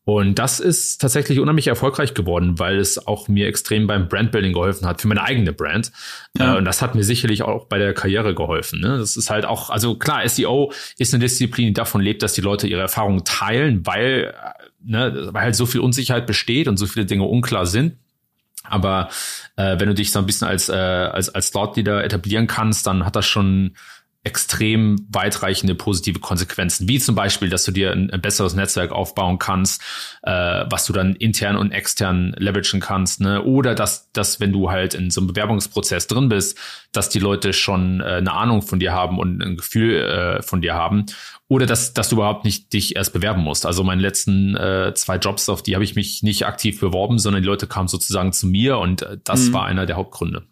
Und 0.08 0.40
das 0.40 0.62
ist 0.62 1.02
tatsächlich 1.02 1.38
unheimlich 1.40 1.68
erfolgreich 1.68 2.14
geworden, 2.14 2.60
weil 2.60 2.80
es 2.80 3.08
auch 3.08 3.28
mir 3.28 3.46
extrem 3.48 3.88
beim 3.88 4.08
Brandbuilding 4.08 4.54
geholfen 4.54 4.88
hat 4.88 5.02
für 5.02 5.10
meine 5.10 5.22
eigene 5.22 5.52
Brand. 5.52 5.92
Ja. 6.38 6.56
Äh, 6.56 6.58
und 6.58 6.66
das 6.66 6.82
hat 6.82 6.96
mir 6.96 7.04
sicherlich 7.04 7.44
auch 7.44 7.66
bei 7.66 7.78
der 7.78 7.94
Karriere 7.94 8.34
geholfen. 8.34 8.80
Ne? 8.80 8.98
Das 8.98 9.18
ist 9.18 9.30
halt 9.30 9.46
auch, 9.46 9.70
also 9.70 9.96
klar, 9.96 10.28
SEO 10.28 10.72
ist 10.98 11.14
eine 11.14 11.22
Disziplin, 11.22 11.68
die 11.68 11.74
davon 11.74 12.00
lebt, 12.00 12.24
dass 12.24 12.32
die 12.32 12.42
Leute 12.42 12.68
ihre 12.68 12.80
Erfahrungen 12.80 13.26
teilen, 13.26 13.86
weil, 13.86 14.34
äh, 14.34 14.64
ne, 14.82 15.28
weil 15.32 15.44
halt 15.44 15.56
so 15.56 15.66
viel 15.66 15.82
Unsicherheit 15.82 16.26
besteht 16.26 16.70
und 16.70 16.78
so 16.78 16.88
viele 16.88 17.06
Dinge 17.06 17.24
unklar 17.24 17.66
sind. 17.66 17.98
Aber 18.70 19.10
äh, 19.56 19.80
wenn 19.80 19.88
du 19.88 19.94
dich 19.94 20.12
so 20.12 20.20
ein 20.20 20.26
bisschen 20.26 20.48
als, 20.48 20.70
äh, 20.70 20.74
als, 20.74 21.30
als 21.30 21.52
Thought 21.52 21.78
Leader 21.78 22.04
etablieren 22.04 22.48
kannst, 22.48 22.88
dann 22.88 23.06
hat 23.06 23.16
das 23.16 23.26
schon 23.26 23.76
extrem 24.28 24.98
weitreichende 25.10 25.74
positive 25.74 26.20
Konsequenzen, 26.20 26.90
wie 26.90 27.00
zum 27.00 27.16
Beispiel, 27.16 27.50
dass 27.50 27.64
du 27.64 27.72
dir 27.72 27.94
ein, 27.94 28.12
ein 28.12 28.20
besseres 28.20 28.56
Netzwerk 28.56 28.92
aufbauen 28.92 29.40
kannst, 29.40 29.82
äh, 30.24 30.66
was 30.70 30.86
du 30.86 30.92
dann 30.92 31.16
intern 31.16 31.56
und 31.56 31.72
extern 31.72 32.36
leveragen 32.38 32.82
kannst, 32.82 33.22
ne? 33.22 33.42
Oder 33.44 33.74
dass, 33.74 34.12
dass 34.12 34.42
wenn 34.42 34.52
du 34.52 34.70
halt 34.70 34.96
in 34.96 35.12
so 35.12 35.22
einem 35.22 35.28
Bewerbungsprozess 35.28 36.08
drin 36.08 36.28
bist, 36.28 36.58
dass 36.92 37.08
die 37.08 37.20
Leute 37.20 37.54
schon 37.54 38.02
äh, 38.02 38.16
eine 38.16 38.34
Ahnung 38.34 38.64
von 38.64 38.80
dir 38.80 38.92
haben 38.92 39.18
und 39.18 39.42
ein 39.42 39.56
Gefühl 39.56 39.96
äh, 39.96 40.42
von 40.42 40.62
dir 40.62 40.74
haben 40.74 41.06
oder 41.50 41.66
dass, 41.66 41.94
dass 41.94 42.10
du 42.10 42.18
überhaupt 42.18 42.44
nicht 42.44 42.74
dich 42.74 42.96
erst 42.96 43.14
bewerben 43.14 43.42
musst. 43.42 43.66
Also 43.66 43.84
meine 43.84 44.02
letzten 44.02 44.56
äh, 44.56 44.94
zwei 44.96 45.18
Jobs, 45.18 45.48
auf 45.50 45.64
die 45.64 45.76
habe 45.76 45.84
ich 45.84 45.96
mich 45.96 46.24
nicht 46.24 46.46
aktiv 46.46 46.80
beworben, 46.80 47.20
sondern 47.20 47.42
die 47.42 47.48
Leute 47.48 47.68
kamen 47.68 47.88
sozusagen 47.88 48.34
zu 48.34 48.48
mir 48.48 48.78
und 48.80 49.04
äh, 49.04 49.18
das 49.24 49.48
mhm. 49.48 49.54
war 49.54 49.66
einer 49.66 49.86
der 49.86 49.96
Hauptgründe. 49.96 50.44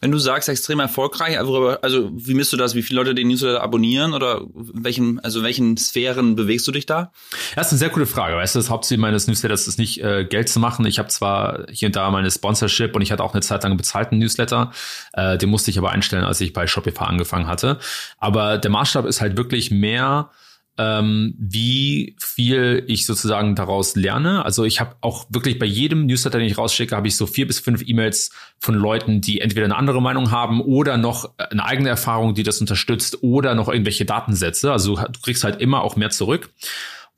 Wenn 0.00 0.10
du 0.10 0.18
sagst 0.18 0.48
extrem 0.48 0.80
erfolgreich, 0.80 1.38
also, 1.38 2.10
wie 2.12 2.34
misst 2.34 2.52
du 2.52 2.56
das? 2.56 2.74
Wie 2.74 2.82
viele 2.82 3.00
Leute 3.00 3.14
den 3.14 3.28
Newsletter 3.28 3.62
abonnieren 3.62 4.14
oder 4.14 4.42
welchen, 4.54 5.20
also 5.20 5.42
welchen 5.42 5.76
Sphären 5.76 6.36
bewegst 6.36 6.66
du 6.66 6.72
dich 6.72 6.86
da? 6.86 7.12
Das 7.54 7.68
ist 7.68 7.72
eine 7.72 7.78
sehr 7.78 7.90
coole 7.90 8.06
Frage. 8.06 8.36
Weißt 8.36 8.54
du, 8.54 8.58
das 8.58 8.70
Hauptziel 8.70 8.98
meines 8.98 9.26
Newsletters 9.26 9.66
ist 9.66 9.78
nicht 9.78 10.02
äh, 10.02 10.24
Geld 10.24 10.48
zu 10.48 10.60
machen. 10.60 10.86
Ich 10.86 10.98
habe 10.98 11.08
zwar 11.08 11.66
hier 11.70 11.86
und 11.86 11.96
da 11.96 12.10
meine 12.10 12.30
Sponsorship 12.30 12.94
und 12.94 13.02
ich 13.02 13.12
hatte 13.12 13.22
auch 13.22 13.34
eine 13.34 13.42
Zeit 13.42 13.62
lang 13.62 13.76
bezahlten 13.76 14.18
Newsletter. 14.18 14.72
Äh, 15.12 15.38
den 15.38 15.50
musste 15.50 15.70
ich 15.70 15.78
aber 15.78 15.90
einstellen, 15.90 16.24
als 16.24 16.40
ich 16.40 16.52
bei 16.52 16.66
Shopify 16.66 17.04
angefangen 17.04 17.46
hatte. 17.46 17.78
Aber 18.18 18.58
der 18.58 18.70
Maßstab 18.70 19.06
ist 19.06 19.20
halt 19.20 19.36
wirklich 19.36 19.70
mehr 19.70 20.30
ähm, 20.78 21.34
wie 21.38 22.16
viel 22.18 22.84
ich 22.86 23.06
sozusagen 23.06 23.54
daraus 23.54 23.96
lerne. 23.96 24.44
Also 24.44 24.64
ich 24.64 24.80
habe 24.80 24.96
auch 25.00 25.26
wirklich 25.30 25.58
bei 25.58 25.66
jedem 25.66 26.06
Newsletter, 26.06 26.38
den 26.38 26.46
ich 26.46 26.58
rausschicke, 26.58 26.94
habe 26.94 27.08
ich 27.08 27.16
so 27.16 27.26
vier 27.26 27.46
bis 27.46 27.60
fünf 27.60 27.82
E-Mails 27.86 28.30
von 28.58 28.74
Leuten, 28.74 29.20
die 29.20 29.40
entweder 29.40 29.64
eine 29.64 29.76
andere 29.76 30.02
Meinung 30.02 30.30
haben 30.30 30.60
oder 30.60 30.96
noch 30.96 31.30
eine 31.38 31.64
eigene 31.64 31.88
Erfahrung, 31.88 32.34
die 32.34 32.42
das 32.42 32.60
unterstützt 32.60 33.22
oder 33.22 33.54
noch 33.54 33.68
irgendwelche 33.68 34.04
Datensätze. 34.04 34.70
Also 34.70 34.96
du 34.96 35.20
kriegst 35.20 35.44
halt 35.44 35.60
immer 35.60 35.82
auch 35.82 35.96
mehr 35.96 36.10
zurück. 36.10 36.50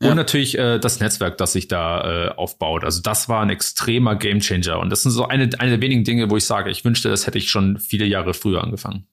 Und 0.01 0.15
natürlich 0.15 0.57
äh, 0.57 0.79
das 0.79 1.01
Netzwerk, 1.01 1.37
das 1.37 1.51
sich 1.51 1.67
da 1.67 2.27
äh, 2.27 2.29
aufbaut. 2.29 2.85
Also 2.85 3.01
das 3.01 3.27
war 3.27 3.41
ein 3.41 3.49
extremer 3.49 4.15
Gamechanger. 4.15 4.79
Und 4.79 4.91
das 4.91 5.03
sind 5.03 5.11
so 5.11 5.27
eine, 5.27 5.49
eine 5.59 5.71
der 5.71 5.81
wenigen 5.81 6.05
Dinge, 6.05 6.29
wo 6.29 6.37
ich 6.37 6.45
sage, 6.45 6.69
ich 6.69 6.85
wünschte, 6.85 7.09
das 7.09 7.27
hätte 7.27 7.37
ich 7.37 7.49
schon 7.49 7.77
viele 7.79 8.05
Jahre 8.05 8.33
früher 8.33 8.63
angefangen. 8.63 9.07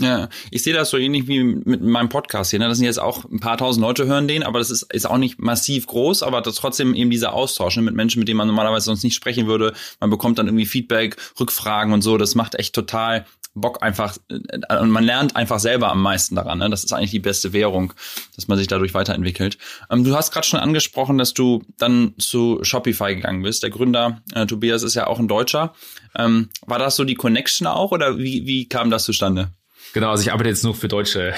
Ja, 0.00 0.30
ich 0.50 0.62
sehe 0.62 0.72
das 0.72 0.88
so 0.88 0.96
ähnlich 0.96 1.28
wie 1.28 1.42
mit 1.42 1.82
meinem 1.82 2.08
Podcast 2.08 2.50
hier. 2.50 2.58
Ne? 2.58 2.68
Das 2.68 2.78
sind 2.78 2.86
jetzt 2.86 2.98
auch 2.98 3.24
ein 3.26 3.38
paar 3.38 3.58
tausend 3.58 3.82
Leute 3.82 4.06
hören 4.06 4.28
den, 4.28 4.42
aber 4.42 4.58
das 4.58 4.70
ist, 4.70 4.90
ist 4.94 5.06
auch 5.06 5.18
nicht 5.18 5.38
massiv 5.38 5.86
groß, 5.86 6.22
aber 6.22 6.40
das 6.40 6.54
trotzdem 6.54 6.94
eben 6.94 7.10
dieser 7.10 7.34
Austausch 7.34 7.76
ne? 7.76 7.82
mit 7.82 7.94
Menschen, 7.94 8.18
mit 8.18 8.28
denen 8.28 8.38
man 8.38 8.48
normalerweise 8.48 8.86
sonst 8.86 9.04
nicht 9.04 9.14
sprechen 9.14 9.46
würde. 9.46 9.74
Man 10.00 10.08
bekommt 10.08 10.38
dann 10.38 10.46
irgendwie 10.46 10.64
Feedback, 10.64 11.16
Rückfragen 11.38 11.92
und 11.92 12.00
so. 12.00 12.16
Das 12.16 12.34
macht 12.34 12.54
echt 12.54 12.74
total 12.74 13.26
Bock 13.54 13.82
einfach 13.82 14.16
äh, 14.28 14.76
und 14.80 14.90
man 14.90 15.04
lernt 15.04 15.36
einfach 15.36 15.58
selber 15.58 15.90
am 15.90 16.00
meisten 16.00 16.34
daran. 16.34 16.58
Ne? 16.58 16.70
Das 16.70 16.82
ist 16.82 16.92
eigentlich 16.92 17.10
die 17.10 17.18
beste 17.18 17.52
Währung, 17.52 17.92
dass 18.36 18.48
man 18.48 18.56
sich 18.56 18.68
dadurch 18.68 18.94
weiterentwickelt. 18.94 19.58
Ähm, 19.90 20.02
du 20.04 20.16
hast 20.16 20.32
gerade 20.32 20.46
schon 20.46 20.60
angesprochen, 20.60 21.18
dass 21.18 21.34
du 21.34 21.62
dann 21.76 22.14
zu 22.18 22.60
Shopify 22.62 23.14
gegangen 23.14 23.42
bist. 23.42 23.62
Der 23.62 23.70
Gründer 23.70 24.22
äh, 24.34 24.46
Tobias 24.46 24.82
ist 24.82 24.94
ja 24.94 25.06
auch 25.08 25.18
ein 25.18 25.28
Deutscher. 25.28 25.74
Ähm, 26.16 26.48
war 26.66 26.78
das 26.78 26.96
so 26.96 27.04
die 27.04 27.16
Connection 27.16 27.66
auch 27.66 27.92
oder 27.92 28.16
wie, 28.16 28.46
wie 28.46 28.66
kam 28.66 28.90
das 28.90 29.04
zustande? 29.04 29.52
Genau, 29.92 30.10
also 30.10 30.22
ich 30.22 30.32
arbeite 30.32 30.48
jetzt 30.48 30.64
nur 30.64 30.74
für 30.74 30.88
Deutsche. 30.88 31.32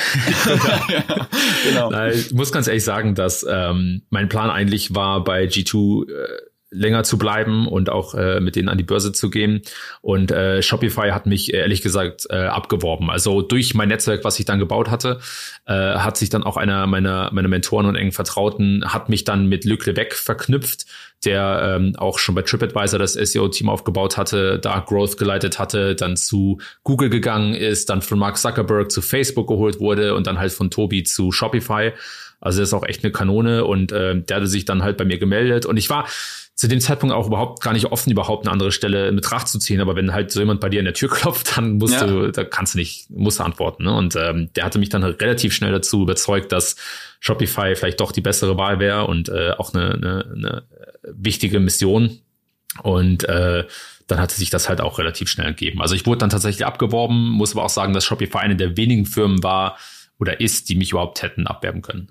ja, 0.88 1.28
genau. 1.64 2.06
Ich 2.08 2.32
muss 2.32 2.52
ganz 2.52 2.66
ehrlich 2.66 2.84
sagen, 2.84 3.14
dass 3.14 3.46
ähm, 3.48 4.02
mein 4.10 4.28
Plan 4.28 4.50
eigentlich 4.50 4.94
war, 4.94 5.24
bei 5.24 5.44
G2 5.44 6.08
äh, 6.10 6.12
länger 6.72 7.04
zu 7.04 7.18
bleiben 7.18 7.68
und 7.68 7.90
auch 7.90 8.14
äh, 8.14 8.40
mit 8.40 8.56
denen 8.56 8.68
an 8.68 8.78
die 8.78 8.84
Börse 8.84 9.12
zu 9.12 9.30
gehen. 9.30 9.62
Und 10.00 10.32
äh, 10.32 10.62
Shopify 10.62 11.10
hat 11.10 11.26
mich 11.26 11.52
ehrlich 11.52 11.82
gesagt 11.82 12.26
äh, 12.30 12.46
abgeworben. 12.46 13.10
Also 13.10 13.42
durch 13.42 13.74
mein 13.74 13.88
Netzwerk, 13.88 14.24
was 14.24 14.38
ich 14.38 14.46
dann 14.46 14.58
gebaut 14.58 14.90
hatte, 14.90 15.20
äh, 15.66 15.72
hat 15.74 16.16
sich 16.16 16.30
dann 16.30 16.42
auch 16.42 16.56
einer 16.56 16.86
meiner, 16.86 17.30
meiner 17.32 17.48
Mentoren 17.48 17.86
und 17.86 17.94
engen 17.94 18.12
Vertrauten 18.12 18.84
hat 18.86 19.08
mich 19.10 19.24
dann 19.24 19.46
mit 19.46 19.64
Luc 19.64 19.84
Lebec 19.86 20.14
verknüpft, 20.14 20.86
der 21.24 21.76
ähm, 21.76 21.94
auch 21.96 22.18
schon 22.18 22.34
bei 22.34 22.42
TripAdvisor 22.42 22.98
das 22.98 23.14
SEO-Team 23.14 23.68
aufgebaut 23.68 24.16
hatte, 24.16 24.58
da 24.58 24.80
Growth 24.80 25.16
geleitet 25.16 25.58
hatte, 25.58 25.94
dann 25.94 26.16
zu 26.16 26.58
Google 26.82 27.10
gegangen 27.10 27.54
ist, 27.54 27.90
dann 27.90 28.02
von 28.02 28.18
Mark 28.18 28.38
Zuckerberg 28.38 28.90
zu 28.90 29.02
Facebook 29.02 29.48
geholt 29.48 29.80
wurde 29.80 30.14
und 30.14 30.26
dann 30.26 30.38
halt 30.38 30.52
von 30.52 30.70
Tobi 30.70 31.04
zu 31.04 31.32
Shopify. 31.32 31.92
Also 32.40 32.60
das 32.60 32.70
ist 32.70 32.74
auch 32.74 32.84
echt 32.84 33.04
eine 33.04 33.12
Kanone 33.12 33.64
und 33.64 33.92
äh, 33.92 34.20
der 34.20 34.36
hatte 34.36 34.48
sich 34.48 34.64
dann 34.64 34.82
halt 34.82 34.96
bei 34.96 35.04
mir 35.04 35.18
gemeldet 35.18 35.64
und 35.64 35.76
ich 35.76 35.88
war 35.90 36.06
zu 36.54 36.68
dem 36.68 36.80
Zeitpunkt 36.80 37.14
auch 37.14 37.26
überhaupt 37.26 37.62
gar 37.62 37.72
nicht 37.72 37.86
offen, 37.86 38.10
überhaupt 38.10 38.46
eine 38.46 38.52
andere 38.52 38.72
Stelle 38.72 39.08
in 39.08 39.16
Betracht 39.16 39.48
zu 39.48 39.58
ziehen. 39.58 39.80
Aber 39.80 39.96
wenn 39.96 40.12
halt 40.12 40.30
so 40.30 40.38
jemand 40.38 40.60
bei 40.60 40.68
dir 40.68 40.80
in 40.80 40.84
der 40.84 40.94
Tür 40.94 41.08
klopft, 41.10 41.56
dann 41.56 41.78
musst 41.78 41.94
ja. 41.94 42.06
du, 42.06 42.30
da 42.30 42.44
kannst 42.44 42.74
du 42.74 42.78
nicht, 42.78 43.10
musst 43.10 43.40
du 43.40 43.42
antworten. 43.42 43.84
Ne? 43.84 43.94
Und 43.94 44.16
ähm, 44.16 44.50
der 44.54 44.64
hatte 44.64 44.78
mich 44.78 44.88
dann 44.88 45.02
halt 45.02 45.20
relativ 45.20 45.54
schnell 45.54 45.72
dazu 45.72 46.02
überzeugt, 46.02 46.52
dass 46.52 46.76
Shopify 47.22 47.76
vielleicht 47.76 48.00
doch 48.00 48.10
die 48.10 48.20
bessere 48.20 48.56
Wahl 48.56 48.80
wäre 48.80 49.06
und 49.06 49.28
äh, 49.28 49.52
auch 49.56 49.72
eine, 49.74 49.94
eine, 49.94 50.32
eine 50.34 50.62
wichtige 51.04 51.60
Mission. 51.60 52.18
Und 52.82 53.22
äh, 53.28 53.64
dann 54.08 54.18
hatte 54.18 54.34
sich 54.34 54.50
das 54.50 54.68
halt 54.68 54.80
auch 54.80 54.98
relativ 54.98 55.28
schnell 55.28 55.54
gegeben. 55.54 55.80
Also 55.80 55.94
ich 55.94 56.04
wurde 56.04 56.18
dann 56.18 56.30
tatsächlich 56.30 56.66
abgeworben, 56.66 57.28
muss 57.30 57.52
aber 57.52 57.64
auch 57.64 57.70
sagen, 57.70 57.92
dass 57.92 58.04
Shopify 58.04 58.38
eine 58.38 58.56
der 58.56 58.76
wenigen 58.76 59.06
Firmen 59.06 59.40
war 59.44 59.78
oder 60.18 60.40
ist, 60.40 60.68
die 60.68 60.74
mich 60.74 60.90
überhaupt 60.90 61.22
hätten 61.22 61.46
abwerben 61.46 61.80
können. 61.80 62.10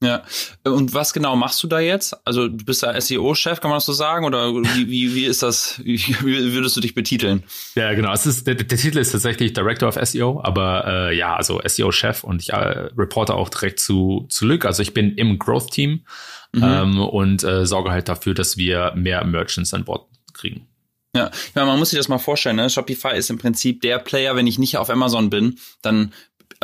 Ja, 0.00 0.22
und 0.62 0.94
was 0.94 1.12
genau 1.12 1.34
machst 1.34 1.60
du 1.62 1.66
da 1.66 1.80
jetzt? 1.80 2.16
Also 2.24 2.46
du 2.46 2.64
bist 2.64 2.82
ja 2.82 2.98
SEO-Chef, 3.00 3.60
kann 3.60 3.70
man 3.70 3.78
das 3.78 3.86
so 3.86 3.92
sagen? 3.92 4.24
Oder 4.24 4.54
wie, 4.54 4.88
wie, 4.88 5.14
wie 5.14 5.24
ist 5.24 5.42
das, 5.42 5.80
wie 5.84 6.52
würdest 6.54 6.76
du 6.76 6.80
dich 6.80 6.94
betiteln? 6.94 7.42
Ja, 7.74 7.92
genau. 7.94 8.12
Es 8.12 8.24
ist, 8.24 8.46
der, 8.46 8.54
der 8.54 8.78
Titel 8.78 8.98
ist 8.98 9.10
tatsächlich 9.10 9.54
Director 9.54 9.88
of 9.88 9.98
SEO, 10.00 10.40
aber 10.44 10.84
äh, 10.86 11.16
ja, 11.16 11.34
also 11.34 11.60
SEO-Chef 11.64 12.22
und 12.22 12.42
ich 12.42 12.50
äh, 12.50 12.88
reporte 12.96 13.34
auch 13.34 13.48
direkt 13.48 13.80
zu, 13.80 14.26
zu 14.28 14.46
Luc. 14.46 14.64
Also 14.66 14.82
ich 14.82 14.94
bin 14.94 15.16
im 15.16 15.36
Growth-Team 15.36 16.04
mhm. 16.52 16.62
ähm, 16.62 17.00
und 17.00 17.42
äh, 17.42 17.66
sorge 17.66 17.90
halt 17.90 18.08
dafür, 18.08 18.34
dass 18.34 18.56
wir 18.56 18.92
mehr 18.94 19.24
Merchants 19.24 19.74
an 19.74 19.84
Bord 19.84 20.06
kriegen. 20.32 20.68
Ja, 21.16 21.30
ja, 21.56 21.64
man 21.64 21.78
muss 21.78 21.90
sich 21.90 21.98
das 21.98 22.08
mal 22.08 22.18
vorstellen, 22.18 22.56
ne? 22.56 22.68
Shopify 22.68 23.16
ist 23.16 23.30
im 23.30 23.38
Prinzip 23.38 23.80
der 23.80 23.98
Player, 23.98 24.36
wenn 24.36 24.46
ich 24.46 24.58
nicht 24.58 24.76
auf 24.76 24.90
Amazon 24.90 25.30
bin, 25.30 25.58
dann 25.82 26.12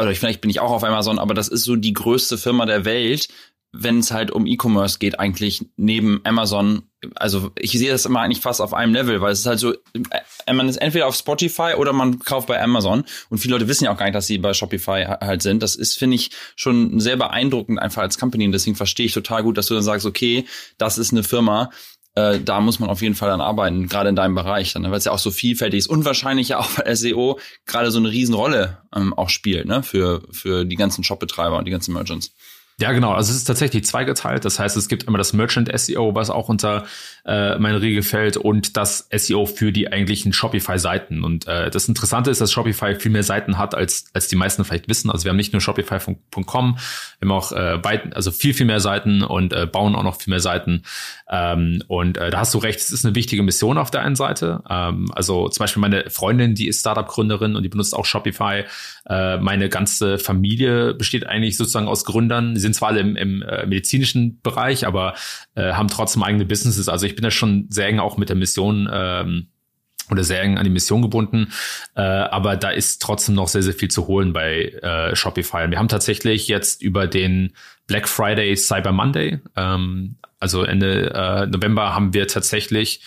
oder 0.00 0.14
vielleicht 0.14 0.40
bin 0.40 0.50
ich 0.50 0.60
auch 0.60 0.70
auf 0.70 0.84
Amazon, 0.84 1.18
aber 1.18 1.34
das 1.34 1.48
ist 1.48 1.64
so 1.64 1.76
die 1.76 1.92
größte 1.92 2.38
Firma 2.38 2.66
der 2.66 2.84
Welt, 2.84 3.28
wenn 3.76 3.98
es 3.98 4.12
halt 4.12 4.30
um 4.30 4.46
E-Commerce 4.46 4.98
geht, 4.98 5.18
eigentlich 5.18 5.66
neben 5.76 6.20
Amazon. 6.24 6.84
Also 7.16 7.50
ich 7.58 7.72
sehe 7.72 7.90
das 7.90 8.06
immer 8.06 8.20
eigentlich 8.20 8.40
fast 8.40 8.60
auf 8.60 8.72
einem 8.72 8.94
Level, 8.94 9.20
weil 9.20 9.32
es 9.32 9.40
ist 9.40 9.46
halt 9.46 9.58
so, 9.58 9.72
äh, 9.72 10.52
man 10.52 10.68
ist 10.68 10.76
entweder 10.76 11.08
auf 11.08 11.16
Spotify 11.16 11.74
oder 11.76 11.92
man 11.92 12.20
kauft 12.20 12.46
bei 12.46 12.62
Amazon. 12.62 13.04
Und 13.30 13.38
viele 13.38 13.54
Leute 13.54 13.66
wissen 13.66 13.84
ja 13.84 13.92
auch 13.92 13.96
gar 13.96 14.06
nicht, 14.06 14.14
dass 14.14 14.28
sie 14.28 14.38
bei 14.38 14.54
Shopify 14.54 15.04
halt 15.20 15.42
sind. 15.42 15.60
Das 15.62 15.74
ist, 15.74 15.98
finde 15.98 16.14
ich, 16.14 16.30
schon 16.54 17.00
sehr 17.00 17.16
beeindruckend 17.16 17.80
einfach 17.80 18.02
als 18.02 18.16
Company. 18.16 18.46
Und 18.46 18.52
deswegen 18.52 18.76
verstehe 18.76 19.06
ich 19.06 19.12
total 19.12 19.42
gut, 19.42 19.58
dass 19.58 19.66
du 19.66 19.74
dann 19.74 19.82
sagst, 19.82 20.06
okay, 20.06 20.46
das 20.78 20.96
ist 20.96 21.12
eine 21.12 21.24
Firma, 21.24 21.70
äh, 22.14 22.40
da 22.40 22.60
muss 22.60 22.78
man 22.78 22.90
auf 22.90 23.02
jeden 23.02 23.14
Fall 23.14 23.28
dann 23.28 23.40
arbeiten, 23.40 23.88
gerade 23.88 24.08
in 24.08 24.16
deinem 24.16 24.34
Bereich, 24.34 24.72
dann, 24.72 24.84
weil 24.84 24.98
es 24.98 25.04
ja 25.04 25.12
auch 25.12 25.18
so 25.18 25.30
vielfältig 25.30 25.78
ist 25.78 25.86
und 25.88 26.04
wahrscheinlich 26.04 26.48
ja 26.48 26.58
auch 26.58 26.70
bei 26.70 26.94
SEO 26.94 27.38
gerade 27.66 27.90
so 27.90 27.98
eine 27.98 28.10
Riesenrolle 28.10 28.78
ähm, 28.94 29.14
auch 29.14 29.28
spielt, 29.28 29.66
ne, 29.66 29.82
für, 29.82 30.22
für 30.30 30.64
die 30.64 30.76
ganzen 30.76 31.04
Shopbetreiber 31.04 31.58
und 31.58 31.64
die 31.64 31.72
ganzen 31.72 31.92
Merchants. 31.92 32.34
Ja, 32.80 32.90
genau. 32.90 33.12
Also 33.12 33.30
es 33.30 33.36
ist 33.36 33.44
tatsächlich 33.44 33.84
zweigeteilt. 33.84 34.44
Das 34.44 34.58
heißt, 34.58 34.76
es 34.76 34.88
gibt 34.88 35.04
immer 35.04 35.16
das 35.16 35.32
Merchant 35.32 35.70
SEO, 35.78 36.16
was 36.16 36.28
auch 36.28 36.48
unter 36.48 36.84
äh, 37.24 37.56
meine 37.58 37.80
Regel 37.80 38.02
fällt, 38.02 38.36
und 38.36 38.76
das 38.76 39.08
SEO 39.14 39.46
für 39.46 39.70
die 39.70 39.92
eigentlichen 39.92 40.32
Shopify-Seiten. 40.32 41.22
Und 41.22 41.46
äh, 41.46 41.70
das 41.70 41.86
Interessante 41.86 42.30
ist, 42.30 42.40
dass 42.40 42.50
Shopify 42.50 42.96
viel 42.96 43.12
mehr 43.12 43.22
Seiten 43.22 43.58
hat, 43.58 43.76
als, 43.76 44.06
als 44.12 44.26
die 44.26 44.34
meisten 44.34 44.64
vielleicht 44.64 44.88
wissen. 44.88 45.08
Also 45.08 45.24
wir 45.24 45.30
haben 45.30 45.36
nicht 45.36 45.52
nur 45.52 45.62
Shopify.com, 45.62 46.76
wir 47.20 47.28
haben 47.28 47.32
auch 47.32 47.52
äh, 47.52 47.84
weit, 47.84 48.16
also 48.16 48.32
viel, 48.32 48.54
viel 48.54 48.66
mehr 48.66 48.80
Seiten 48.80 49.22
und 49.22 49.52
äh, 49.52 49.66
bauen 49.66 49.94
auch 49.94 50.02
noch 50.02 50.20
viel 50.20 50.32
mehr 50.32 50.40
Seiten. 50.40 50.82
Ähm, 51.30 51.80
und 51.86 52.18
äh, 52.18 52.30
da 52.30 52.40
hast 52.40 52.54
du 52.54 52.58
recht, 52.58 52.80
es 52.80 52.90
ist 52.90 53.06
eine 53.06 53.14
wichtige 53.14 53.44
Mission 53.44 53.78
auf 53.78 53.92
der 53.92 54.02
einen 54.02 54.16
Seite. 54.16 54.64
Ähm, 54.68 55.12
also 55.14 55.48
zum 55.48 55.62
Beispiel 55.62 55.80
meine 55.80 56.10
Freundin, 56.10 56.56
die 56.56 56.66
ist 56.66 56.80
Startup-Gründerin 56.80 57.54
und 57.54 57.62
die 57.62 57.68
benutzt 57.68 57.94
auch 57.94 58.04
Shopify. 58.04 58.64
Äh, 59.08 59.38
meine 59.38 59.68
ganze 59.68 60.18
Familie 60.18 60.92
besteht 60.94 61.24
eigentlich 61.24 61.56
sozusagen 61.56 61.86
aus 61.86 62.04
Gründern 62.04 62.56
sind 62.64 62.74
zwar 62.74 62.90
alle 62.90 63.00
im, 63.00 63.16
im 63.16 63.42
äh, 63.42 63.66
medizinischen 63.66 64.40
Bereich, 64.42 64.86
aber 64.86 65.14
äh, 65.54 65.72
haben 65.72 65.88
trotzdem 65.88 66.22
eigene 66.22 66.44
Businesses. 66.44 66.88
Also 66.88 67.06
ich 67.06 67.14
bin 67.14 67.22
da 67.22 67.30
schon 67.30 67.66
sehr 67.70 67.86
eng 67.86 68.00
auch 68.00 68.16
mit 68.16 68.28
der 68.28 68.36
Mission 68.36 68.88
ähm, 68.92 69.48
oder 70.10 70.24
sehr 70.24 70.42
eng 70.42 70.58
an 70.58 70.64
die 70.64 70.70
Mission 70.70 71.02
gebunden. 71.02 71.52
Äh, 71.94 72.02
aber 72.02 72.56
da 72.56 72.70
ist 72.70 73.00
trotzdem 73.00 73.34
noch 73.34 73.48
sehr, 73.48 73.62
sehr 73.62 73.74
viel 73.74 73.90
zu 73.90 74.06
holen 74.06 74.32
bei 74.32 74.64
äh, 74.82 75.16
Shopify. 75.16 75.64
Und 75.64 75.70
wir 75.70 75.78
haben 75.78 75.88
tatsächlich 75.88 76.48
jetzt 76.48 76.82
über 76.82 77.06
den 77.06 77.54
Black 77.86 78.08
Friday, 78.08 78.56
Cyber 78.56 78.92
Monday, 78.92 79.40
ähm, 79.56 80.16
also 80.40 80.62
Ende 80.62 81.10
äh, 81.14 81.46
November, 81.46 81.94
haben 81.94 82.12
wir 82.12 82.26
tatsächlich 82.26 83.02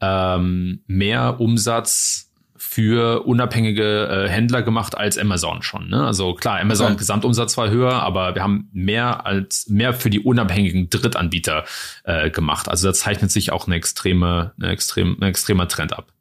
ähm, 0.00 0.82
mehr 0.86 1.40
Umsatz 1.40 2.29
für 2.70 3.26
unabhängige 3.26 4.06
äh, 4.06 4.28
Händler 4.28 4.62
gemacht 4.62 4.96
als 4.96 5.18
Amazon 5.18 5.60
schon. 5.62 5.88
Ne? 5.88 6.06
Also 6.06 6.34
klar, 6.34 6.60
Amazon 6.60 6.92
okay. 6.92 6.98
Gesamtumsatz 6.98 7.56
war 7.56 7.68
höher, 7.68 7.94
aber 7.94 8.36
wir 8.36 8.44
haben 8.44 8.68
mehr 8.72 9.26
als 9.26 9.66
mehr 9.66 9.92
für 9.92 10.08
die 10.08 10.20
unabhängigen 10.20 10.88
Drittanbieter 10.88 11.64
äh, 12.04 12.30
gemacht. 12.30 12.68
Also 12.68 12.86
da 12.86 12.94
zeichnet 12.94 13.32
sich 13.32 13.50
auch 13.50 13.66
eine 13.66 13.74
extreme, 13.74 14.52
eine 14.56 14.70
extrem, 14.70 15.16
ein 15.20 15.24
extremer 15.30 15.66
Trend 15.66 15.98
ab. 15.98 16.12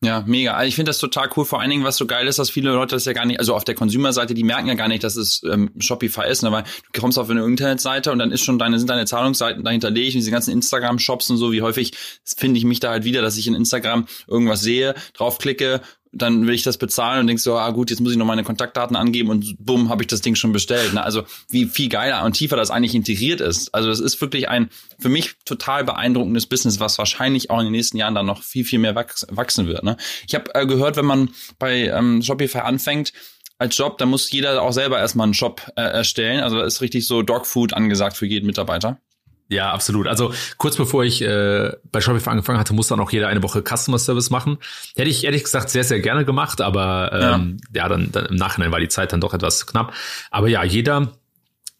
Ja, 0.00 0.22
mega. 0.24 0.54
Also 0.54 0.68
ich 0.68 0.76
finde 0.76 0.90
das 0.90 0.98
total 0.98 1.28
cool. 1.36 1.44
Vor 1.44 1.60
allen 1.60 1.70
Dingen, 1.70 1.82
was 1.82 1.96
so 1.96 2.06
geil 2.06 2.28
ist, 2.28 2.38
dass 2.38 2.50
viele 2.50 2.70
Leute 2.70 2.94
das 2.94 3.04
ja 3.04 3.12
gar 3.12 3.26
nicht, 3.26 3.40
also 3.40 3.56
auf 3.56 3.64
der 3.64 3.74
Consumer-Seite, 3.74 4.32
die 4.32 4.44
merken 4.44 4.68
ja 4.68 4.74
gar 4.74 4.86
nicht, 4.86 5.02
dass 5.02 5.16
es 5.16 5.42
ähm, 5.42 5.70
Shopify 5.80 6.28
ist, 6.28 6.42
ne? 6.42 6.52
weil 6.52 6.62
du 6.92 7.00
kommst 7.00 7.18
auf 7.18 7.28
eine 7.28 7.44
Internetseite 7.44 8.12
und 8.12 8.20
dann 8.20 8.30
ist 8.30 8.42
schon 8.42 8.60
deine, 8.60 8.78
sind 8.78 8.88
deine 8.88 9.06
Zahlungsseiten 9.06 9.64
dahinterlegt, 9.64 10.14
diese 10.14 10.30
ganzen 10.30 10.52
Instagram-Shops 10.52 11.30
und 11.30 11.38
so, 11.38 11.50
wie 11.50 11.62
häufig 11.62 11.94
finde 12.24 12.58
ich 12.58 12.64
mich 12.64 12.78
da 12.78 12.90
halt 12.90 13.02
wieder, 13.02 13.22
dass 13.22 13.36
ich 13.36 13.48
in 13.48 13.54
Instagram 13.54 14.06
irgendwas 14.28 14.60
sehe, 14.60 14.94
draufklicke 15.14 15.80
dann 16.12 16.46
will 16.46 16.54
ich 16.54 16.62
das 16.62 16.78
bezahlen 16.78 17.20
und 17.20 17.26
denkst 17.26 17.42
so, 17.42 17.56
ah 17.56 17.70
gut, 17.70 17.90
jetzt 17.90 18.00
muss 18.00 18.12
ich 18.12 18.18
noch 18.18 18.26
meine 18.26 18.44
Kontaktdaten 18.44 18.96
angeben 18.96 19.30
und 19.30 19.56
bumm, 19.58 19.88
habe 19.88 20.02
ich 20.02 20.06
das 20.06 20.20
Ding 20.20 20.34
schon 20.34 20.52
bestellt. 20.52 20.94
Ne? 20.94 21.02
Also 21.02 21.24
wie 21.50 21.66
viel 21.66 21.88
geiler 21.88 22.24
und 22.24 22.32
tiefer 22.32 22.56
das 22.56 22.70
eigentlich 22.70 22.94
integriert 22.94 23.40
ist. 23.40 23.74
Also 23.74 23.88
das 23.88 24.00
ist 24.00 24.20
wirklich 24.20 24.48
ein 24.48 24.70
für 24.98 25.08
mich 25.08 25.34
total 25.44 25.84
beeindruckendes 25.84 26.46
Business, 26.46 26.80
was 26.80 26.98
wahrscheinlich 26.98 27.50
auch 27.50 27.58
in 27.58 27.66
den 27.66 27.72
nächsten 27.72 27.96
Jahren 27.96 28.14
dann 28.14 28.26
noch 28.26 28.42
viel, 28.42 28.64
viel 28.64 28.78
mehr 28.78 28.94
wachsen 28.94 29.66
wird. 29.66 29.84
Ne? 29.84 29.96
Ich 30.26 30.34
habe 30.34 30.54
äh, 30.54 30.66
gehört, 30.66 30.96
wenn 30.96 31.06
man 31.06 31.30
bei 31.58 31.88
ähm, 31.88 32.22
Shopify 32.22 32.58
anfängt, 32.58 33.12
als 33.58 33.76
Job, 33.76 33.98
dann 33.98 34.08
muss 34.08 34.30
jeder 34.30 34.62
auch 34.62 34.72
selber 34.72 34.98
erstmal 34.98 35.24
einen 35.24 35.34
Shop 35.34 35.62
äh, 35.74 35.82
erstellen. 35.82 36.42
Also 36.42 36.58
da 36.58 36.64
ist 36.64 36.80
richtig 36.80 37.06
so 37.06 37.22
Dogfood 37.22 37.74
angesagt 37.74 38.16
für 38.16 38.26
jeden 38.26 38.46
Mitarbeiter. 38.46 39.00
Ja, 39.48 39.72
absolut. 39.72 40.06
Also 40.06 40.34
kurz 40.58 40.76
bevor 40.76 41.04
ich 41.04 41.22
äh, 41.22 41.72
bei 41.90 42.02
Shopify 42.02 42.30
angefangen 42.30 42.58
hatte, 42.58 42.74
musste 42.74 42.94
dann 42.94 43.00
auch 43.02 43.10
jeder 43.10 43.28
eine 43.28 43.42
Woche 43.42 43.62
Customer 43.62 43.98
Service 43.98 44.28
machen. 44.28 44.58
Hätte 44.94 45.08
ich 45.08 45.24
ehrlich 45.24 45.42
gesagt 45.42 45.70
sehr, 45.70 45.84
sehr 45.84 46.00
gerne 46.00 46.26
gemacht, 46.26 46.60
aber 46.60 47.10
ähm, 47.12 47.56
ja, 47.72 47.82
ja 47.82 47.88
dann, 47.88 48.12
dann 48.12 48.26
im 48.26 48.36
Nachhinein 48.36 48.72
war 48.72 48.80
die 48.80 48.88
Zeit 48.88 49.12
dann 49.12 49.22
doch 49.22 49.32
etwas 49.32 49.66
knapp. 49.66 49.94
Aber 50.30 50.48
ja, 50.48 50.64
jeder 50.64 51.12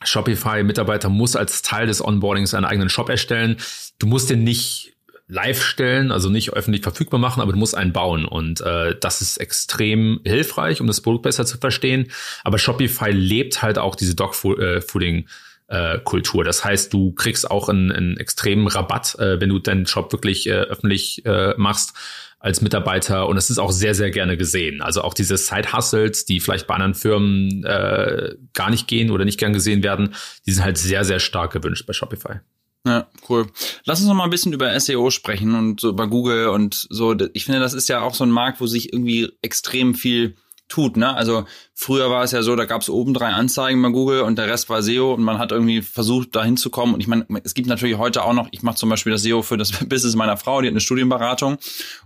Shopify-Mitarbeiter 0.03 1.11
muss 1.11 1.37
als 1.37 1.61
Teil 1.61 1.87
des 1.87 2.03
Onboardings 2.03 2.55
einen 2.55 2.65
eigenen 2.65 2.89
Shop 2.89 3.11
erstellen. 3.11 3.57
Du 3.99 4.07
musst 4.07 4.31
den 4.31 4.45
nicht 4.45 4.95
live 5.27 5.63
stellen, 5.63 6.11
also 6.11 6.31
nicht 6.31 6.55
öffentlich 6.55 6.83
verfügbar 6.83 7.21
machen, 7.21 7.43
aber 7.43 7.53
du 7.53 7.59
musst 7.59 7.77
einen 7.77 7.93
bauen. 7.93 8.25
Und 8.25 8.63
äh, 8.63 8.97
das 8.99 9.21
ist 9.21 9.37
extrem 9.37 10.21
hilfreich, 10.25 10.81
um 10.81 10.87
das 10.87 11.03
Produkt 11.03 11.25
besser 11.25 11.45
zu 11.45 11.59
verstehen. 11.59 12.11
Aber 12.45 12.59
Shopify 12.59 13.11
lebt 13.11 13.61
halt 13.61 13.77
auch 13.77 13.95
diese 13.95 14.15
Dogfooding- 14.15 15.27
äh, 15.69 15.99
Kultur. 15.99 16.45
Das 16.45 16.65
heißt, 16.65 16.93
du 16.93 17.13
kriegst 17.13 17.51
auch 17.51 17.69
einen, 17.69 17.93
einen 17.93 18.17
extremen 18.17 18.67
Rabatt, 18.67 19.17
äh, 19.19 19.41
wenn 19.41 19.51
du 19.51 19.59
deinen 19.59 19.85
Job 19.85 20.13
wirklich 20.13 20.47
äh, 20.47 20.53
öffentlich 20.53 21.25
äh, 21.25 21.55
machst 21.57 21.95
als 22.41 22.61
Mitarbeiter 22.61 23.27
und 23.27 23.37
es 23.37 23.51
ist 23.51 23.59
auch 23.59 23.73
sehr, 23.73 23.95
sehr 23.95 24.11
gerne 24.11 24.37
gesehen. 24.37 24.81
Also 24.81 25.03
auch 25.03 25.13
diese 25.13 25.37
Side-Hustles, 25.37 26.25
die 26.25 26.41
vielleicht 26.41 26.67
bei 26.67 26.75
anderen 26.75 26.95
Firmen 26.95 27.65
äh, 27.65 28.37
gar 28.55 28.71
nicht 28.71 28.87
gehen 28.87 29.11
oder 29.11 29.25
nicht 29.25 29.39
gern 29.39 29.53
gesehen 29.53 29.83
werden, 29.83 30.15
die 30.47 30.53
sind 30.53 30.65
halt 30.65 30.79
sehr, 30.79 31.05
sehr 31.05 31.19
stark 31.19 31.53
gewünscht 31.53 31.85
bei 31.87 31.93
Shopify. 31.93 32.41
Ja, 32.87 33.09
cool. 33.29 33.49
Lass 33.85 33.99
uns 33.99 34.09
noch 34.09 34.15
mal 34.15 34.25
ein 34.25 34.31
bisschen 34.31 34.53
über 34.53 34.79
SEO 34.79 35.11
sprechen 35.11 35.55
und 35.57 35.81
so 35.81 35.89
über 35.89 36.07
Google 36.07 36.49
und 36.49 36.87
so. 36.89 37.17
Ich 37.33 37.45
finde, 37.45 37.61
das 37.61 37.75
ist 37.75 37.89
ja 37.89 38.03
auch 38.03 38.15
so 38.15 38.25
ein 38.25 38.31
Markt, 38.31 38.61
wo 38.61 38.67
sich 38.67 38.93
irgendwie 38.93 39.33
extrem 39.43 39.95
viel 39.95 40.37
tut. 40.69 40.97
Ne? 40.97 41.15
Also 41.15 41.47
früher 41.75 42.11
war 42.11 42.23
es 42.23 42.33
ja 42.33 42.43
so, 42.43 42.55
da 42.55 42.67
gab 42.67 42.83
es 42.83 42.91
oben 42.91 43.15
drei 43.15 43.29
Anzeigen 43.29 43.81
bei 43.83 43.89
Google 43.89 44.21
und 44.21 44.37
der 44.37 44.49
Rest 44.49 44.69
war 44.69 44.83
SEO 44.83 45.15
und 45.15 45.23
man 45.23 45.39
hat 45.39 45.51
irgendwie 45.51 45.83
versucht, 45.83 46.37
da 46.37 46.45
hinzukommen. 46.45 46.95
Und 46.95 47.01
ich 47.01 47.07
meine, 47.07 47.27
es 47.43 47.55
gibt 47.55 47.69
natürlich 47.69 47.97
heute 47.97 48.23
auch 48.23 48.35
noch, 48.35 48.49
ich 48.51 48.63
mache 48.63 48.77
zum 48.77 48.91
Beispiel 48.91 49.13
das 49.13 49.23
SEO 49.23 49.43
für 49.43 49.57
das 49.57 49.73
Business 49.89 50.15
meiner 50.15 50.37
Frau, 50.37 50.61
die 50.61 50.69
hat 50.69 50.73
eine 50.73 50.81
Studienberatung. 50.81 51.59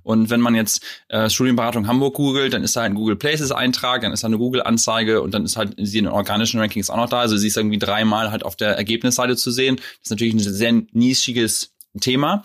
Und 0.02 0.30
wenn 0.30 0.40
man 0.40 0.54
jetzt 0.54 0.84
äh, 1.08 1.28
Studienberatung 1.28 1.88
Hamburg 1.88 2.14
googelt, 2.14 2.54
dann 2.54 2.62
ist 2.62 2.76
da 2.76 2.82
ein 2.82 2.94
Google 2.94 3.16
Places 3.16 3.50
Eintrag, 3.50 4.02
dann 4.02 4.12
ist 4.12 4.22
da 4.22 4.28
eine 4.28 4.38
Google-Anzeige 4.38 5.22
und 5.22 5.34
dann 5.34 5.44
ist 5.44 5.56
halt 5.56 5.74
sie 5.78 5.98
in 5.98 6.04
den 6.04 6.12
organischen 6.12 6.60
Rankings 6.60 6.88
auch 6.88 6.96
noch 6.96 7.08
da. 7.08 7.20
Also 7.20 7.36
sie 7.36 7.48
ist 7.48 7.56
irgendwie 7.56 7.78
dreimal 7.78 8.30
halt 8.30 8.44
auf 8.44 8.56
der 8.56 8.76
Ergebnisseite 8.76 9.36
zu 9.36 9.50
sehen. 9.50 9.76
Das 9.76 10.04
ist 10.04 10.10
natürlich 10.10 10.34
ein 10.34 10.38
sehr 10.38 10.72
nischiges 10.92 11.72
Thema. 12.00 12.42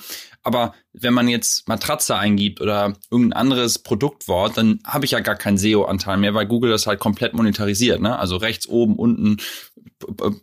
Aber 0.48 0.74
wenn 0.94 1.14
man 1.14 1.28
jetzt 1.28 1.68
Matratze 1.68 2.16
eingibt 2.16 2.62
oder 2.62 2.94
irgendein 3.12 3.38
anderes 3.38 3.80
Produktwort, 3.80 4.56
dann 4.56 4.80
habe 4.86 5.04
ich 5.04 5.12
ja 5.12 5.20
gar 5.20 5.36
keinen 5.36 5.58
SEO-Anteil 5.58 6.16
mehr, 6.16 6.34
weil 6.34 6.46
Google 6.46 6.72
das 6.72 6.88
halt 6.88 7.02
komplett 7.02 7.34
monetarisiert. 7.34 8.00
Ne? 8.00 8.18
Also 8.18 8.38
rechts, 8.38 8.66
oben, 8.66 8.96
unten 8.96 9.42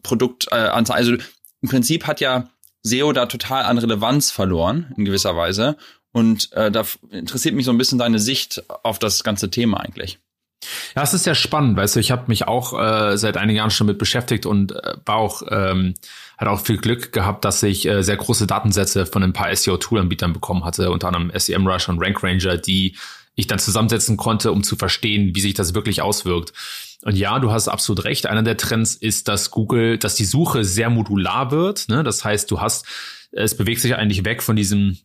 Produktanzahl. 0.02 0.96
Äh, 0.96 0.98
also 0.98 1.14
im 1.62 1.68
Prinzip 1.70 2.06
hat 2.06 2.20
ja 2.20 2.50
SEO 2.82 3.14
da 3.14 3.24
total 3.24 3.64
an 3.64 3.78
Relevanz 3.78 4.30
verloren, 4.30 4.92
in 4.98 5.06
gewisser 5.06 5.38
Weise. 5.38 5.78
Und 6.12 6.52
äh, 6.52 6.70
da 6.70 6.84
interessiert 7.10 7.54
mich 7.54 7.64
so 7.64 7.70
ein 7.70 7.78
bisschen 7.78 7.98
deine 7.98 8.18
Sicht 8.18 8.62
auf 8.82 8.98
das 8.98 9.24
ganze 9.24 9.48
Thema 9.48 9.80
eigentlich. 9.80 10.18
Ja, 10.96 11.02
es 11.02 11.14
ist 11.14 11.24
sehr 11.24 11.34
spannend, 11.34 11.76
weißt 11.76 11.96
du, 11.96 12.00
ich 12.00 12.10
habe 12.10 12.24
mich 12.28 12.46
auch 12.46 12.78
äh, 12.78 13.16
seit 13.16 13.36
einigen 13.36 13.58
Jahren 13.58 13.70
schon 13.70 13.86
mit 13.86 13.98
beschäftigt 13.98 14.46
und 14.46 14.72
äh, 14.72 14.94
war 15.04 15.16
auch, 15.16 15.42
ähm, 15.50 15.94
hat 16.38 16.48
auch 16.48 16.60
viel 16.60 16.78
Glück 16.78 17.12
gehabt, 17.12 17.44
dass 17.44 17.62
ich 17.62 17.86
äh, 17.86 18.02
sehr 18.02 18.16
große 18.16 18.46
Datensätze 18.46 19.06
von 19.06 19.22
ein 19.22 19.32
paar 19.32 19.54
SEO-Tool-Anbietern 19.54 20.32
bekommen 20.32 20.64
hatte, 20.64 20.90
unter 20.90 21.08
anderem 21.08 21.30
SEMrush 21.34 21.88
und 21.88 22.02
RankRanger, 22.02 22.58
die 22.58 22.96
ich 23.34 23.46
dann 23.46 23.58
zusammensetzen 23.58 24.16
konnte, 24.16 24.52
um 24.52 24.62
zu 24.62 24.76
verstehen, 24.76 25.34
wie 25.34 25.40
sich 25.40 25.54
das 25.54 25.74
wirklich 25.74 26.02
auswirkt. 26.02 26.52
Und 27.02 27.16
ja, 27.16 27.38
du 27.38 27.52
hast 27.52 27.68
absolut 27.68 28.04
recht. 28.04 28.26
Einer 28.26 28.42
der 28.42 28.56
Trends 28.56 28.94
ist, 28.94 29.28
dass 29.28 29.50
Google, 29.50 29.98
dass 29.98 30.14
die 30.14 30.24
Suche 30.24 30.64
sehr 30.64 30.88
modular 30.88 31.50
wird. 31.50 31.88
Ne? 31.88 32.02
Das 32.02 32.24
heißt, 32.24 32.50
du 32.50 32.60
hast, 32.60 32.86
es 33.32 33.56
bewegt 33.56 33.80
sich 33.80 33.94
eigentlich 33.94 34.24
weg 34.24 34.42
von 34.42 34.56
diesem 34.56 34.98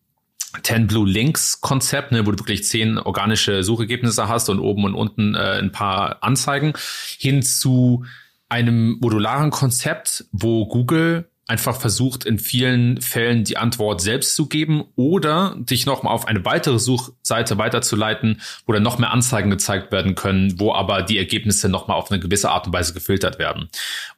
10 0.63 0.87
Blue 0.87 1.07
Links 1.07 1.61
Konzept, 1.61 2.11
ne, 2.11 2.25
wo 2.25 2.31
du 2.31 2.39
wirklich 2.39 2.65
zehn 2.65 2.97
organische 2.97 3.63
Suchergebnisse 3.63 4.27
hast 4.27 4.49
und 4.49 4.59
oben 4.59 4.83
und 4.83 4.95
unten 4.95 5.35
äh, 5.35 5.59
ein 5.59 5.71
paar 5.71 6.23
Anzeigen, 6.23 6.73
hin 7.17 7.43
zu 7.43 8.05
einem 8.49 8.97
modularen 8.99 9.51
Konzept, 9.51 10.25
wo 10.31 10.65
Google 10.67 11.28
einfach 11.49 11.79
versucht, 11.79 12.25
in 12.25 12.37
vielen 12.37 13.01
Fällen 13.01 13.43
die 13.43 13.57
Antwort 13.57 14.01
selbst 14.01 14.35
zu 14.35 14.47
geben 14.47 14.85
oder 14.95 15.55
dich 15.57 15.85
nochmal 15.85 16.13
auf 16.13 16.27
eine 16.27 16.45
weitere 16.45 16.77
Suchseite 16.77 17.57
weiterzuleiten, 17.57 18.41
wo 18.65 18.73
dann 18.73 18.83
noch 18.83 18.99
mehr 18.99 19.11
Anzeigen 19.11 19.49
gezeigt 19.49 19.91
werden 19.91 20.13
können, 20.15 20.59
wo 20.59 20.73
aber 20.73 21.01
die 21.01 21.17
Ergebnisse 21.17 21.67
nochmal 21.67 21.97
auf 21.97 22.11
eine 22.11 22.19
gewisse 22.19 22.51
Art 22.51 22.67
und 22.67 22.73
Weise 22.73 22.93
gefiltert 22.93 23.39
werden. 23.39 23.69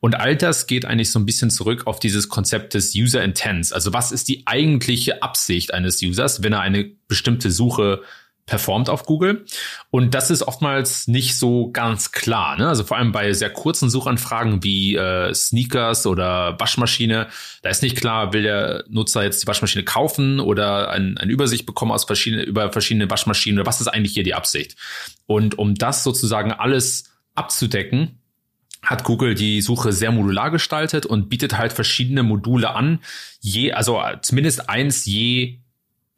Und 0.01 0.15
all 0.15 0.35
das 0.35 0.67
geht 0.67 0.85
eigentlich 0.85 1.11
so 1.11 1.19
ein 1.19 1.25
bisschen 1.25 1.49
zurück 1.49 1.87
auf 1.87 1.99
dieses 1.99 2.27
Konzept 2.27 2.73
des 2.73 2.93
User 2.95 3.23
Intents. 3.23 3.71
Also 3.71 3.93
was 3.93 4.11
ist 4.11 4.27
die 4.27 4.45
eigentliche 4.45 5.23
Absicht 5.23 5.73
eines 5.73 6.01
Users, 6.01 6.43
wenn 6.43 6.53
er 6.53 6.59
eine 6.59 6.91
bestimmte 7.07 7.49
Suche 7.49 8.01
performt 8.51 8.89
auf 8.89 9.05
Google. 9.05 9.45
Und 9.91 10.13
das 10.13 10.29
ist 10.29 10.43
oftmals 10.43 11.07
nicht 11.07 11.37
so 11.37 11.71
ganz 11.71 12.11
klar. 12.11 12.57
Ne? 12.57 12.67
Also 12.67 12.83
vor 12.83 12.97
allem 12.97 13.13
bei 13.13 13.31
sehr 13.31 13.49
kurzen 13.49 13.89
Suchanfragen 13.89 14.61
wie 14.61 14.97
äh, 14.97 15.33
Sneakers 15.33 16.05
oder 16.05 16.59
Waschmaschine, 16.59 17.29
da 17.61 17.69
ist 17.69 17.81
nicht 17.81 17.95
klar, 17.95 18.33
will 18.33 18.43
der 18.43 18.83
Nutzer 18.89 19.23
jetzt 19.23 19.41
die 19.41 19.47
Waschmaschine 19.47 19.85
kaufen 19.85 20.41
oder 20.41 20.89
ein, 20.89 21.17
eine 21.17 21.31
Übersicht 21.31 21.65
bekommen 21.65 21.93
aus 21.93 22.03
verschiedene, 22.03 22.43
über 22.43 22.73
verschiedene 22.73 23.09
Waschmaschinen 23.09 23.57
oder 23.57 23.67
was 23.67 23.79
ist 23.79 23.87
eigentlich 23.87 24.15
hier 24.15 24.25
die 24.25 24.33
Absicht? 24.33 24.75
Und 25.27 25.57
um 25.57 25.75
das 25.75 26.03
sozusagen 26.03 26.51
alles 26.51 27.05
abzudecken, 27.35 28.19
hat 28.83 29.05
Google 29.05 29.33
die 29.33 29.61
Suche 29.61 29.93
sehr 29.93 30.11
modular 30.11 30.51
gestaltet 30.51 31.05
und 31.05 31.29
bietet 31.29 31.57
halt 31.57 31.71
verschiedene 31.71 32.23
Module 32.23 32.75
an, 32.75 32.99
je, 33.39 33.71
also 33.71 34.01
zumindest 34.21 34.67
eins 34.67 35.05
je 35.05 35.59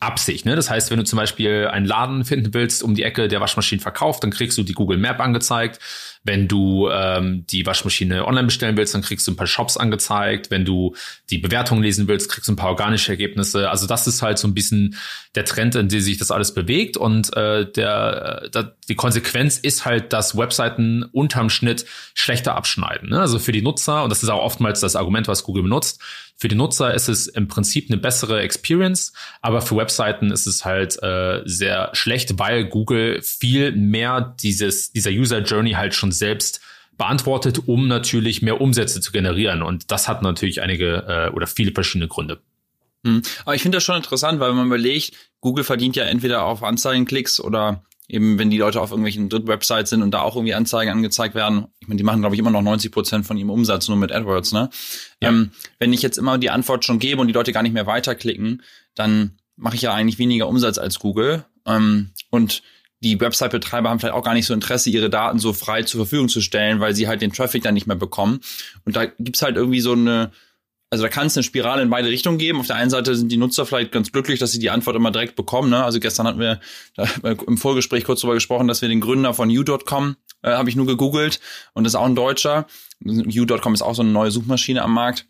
Absicht. 0.03 0.45
Ne? 0.45 0.55
Das 0.55 0.69
heißt, 0.69 0.91
wenn 0.91 0.97
du 0.97 1.03
zum 1.03 1.17
Beispiel 1.17 1.67
einen 1.67 1.85
Laden 1.85 2.25
finden 2.25 2.53
willst 2.53 2.83
um 2.83 2.95
die 2.95 3.03
Ecke, 3.03 3.27
der 3.27 3.41
Waschmaschinen 3.41 3.81
verkauft, 3.81 4.23
dann 4.23 4.31
kriegst 4.31 4.57
du 4.57 4.63
die 4.63 4.73
Google 4.73 4.97
Map 4.97 5.19
angezeigt. 5.19 5.79
Wenn 6.23 6.47
du 6.47 6.89
ähm, 6.89 7.45
die 7.47 7.65
Waschmaschine 7.65 8.25
online 8.25 8.45
bestellen 8.45 8.77
willst, 8.77 8.93
dann 8.93 9.01
kriegst 9.01 9.27
du 9.27 9.31
ein 9.31 9.35
paar 9.35 9.47
Shops 9.47 9.75
angezeigt. 9.75 10.51
Wenn 10.51 10.63
du 10.63 10.95
die 11.29 11.37
Bewertung 11.37 11.81
lesen 11.81 12.07
willst, 12.07 12.29
kriegst 12.29 12.47
du 12.47 12.53
ein 12.53 12.55
paar 12.55 12.69
organische 12.69 13.11
Ergebnisse. 13.11 13.69
Also 13.69 13.87
das 13.87 14.07
ist 14.07 14.21
halt 14.21 14.37
so 14.37 14.47
ein 14.47 14.53
bisschen 14.53 14.95
der 15.35 15.43
Trend, 15.43 15.75
in 15.75 15.89
dem 15.89 15.99
sich 15.99 16.17
das 16.17 16.31
alles 16.31 16.53
bewegt. 16.53 16.95
Und 16.95 17.35
äh, 17.35 17.69
der, 17.69 18.49
der, 18.49 18.75
die 18.87 18.95
Konsequenz 18.95 19.57
ist 19.57 19.83
halt, 19.83 20.13
dass 20.13 20.37
Webseiten 20.37 21.03
unterm 21.03 21.49
Schnitt 21.49 21.85
schlechter 22.13 22.55
abschneiden. 22.55 23.09
Ne? 23.09 23.19
Also 23.19 23.37
für 23.37 23.51
die 23.51 23.61
Nutzer, 23.61 24.03
und 24.03 24.09
das 24.09 24.23
ist 24.23 24.29
auch 24.29 24.43
oftmals 24.43 24.79
das 24.79 24.95
Argument, 24.95 25.27
was 25.27 25.43
Google 25.43 25.63
benutzt, 25.63 26.01
für 26.35 26.47
die 26.47 26.55
Nutzer 26.55 26.93
ist 26.93 27.07
es 27.07 27.27
im 27.27 27.47
Prinzip 27.47 27.89
eine 27.89 27.97
bessere 27.97 28.41
Experience, 28.41 29.13
aber 29.41 29.61
für 29.61 29.77
Webseiten 29.77 30.31
ist 30.31 30.45
es 30.45 30.65
halt 30.65 31.01
äh, 31.01 31.41
sehr 31.45 31.89
schlecht, 31.93 32.37
weil 32.39 32.65
Google 32.65 33.21
viel 33.21 33.71
mehr 33.71 34.35
dieses, 34.41 34.91
dieser 34.91 35.11
User 35.11 35.39
Journey 35.39 35.71
halt 35.71 35.93
schon 35.93 36.11
selbst 36.11 36.59
beantwortet, 36.97 37.61
um 37.67 37.87
natürlich 37.87 38.41
mehr 38.41 38.61
Umsätze 38.61 39.01
zu 39.01 39.11
generieren. 39.11 39.63
Und 39.63 39.91
das 39.91 40.07
hat 40.07 40.21
natürlich 40.21 40.61
einige 40.61 41.05
äh, 41.07 41.33
oder 41.33 41.47
viele 41.47 41.71
verschiedene 41.71 42.07
Gründe. 42.07 42.39
Hm. 43.05 43.21
Aber 43.45 43.55
ich 43.55 43.61
finde 43.61 43.77
das 43.77 43.83
schon 43.83 43.97
interessant, 43.97 44.39
weil 44.39 44.49
wenn 44.49 44.57
man 44.57 44.67
überlegt, 44.67 45.13
Google 45.41 45.63
verdient 45.63 45.95
ja 45.95 46.05
entweder 46.05 46.43
auf 46.43 46.63
Anzeigenklicks 46.63 47.39
oder 47.39 47.83
eben 48.07 48.37
wenn 48.37 48.49
die 48.49 48.57
Leute 48.57 48.81
auf 48.81 48.91
irgendwelchen 48.91 49.29
Drittwebsites 49.29 49.89
sind 49.89 50.01
und 50.01 50.11
da 50.11 50.21
auch 50.21 50.35
irgendwie 50.35 50.53
Anzeigen 50.53 50.91
angezeigt 50.91 51.35
werden, 51.35 51.67
ich 51.79 51.87
meine, 51.87 51.97
die 51.97 52.03
machen, 52.03 52.21
glaube 52.21 52.35
ich, 52.35 52.39
immer 52.39 52.51
noch 52.51 52.61
90 52.61 52.91
Prozent 52.91 53.25
von 53.25 53.37
ihrem 53.37 53.49
Umsatz 53.49 53.87
nur 53.87 53.97
mit 53.97 54.11
AdWords, 54.11 54.51
ne? 54.51 54.69
Ja. 55.21 55.29
Ähm, 55.29 55.51
wenn 55.79 55.93
ich 55.93 56.01
jetzt 56.01 56.17
immer 56.17 56.37
die 56.37 56.49
Antwort 56.49 56.85
schon 56.85 56.99
gebe 56.99 57.21
und 57.21 57.27
die 57.27 57.33
Leute 57.33 57.53
gar 57.53 57.63
nicht 57.63 57.73
mehr 57.73 57.87
weiterklicken, 57.87 58.61
dann 58.95 59.37
mache 59.55 59.75
ich 59.75 59.81
ja 59.81 59.93
eigentlich 59.93 60.19
weniger 60.19 60.47
Umsatz 60.47 60.77
als 60.77 60.99
Google. 60.99 61.45
Ähm, 61.65 62.11
und 62.29 62.61
die 63.03 63.19
Website-Betreiber 63.19 63.89
haben 63.89 63.99
vielleicht 63.99 64.15
auch 64.15 64.23
gar 64.23 64.33
nicht 64.33 64.45
so 64.45 64.53
Interesse, 64.53 64.89
ihre 64.89 65.09
Daten 65.09 65.39
so 65.39 65.53
frei 65.53 65.83
zur 65.83 66.05
Verfügung 66.05 66.29
zu 66.29 66.41
stellen, 66.41 66.79
weil 66.79 66.95
sie 66.95 67.07
halt 67.07 67.21
den 67.21 67.33
Traffic 67.33 67.63
dann 67.63 67.73
nicht 67.73 67.87
mehr 67.87 67.97
bekommen. 67.97 68.39
Und 68.85 68.95
da 68.95 69.05
gibt's 69.05 69.41
halt 69.41 69.57
irgendwie 69.57 69.81
so 69.81 69.91
eine, 69.91 70.31
also 70.93 71.01
da 71.01 71.09
kann 71.09 71.25
es 71.25 71.35
eine 71.35 71.41
Spirale 71.41 71.81
in 71.81 71.89
beide 71.89 72.07
Richtungen 72.07 72.37
geben. 72.37 72.59
Auf 72.59 72.67
der 72.67 72.75
einen 72.75 72.91
Seite 72.91 73.15
sind 73.15 73.31
die 73.31 73.37
Nutzer 73.37 73.65
vielleicht 73.65 73.91
ganz 73.91 74.11
glücklich, 74.11 74.37
dass 74.37 74.51
sie 74.51 74.59
die 74.59 74.69
Antwort 74.69 74.95
immer 74.95 75.09
direkt 75.09 75.35
bekommen. 75.35 75.71
Ne? 75.71 75.83
Also 75.83 75.99
gestern 75.99 76.27
hatten 76.27 76.39
wir 76.39 76.59
im 77.47 77.57
Vorgespräch 77.57 78.03
kurz 78.03 78.21
darüber 78.21 78.35
gesprochen, 78.35 78.67
dass 78.67 78.83
wir 78.83 78.89
den 78.89 79.01
Gründer 79.01 79.33
von 79.33 79.49
U.com, 79.49 80.17
äh, 80.43 80.51
habe 80.51 80.69
ich 80.69 80.75
nur 80.75 80.85
gegoogelt, 80.85 81.39
und 81.73 81.83
das 81.83 81.93
ist 81.93 81.95
auch 81.95 82.05
ein 82.05 82.13
Deutscher. 82.13 82.67
U.com 83.03 83.73
ist 83.73 83.81
auch 83.81 83.95
so 83.95 84.03
eine 84.03 84.11
neue 84.11 84.29
Suchmaschine 84.29 84.83
am 84.83 84.93
Markt. 84.93 85.25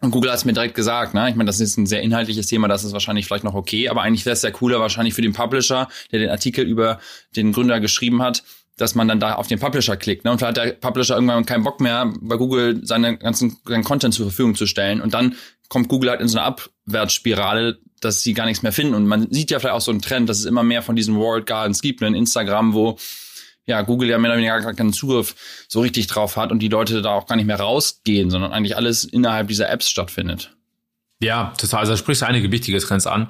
Und 0.00 0.10
Google 0.10 0.32
hat 0.32 0.38
es 0.38 0.44
mir 0.44 0.54
direkt 0.54 0.74
gesagt, 0.74 1.14
ne? 1.14 1.30
Ich 1.30 1.36
meine, 1.36 1.46
das 1.46 1.60
ist 1.60 1.76
ein 1.76 1.86
sehr 1.86 2.02
inhaltliches 2.02 2.48
Thema, 2.48 2.66
das 2.66 2.82
ist 2.82 2.92
wahrscheinlich 2.92 3.26
vielleicht 3.26 3.44
noch 3.44 3.54
okay, 3.54 3.88
aber 3.88 4.02
eigentlich 4.02 4.26
wäre 4.26 4.34
es 4.34 4.40
sehr 4.40 4.50
cooler 4.50 4.80
wahrscheinlich 4.80 5.14
für 5.14 5.22
den 5.22 5.34
Publisher, 5.34 5.88
der 6.10 6.18
den 6.18 6.30
Artikel 6.30 6.66
über 6.66 6.98
den 7.36 7.52
Gründer 7.52 7.78
geschrieben 7.78 8.22
hat, 8.22 8.42
dass 8.76 8.94
man 8.94 9.08
dann 9.08 9.20
da 9.20 9.34
auf 9.34 9.46
den 9.46 9.58
Publisher 9.58 9.96
klickt. 9.96 10.24
Ne? 10.24 10.30
Und 10.30 10.38
vielleicht 10.38 10.58
hat 10.58 10.66
der 10.66 10.72
Publisher 10.72 11.14
irgendwann 11.14 11.46
keinen 11.46 11.64
Bock 11.64 11.80
mehr, 11.80 12.12
bei 12.20 12.36
Google 12.36 12.80
seine 12.84 13.16
ganzen 13.16 13.56
seinen 13.64 13.84
Content 13.84 14.14
zur 14.14 14.26
Verfügung 14.26 14.54
zu 14.54 14.66
stellen. 14.66 15.00
Und 15.00 15.14
dann 15.14 15.34
kommt 15.68 15.88
Google 15.88 16.10
halt 16.10 16.20
in 16.20 16.28
so 16.28 16.38
eine 16.38 16.46
Abwärtsspirale, 16.46 17.78
dass 18.00 18.22
sie 18.22 18.34
gar 18.34 18.44
nichts 18.44 18.62
mehr 18.62 18.72
finden. 18.72 18.94
Und 18.94 19.06
man 19.06 19.30
sieht 19.32 19.50
ja 19.50 19.58
vielleicht 19.58 19.74
auch 19.74 19.80
so 19.80 19.90
einen 19.90 20.02
Trend, 20.02 20.28
dass 20.28 20.38
es 20.38 20.44
immer 20.44 20.62
mehr 20.62 20.82
von 20.82 20.94
diesen 20.94 21.16
World 21.16 21.46
Gardens 21.46 21.80
gibt, 21.80 22.02
ne? 22.02 22.08
in 22.08 22.14
Instagram, 22.14 22.74
wo 22.74 22.98
ja, 23.66 23.82
Google 23.82 24.08
ja 24.08 24.18
mehr 24.18 24.30
oder 24.30 24.38
weniger 24.38 24.60
gar 24.60 24.74
keinen 24.74 24.92
Zugriff 24.92 25.34
so 25.68 25.80
richtig 25.80 26.06
drauf 26.06 26.36
hat 26.36 26.52
und 26.52 26.60
die 26.60 26.68
Leute 26.68 27.02
da 27.02 27.10
auch 27.10 27.26
gar 27.26 27.36
nicht 27.36 27.46
mehr 27.46 27.58
rausgehen, 27.58 28.30
sondern 28.30 28.52
eigentlich 28.52 28.76
alles 28.76 29.04
innerhalb 29.04 29.48
dieser 29.48 29.68
Apps 29.70 29.88
stattfindet. 29.88 30.55
Ja, 31.18 31.54
total. 31.56 31.80
Also 31.80 31.96
sprichst 31.96 32.20
du 32.20 32.26
einige 32.26 32.52
wichtige 32.52 32.78
Trends 32.78 33.06
an. 33.06 33.28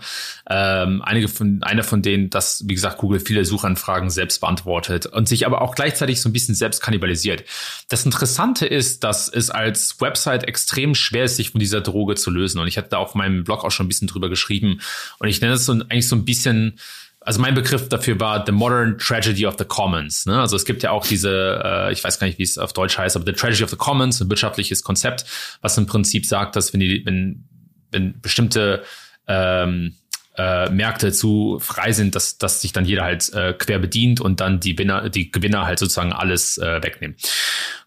Ähm, 0.50 1.02
einige 1.02 1.28
von, 1.28 1.62
einer 1.62 1.84
von 1.84 2.02
denen, 2.02 2.30
dass, 2.30 2.64
wie 2.66 2.74
gesagt, 2.74 2.98
Google 2.98 3.20
viele 3.20 3.44
Suchanfragen 3.44 4.10
selbst 4.10 4.40
beantwortet 4.40 5.06
und 5.06 5.28
sich 5.28 5.46
aber 5.46 5.62
auch 5.62 5.76
gleichzeitig 5.76 6.20
so 6.20 6.28
ein 6.28 6.32
bisschen 6.32 6.56
selbst 6.56 6.80
kannibalisiert. 6.82 7.44
Das 7.88 8.04
Interessante 8.04 8.66
ist, 8.66 9.04
dass 9.04 9.28
es 9.28 9.50
als 9.50 10.00
Website 10.00 10.42
extrem 10.44 10.96
schwer 10.96 11.24
ist, 11.24 11.36
sich 11.36 11.50
von 11.50 11.60
dieser 11.60 11.80
Droge 11.80 12.16
zu 12.16 12.32
lösen. 12.32 12.58
Und 12.58 12.66
ich 12.66 12.76
hatte 12.76 12.88
da 12.88 12.96
auf 12.98 13.14
meinem 13.14 13.44
Blog 13.44 13.64
auch 13.64 13.70
schon 13.70 13.86
ein 13.86 13.88
bisschen 13.88 14.08
drüber 14.08 14.28
geschrieben. 14.28 14.80
Und 15.20 15.28
ich 15.28 15.40
nenne 15.40 15.54
es 15.54 15.64
so, 15.64 15.72
eigentlich 15.72 16.08
so 16.08 16.16
ein 16.16 16.24
bisschen, 16.24 16.80
also 17.20 17.40
mein 17.40 17.54
Begriff 17.54 17.88
dafür 17.88 18.18
war 18.18 18.44
The 18.44 18.50
Modern 18.50 18.98
Tragedy 18.98 19.46
of 19.46 19.54
the 19.58 19.64
Commons. 19.64 20.26
Ne? 20.26 20.40
Also 20.40 20.56
es 20.56 20.64
gibt 20.64 20.82
ja 20.82 20.90
auch 20.90 21.06
diese, 21.06 21.62
äh, 21.64 21.92
ich 21.92 22.02
weiß 22.02 22.18
gar 22.18 22.26
nicht, 22.26 22.40
wie 22.40 22.42
es 22.42 22.58
auf 22.58 22.72
Deutsch 22.72 22.98
heißt, 22.98 23.14
aber 23.14 23.26
The 23.26 23.32
Tragedy 23.32 23.62
of 23.62 23.70
the 23.70 23.76
Commons, 23.76 24.20
ein 24.20 24.28
wirtschaftliches 24.28 24.82
Konzept, 24.82 25.24
was 25.60 25.78
im 25.78 25.86
Prinzip 25.86 26.26
sagt, 26.26 26.56
dass 26.56 26.72
wenn 26.72 26.80
die, 26.80 27.06
wenn 27.06 27.44
wenn 27.90 28.20
bestimmte 28.20 28.84
ähm, 29.26 29.94
äh, 30.36 30.68
Märkte 30.70 31.12
zu 31.12 31.58
frei 31.60 31.92
sind, 31.92 32.14
dass, 32.14 32.38
dass 32.38 32.60
sich 32.60 32.72
dann 32.72 32.84
jeder 32.84 33.04
halt 33.04 33.32
äh, 33.32 33.54
quer 33.54 33.78
bedient 33.78 34.20
und 34.20 34.40
dann 34.40 34.60
die 34.60 34.76
Gewinner, 34.76 35.08
die 35.08 35.30
Gewinner 35.30 35.66
halt 35.66 35.78
sozusagen 35.78 36.12
alles 36.12 36.58
äh, 36.58 36.82
wegnehmen. 36.82 37.16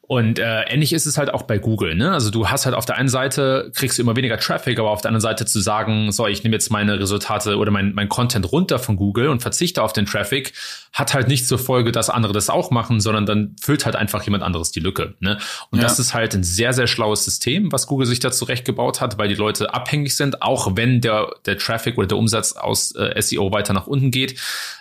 Und 0.10 0.40
äh, 0.40 0.64
ähnlich 0.64 0.92
ist 0.92 1.06
es 1.06 1.20
halt 1.20 1.32
auch 1.32 1.44
bei 1.44 1.60
Google. 1.60 1.94
Ne? 1.94 2.12
Also 2.12 2.32
du 2.32 2.50
hast 2.50 2.66
halt 2.66 2.74
auf 2.74 2.88
der 2.88 2.96
einen 2.98 3.10
Seite 3.10 3.72
kriegst 3.76 4.00
du 4.00 4.02
immer 4.02 4.16
weniger 4.16 4.40
Traffic, 4.40 4.80
aber 4.80 4.90
auf 4.90 5.02
der 5.02 5.10
anderen 5.10 5.22
Seite 5.22 5.46
zu 5.46 5.60
sagen, 5.60 6.12
so 6.12 6.26
ich 6.26 6.44
nehme 6.44 6.56
jetzt 6.56 6.72
meine 6.72 7.00
Resultate 7.00 7.58
oder 7.58 7.70
mein, 7.70 7.94
mein 7.94 8.10
Content 8.10 8.52
runter 8.52 8.80
von 8.80 8.96
Google 8.96 9.28
und 9.28 9.44
verzichte 9.44 9.84
auf 9.84 9.94
den 9.94 10.08
Traffic, 10.08 10.54
hat 10.94 11.14
halt 11.14 11.28
nicht 11.28 11.48
zur 11.48 11.60
Folge, 11.60 11.92
dass 11.92 12.10
andere 12.10 12.34
das 12.34 12.50
auch 12.50 12.72
machen, 12.72 13.02
sondern 13.02 13.28
dann 13.28 13.56
füllt 13.62 13.86
halt 13.86 13.96
einfach 13.96 14.24
jemand 14.24 14.42
anderes 14.42 14.72
die 14.72 14.80
Lücke. 14.80 15.14
Ne? 15.20 15.38
Und 15.70 15.78
ja. 15.78 15.84
das 15.84 16.00
ist 16.00 16.16
halt 16.16 16.34
ein 16.34 16.44
sehr 16.44 16.74
sehr 16.74 16.88
schlaues 16.88 17.24
System, 17.24 17.72
was 17.72 17.86
Google 17.86 18.08
sich 18.08 18.20
da 18.20 18.32
zurechtgebaut 18.32 19.02
hat, 19.02 19.20
weil 19.20 19.28
die 19.30 19.36
Leute 19.36 19.76
abhängig 19.76 20.18
sind, 20.18 20.42
auch 20.42 20.76
wenn 20.76 21.02
der 21.02 21.30
der 21.46 21.60
Traffic 21.60 22.00
oder 22.00 22.08
der 22.08 22.18
Umsatz 22.18 22.54
aus 22.54 22.96
äh, 22.96 23.22
SEO 23.22 23.52
weiter 23.52 23.74
nach 23.74 23.86
unten 23.86 24.10
geht. 24.10 24.40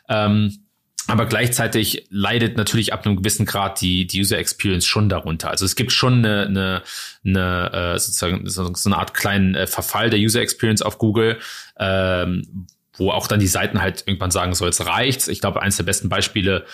Ähm, 0.08 0.56
aber 1.06 1.24
gleichzeitig 1.26 2.06
leidet 2.10 2.56
natürlich 2.56 2.92
ab 2.92 3.06
einem 3.06 3.16
gewissen 3.16 3.46
Grad 3.46 3.80
die, 3.80 4.06
die 4.06 4.20
User 4.20 4.38
Experience 4.38 4.84
schon 4.84 5.08
darunter. 5.08 5.50
Also 5.50 5.64
es 5.64 5.74
gibt 5.74 5.92
schon 5.92 6.24
eine, 6.24 6.46
eine, 6.46 6.82
eine 7.24 7.72
äh, 7.94 7.98
sozusagen 7.98 8.46
so 8.46 8.70
eine 8.84 8.98
Art 8.98 9.14
kleinen 9.14 9.54
äh, 9.54 9.66
Verfall 9.66 10.10
der 10.10 10.18
User 10.18 10.42
Experience 10.42 10.82
auf 10.82 10.98
Google, 10.98 11.38
ähm, 11.78 12.66
wo 12.98 13.10
auch 13.10 13.26
dann 13.26 13.40
die 13.40 13.46
Seiten 13.46 13.80
halt 13.80 14.04
irgendwann 14.06 14.30
sagen, 14.30 14.54
so 14.54 14.66
jetzt 14.66 14.84
reicht's. 14.84 15.28
Ich 15.28 15.40
glaube, 15.40 15.62
eines 15.62 15.76
der 15.76 15.84
besten 15.84 16.10
Beispiele 16.10 16.66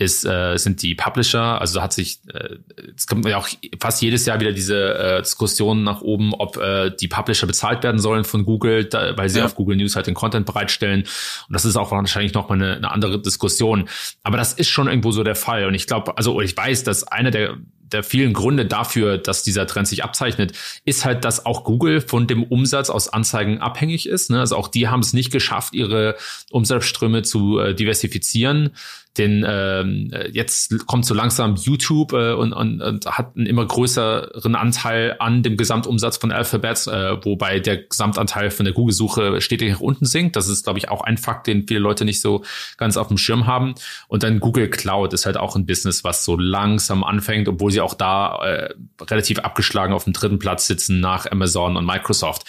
ist, 0.00 0.24
äh, 0.24 0.56
sind 0.56 0.80
die 0.82 0.94
Publisher. 0.94 1.60
Also 1.60 1.82
hat 1.82 1.92
sich, 1.92 2.20
äh, 2.32 2.56
es 2.96 3.06
kommt 3.06 3.26
ja 3.26 3.36
auch 3.36 3.48
fast 3.78 4.00
jedes 4.00 4.24
Jahr 4.24 4.40
wieder 4.40 4.52
diese 4.52 4.94
äh, 4.94 5.20
Diskussion 5.20 5.84
nach 5.84 6.00
oben, 6.00 6.32
ob 6.32 6.56
äh, 6.56 6.90
die 6.90 7.06
Publisher 7.06 7.46
bezahlt 7.46 7.82
werden 7.84 8.00
sollen 8.00 8.24
von 8.24 8.46
Google, 8.46 8.86
da, 8.86 9.16
weil 9.18 9.28
sie 9.28 9.40
ja. 9.40 9.44
auf 9.44 9.54
Google 9.54 9.76
News 9.76 9.96
halt 9.96 10.06
den 10.06 10.14
Content 10.14 10.46
bereitstellen. 10.46 11.02
Und 11.02 11.52
das 11.52 11.66
ist 11.66 11.76
auch 11.76 11.90
wahrscheinlich 11.90 12.32
nochmal 12.32 12.56
eine, 12.56 12.76
eine 12.76 12.90
andere 12.90 13.20
Diskussion. 13.20 13.90
Aber 14.22 14.38
das 14.38 14.54
ist 14.54 14.70
schon 14.70 14.88
irgendwo 14.88 15.12
so 15.12 15.22
der 15.22 15.34
Fall. 15.34 15.66
Und 15.66 15.74
ich 15.74 15.86
glaube, 15.86 16.16
also 16.16 16.40
ich 16.40 16.56
weiß, 16.56 16.82
dass 16.82 17.04
einer 17.04 17.30
der 17.30 17.58
der 17.92 18.04
vielen 18.04 18.32
Gründe 18.32 18.66
dafür, 18.66 19.18
dass 19.18 19.42
dieser 19.42 19.66
Trend 19.66 19.88
sich 19.88 20.04
abzeichnet, 20.04 20.52
ist 20.84 21.04
halt, 21.04 21.24
dass 21.24 21.44
auch 21.44 21.64
Google 21.64 22.00
von 22.00 22.28
dem 22.28 22.44
Umsatz 22.44 22.88
aus 22.88 23.08
Anzeigen 23.08 23.58
abhängig 23.58 24.06
ist. 24.06 24.30
Ne? 24.30 24.38
Also 24.38 24.56
auch 24.56 24.68
die 24.68 24.88
haben 24.88 25.00
es 25.00 25.12
nicht 25.12 25.32
geschafft, 25.32 25.74
ihre 25.74 26.16
Umsatzströme 26.52 27.22
zu 27.22 27.58
äh, 27.58 27.74
diversifizieren. 27.74 28.70
Denn 29.18 29.44
ähm, 29.46 30.12
jetzt 30.32 30.86
kommt 30.86 31.04
so 31.04 31.14
langsam 31.14 31.56
YouTube 31.56 32.12
äh, 32.12 32.32
und, 32.32 32.52
und, 32.52 32.80
und 32.80 33.06
hat 33.06 33.36
einen 33.36 33.46
immer 33.46 33.66
größeren 33.66 34.54
Anteil 34.54 35.16
an 35.18 35.42
dem 35.42 35.56
Gesamtumsatz 35.56 36.16
von 36.16 36.30
Alphabet, 36.30 36.86
äh, 36.86 37.24
wobei 37.24 37.58
der 37.58 37.78
Gesamtanteil 37.78 38.52
von 38.52 38.64
der 38.64 38.72
Google-Suche 38.72 39.40
stetig 39.40 39.72
nach 39.72 39.80
unten 39.80 40.06
sinkt. 40.06 40.36
Das 40.36 40.48
ist, 40.48 40.62
glaube 40.62 40.78
ich, 40.78 40.88
auch 40.88 41.00
ein 41.00 41.18
Fakt, 41.18 41.48
den 41.48 41.66
viele 41.66 41.80
Leute 41.80 42.04
nicht 42.04 42.20
so 42.20 42.44
ganz 42.76 42.96
auf 42.96 43.08
dem 43.08 43.18
Schirm 43.18 43.46
haben. 43.46 43.74
Und 44.06 44.22
dann 44.22 44.38
Google 44.38 44.70
Cloud 44.70 45.12
ist 45.12 45.26
halt 45.26 45.36
auch 45.36 45.56
ein 45.56 45.66
Business, 45.66 46.04
was 46.04 46.24
so 46.24 46.36
langsam 46.36 47.02
anfängt, 47.02 47.48
obwohl 47.48 47.72
sie 47.72 47.80
auch 47.80 47.94
da 47.94 48.38
äh, 48.44 48.74
relativ 49.02 49.40
abgeschlagen 49.40 49.92
auf 49.92 50.04
dem 50.04 50.12
dritten 50.12 50.38
Platz 50.38 50.68
sitzen 50.68 51.00
nach 51.00 51.30
Amazon 51.30 51.76
und 51.76 51.84
Microsoft. 51.84 52.44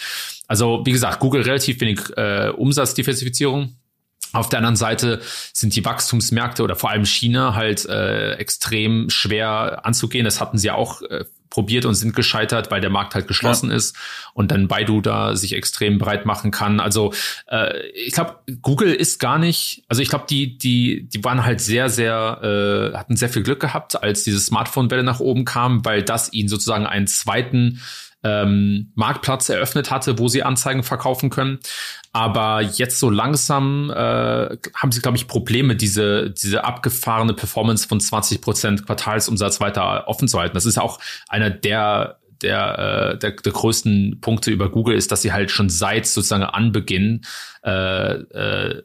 Also 0.46 0.82
wie 0.84 0.92
gesagt, 0.92 1.18
Google 1.18 1.42
relativ 1.42 1.80
wenig 1.80 2.00
äh, 2.16 2.50
Umsatzdiversifizierung 2.50 3.74
auf 4.32 4.48
der 4.48 4.58
anderen 4.58 4.76
Seite 4.76 5.20
sind 5.52 5.76
die 5.76 5.84
Wachstumsmärkte 5.84 6.62
oder 6.62 6.76
vor 6.76 6.90
allem 6.90 7.04
China 7.04 7.54
halt 7.54 7.84
äh, 7.86 8.34
extrem 8.34 9.10
schwer 9.10 9.84
anzugehen. 9.84 10.24
Das 10.24 10.40
hatten 10.40 10.58
sie 10.58 10.70
auch 10.70 11.02
äh, 11.02 11.24
probiert 11.52 11.84
und 11.84 11.94
sind 11.94 12.16
gescheitert, 12.16 12.70
weil 12.70 12.80
der 12.80 12.88
Markt 12.88 13.14
halt 13.14 13.28
geschlossen 13.28 13.68
ja. 13.68 13.76
ist 13.76 13.94
und 14.32 14.50
dann 14.50 14.68
Baidu 14.68 15.02
da 15.02 15.36
sich 15.36 15.52
extrem 15.52 15.98
breit 15.98 16.24
machen 16.24 16.50
kann. 16.50 16.80
Also 16.80 17.12
äh, 17.46 17.88
ich 17.88 18.14
glaube, 18.14 18.36
Google 18.62 18.94
ist 18.94 19.18
gar 19.18 19.38
nicht, 19.38 19.84
also 19.86 20.00
ich 20.00 20.08
glaube, 20.08 20.24
die, 20.30 20.56
die, 20.56 21.08
die 21.12 21.22
waren 21.22 21.44
halt 21.44 21.60
sehr, 21.60 21.90
sehr, 21.90 22.40
äh, 22.92 22.96
hatten 22.96 23.16
sehr 23.16 23.28
viel 23.28 23.42
Glück 23.42 23.60
gehabt, 23.60 24.02
als 24.02 24.24
diese 24.24 24.40
Smartphone-Welle 24.40 25.02
nach 25.02 25.20
oben 25.20 25.44
kam, 25.44 25.84
weil 25.84 26.02
das 26.02 26.32
ihnen 26.32 26.48
sozusagen 26.48 26.86
einen 26.86 27.06
zweiten 27.06 27.82
ähm, 28.24 28.92
Marktplatz 28.94 29.48
eröffnet 29.48 29.90
hatte, 29.90 30.18
wo 30.18 30.28
sie 30.28 30.42
Anzeigen 30.42 30.82
verkaufen 30.82 31.30
können. 31.30 31.58
Aber 32.12 32.60
jetzt 32.60 32.98
so 32.98 33.08
langsam 33.08 33.90
äh, 33.90 33.94
haben 33.94 34.92
sie, 34.92 35.00
glaube 35.00 35.16
ich, 35.16 35.26
Probleme, 35.26 35.76
diese, 35.76 36.30
diese 36.30 36.64
abgefahrene 36.64 37.32
Performance 37.34 37.88
von 37.88 38.00
20 38.00 38.40
Prozent 38.40 38.86
Quartalsumsatz 38.86 39.60
weiter 39.60 40.08
offen 40.08 40.28
zu 40.28 40.38
halten. 40.38 40.54
Das 40.54 40.66
ist 40.66 40.78
auch 40.78 41.00
einer 41.28 41.50
der 41.50 42.18
der, 42.42 43.12
äh, 43.14 43.18
der, 43.18 43.30
der 43.32 43.52
größten 43.52 44.18
Punkte 44.20 44.50
über 44.50 44.70
Google 44.70 44.96
ist, 44.96 45.12
dass 45.12 45.22
sie 45.22 45.32
halt 45.32 45.50
schon 45.50 45.68
seit 45.68 46.06
sozusagen 46.06 46.42
Anbeginn 46.42 47.22
äh, 47.64 48.14
äh, 48.14 48.82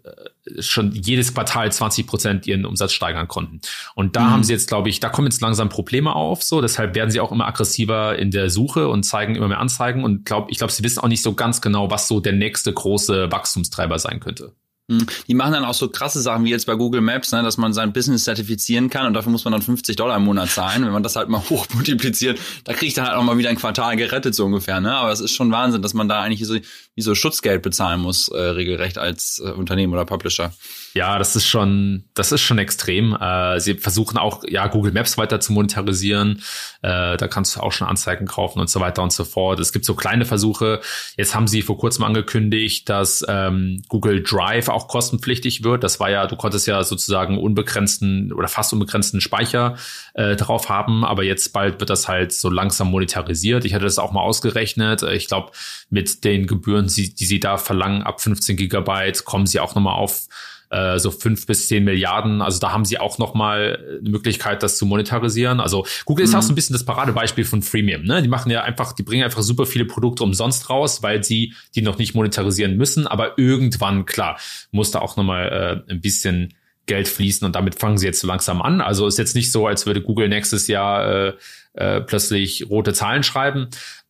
schon 0.60 0.92
jedes 0.92 1.34
Quartal 1.34 1.72
20 1.72 2.08
Prozent 2.08 2.48
ihren 2.48 2.66
Umsatz 2.66 2.94
steigern 2.94 3.28
konnten. 3.28 3.60
Und 3.96 4.16
da 4.16 4.22
mhm. 4.22 4.32
haben 4.32 4.44
sie 4.44 4.54
jetzt, 4.54 4.68
glaube 4.68 4.90
ich, 4.90 5.00
da 5.00 5.10
kommen 5.10 5.28
jetzt 5.28 5.42
langsam 5.42 5.70
Probleme 5.70 6.16
auf. 6.16 6.44
So, 6.44 6.62
deshalb 6.62 6.96
werden 6.96 7.10
sie 7.10 7.20
auch 7.20 7.32
immer 7.32 7.48
aggressiver 7.48 8.18
in 8.18 8.32
der 8.32 8.50
Suche 8.50 8.88
und 8.88 9.04
zeigen 9.04 9.36
immer 9.36 9.48
mehr 9.48 9.60
Anzeigen. 9.60 10.04
Und 10.04 10.26
glaub, 10.26 10.50
ich 10.52 10.58
glaube, 10.58 10.72
sie 10.72 10.84
wissen 10.84 11.00
auch 11.00 11.08
nicht 11.08 11.22
so 11.22 11.34
ganz 11.34 11.62
genau, 11.62 11.92
was 11.92 12.08
so 12.08 12.20
der 12.20 12.34
nächste 12.34 12.72
große 12.72 13.32
Wachstumstreiber 13.32 14.00
sein 14.00 14.20
könnte. 14.20 14.54
Hm. 14.90 15.06
Die 15.28 15.34
machen 15.34 15.52
dann 15.52 15.66
auch 15.66 15.74
so 15.74 15.90
krasse 15.90 16.22
Sachen 16.22 16.46
wie 16.46 16.50
jetzt 16.50 16.66
bei 16.66 16.76
Google 16.76 17.02
Maps, 17.02 17.34
ne, 17.34 17.44
dass 17.44 17.58
man 17.58 17.74
sein 17.74 17.92
Business 17.92 18.24
zertifizieren 18.24 18.90
kann 18.90 19.06
und 19.06 19.14
dafür 19.14 19.34
muss 19.34 19.44
man 19.44 19.52
dann 19.52 19.62
50 19.62 19.98
Dollar 19.98 20.16
im 20.16 20.24
Monat 20.24 20.50
zahlen. 20.50 20.86
Wenn 20.86 20.94
man 20.94 21.04
das 21.04 21.18
halt 21.18 21.28
mal 21.28 21.42
hoch 21.50 21.68
multipliziert, 21.74 22.40
da 22.64 22.74
kriegt 22.74 22.98
dann 22.98 23.08
halt 23.08 23.18
auch 23.18 23.24
mal 23.24 23.38
wieder 23.38 23.50
ein 23.50 23.58
Quartal 23.58 23.98
gerettet, 23.98 24.34
so 24.34 24.46
ungefähr. 24.46 24.80
Ne? 24.80 24.96
Aber 24.96 25.12
es 25.12 25.20
ist 25.20 25.32
schon 25.32 25.52
Wahnsinn, 25.52 25.82
dass 25.82 25.94
man 25.94 26.08
da 26.08 26.22
eigentlich 26.22 26.46
so, 26.48 26.56
wie 26.56 27.02
so 27.02 27.16
Schutzgeld 27.16 27.62
bezahlen 27.62 28.00
muss, 28.00 28.30
äh, 28.30 28.40
regelrecht 28.40 28.98
als 28.98 29.42
äh, 29.44 29.50
Unternehmen 29.50 29.92
oder 29.92 30.06
Publisher. 30.06 30.54
Ja, 30.98 31.20
das 31.20 31.36
ist 31.36 31.46
schon, 31.46 32.06
das 32.16 32.32
ist 32.32 32.42
schon 32.42 32.58
extrem. 32.58 33.16
Äh, 33.16 33.60
sie 33.60 33.76
versuchen 33.76 34.18
auch, 34.18 34.44
ja, 34.50 34.66
Google 34.66 34.92
Maps 34.92 35.16
weiter 35.20 35.40
zu 35.40 35.54
monetarisieren. 35.54 36.42
Äh, 36.82 37.18
da 37.18 37.28
kannst 37.28 37.56
du 37.56 37.60
auch 37.60 37.72
schon 37.72 37.88
Anzeigen 37.88 38.26
kaufen 38.26 38.60
und 38.60 38.68
so 38.68 38.80
weiter 38.80 39.04
und 39.04 39.14
so 39.14 39.24
fort. 39.24 39.60
Es 39.60 39.72
gibt 39.72 39.86
so 39.86 39.94
kleine 39.94 40.26
Versuche. 40.26 40.82
Jetzt 41.16 41.36
haben 41.36 41.48
sie 41.48 41.62
vor 41.62 41.78
kurzem 41.78 42.04
angekündigt, 42.04 42.90
dass 42.90 43.24
ähm, 43.30 43.84
Google 43.90 44.24
Drive 44.24 44.70
auch 44.70 44.88
kostenpflichtig 44.88 45.64
wird. 45.64 45.84
Das 45.84 46.00
war 46.00 46.10
ja, 46.10 46.26
du 46.26 46.36
konntest 46.36 46.66
ja 46.66 46.84
sozusagen 46.84 47.38
unbegrenzten 47.38 48.34
oder 48.34 48.48
fast 48.48 48.74
unbegrenzten 48.74 49.22
Speicher 49.22 49.76
äh, 50.16 50.36
drauf 50.36 50.68
haben, 50.68 51.06
aber 51.06 51.22
jetzt 51.22 51.54
bald 51.54 51.80
wird 51.80 51.92
das 51.92 52.08
halt 52.08 52.34
so 52.34 52.50
langsam 52.50 52.90
monetarisiert. 52.90 53.66
Ich 53.66 53.76
hatte 53.76 53.86
das 53.86 54.00
auch 54.00 54.14
mal 54.14 54.22
ausgerechnet. 54.22 55.04
Ich 55.04 55.28
glaube, 55.28 55.52
mit 55.92 56.24
den 56.24 56.48
Gebühren, 56.48 56.88
die, 56.88 57.14
die 57.14 57.26
sie 57.26 57.40
da 57.40 57.58
verlangen, 57.58 58.02
ab 58.02 58.20
15 58.20 58.58
Gigabyte, 58.58 59.26
kommen 59.26 59.46
sie 59.46 59.60
auch 59.60 59.76
nochmal 59.76 59.94
auf 59.94 60.24
äh, 60.70 61.00
so 61.00 61.12
fünf 61.12 61.46
bis 61.46 61.68
zehn 61.68 61.84
Milliarden. 61.84 62.42
Also 62.42 62.60
da 62.60 62.72
haben 62.72 62.86
sie 62.86 63.00
auch 63.00 63.18
noch 63.18 63.34
mal 63.34 63.98
eine 64.00 64.10
Möglichkeit, 64.10 64.64
das 64.64 64.78
zu 64.78 64.86
monetarisieren. 64.86 65.60
Also 65.60 65.86
Google 66.06 66.26
ist 66.26 66.32
mhm. 66.32 66.40
auch 66.40 66.44
so 66.44 66.52
ein 66.52 66.56
bisschen 66.56 66.74
das 66.74 66.86
Paradebeispiel 66.86 67.46
von 67.46 67.62
Freemium. 67.62 68.04
Ne? 68.04 68.22
Die 68.22 68.28
machen 68.28 68.52
ja 68.52 68.64
einfach, 68.64 68.94
die 68.94 69.04
bringen 69.04 69.24
einfach 69.24 69.42
super 69.42 69.66
viele 69.66 69.86
Produkte 69.86 70.24
umsonst 70.24 70.70
raus, 70.70 71.04
weil 71.04 71.24
sie 71.24 71.54
die 71.76 71.82
noch 71.82 71.98
nicht 71.98 72.16
monetarisieren 72.16 72.78
müssen. 72.78 73.08
Aber 73.08 73.38
irgendwann, 73.38 74.06
klar, 74.06 74.40
muss 74.72 74.92
da 74.92 75.00
auch 75.00 75.18
noch 75.18 75.24
mal 75.24 75.84
äh, 75.88 75.92
ein 75.92 76.02
bisschen 76.02 76.54
Geld 76.88 77.08
fließen 77.08 77.46
und 77.46 77.56
damit 77.56 77.76
fangen 77.76 77.98
sie 77.98 78.06
jetzt 78.06 78.22
so 78.22 78.28
langsam 78.28 78.62
an. 78.62 78.82
Also 78.82 79.08
ist 79.08 79.18
jetzt 79.18 79.36
nicht 79.36 79.52
so, 79.52 79.68
als 79.68 79.86
würde 79.86 80.02
Google 80.02 80.30
nächstes 80.30 80.68
Jahr 80.68 81.28
äh, 81.28 81.34
äh, 81.74 82.02
plötzlich 82.02 82.70
rote 82.70 82.94
Zahlen 82.94 83.24
schreiben. 83.24 83.68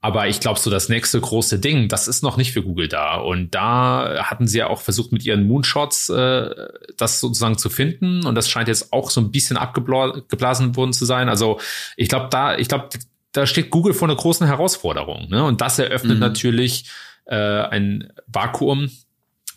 Aber 0.08 0.30
ich 0.30 0.40
glaube, 0.40 0.58
so 0.58 0.70
das 0.70 0.88
nächste 0.88 1.20
große 1.20 1.60
Ding, 1.60 1.90
das 1.90 2.08
ist 2.08 2.24
noch 2.24 2.38
nicht 2.38 2.54
für 2.54 2.64
Google 2.64 2.88
da. 2.88 3.18
Und 3.18 3.54
da 3.54 4.24
hatten 4.24 4.48
sie 4.48 4.60
ja 4.60 4.68
auch 4.68 4.80
versucht, 4.80 5.12
mit 5.12 5.26
ihren 5.26 5.46
Moonshots 5.46 6.08
äh, 6.08 6.50
das 6.96 7.20
sozusagen 7.20 7.58
zu 7.58 7.70
finden. 7.70 8.26
Und 8.26 8.36
das 8.36 8.50
scheint 8.50 8.70
jetzt 8.70 8.94
auch 8.94 9.10
so 9.10 9.20
ein 9.20 9.32
bisschen 9.32 9.58
abgeblasen 9.58 10.78
worden 10.78 10.94
zu 10.94 11.04
sein. 11.04 11.28
Also 11.28 11.60
ich 11.98 12.08
glaube, 12.08 12.30
da, 12.32 12.58
ich 12.58 12.70
glaube, 12.70 12.88
da 13.34 13.46
steht 13.46 13.70
Google 13.70 13.94
vor 13.94 14.08
einer 14.08 14.16
großen 14.16 14.48
Herausforderung. 14.48 15.28
Ne? 15.28 15.44
Und 15.44 15.60
das 15.60 15.78
eröffnet 15.78 16.14
mhm. 16.14 16.22
natürlich 16.22 16.90
äh, 17.26 17.36
ein 17.36 18.14
Vakuum 18.28 18.90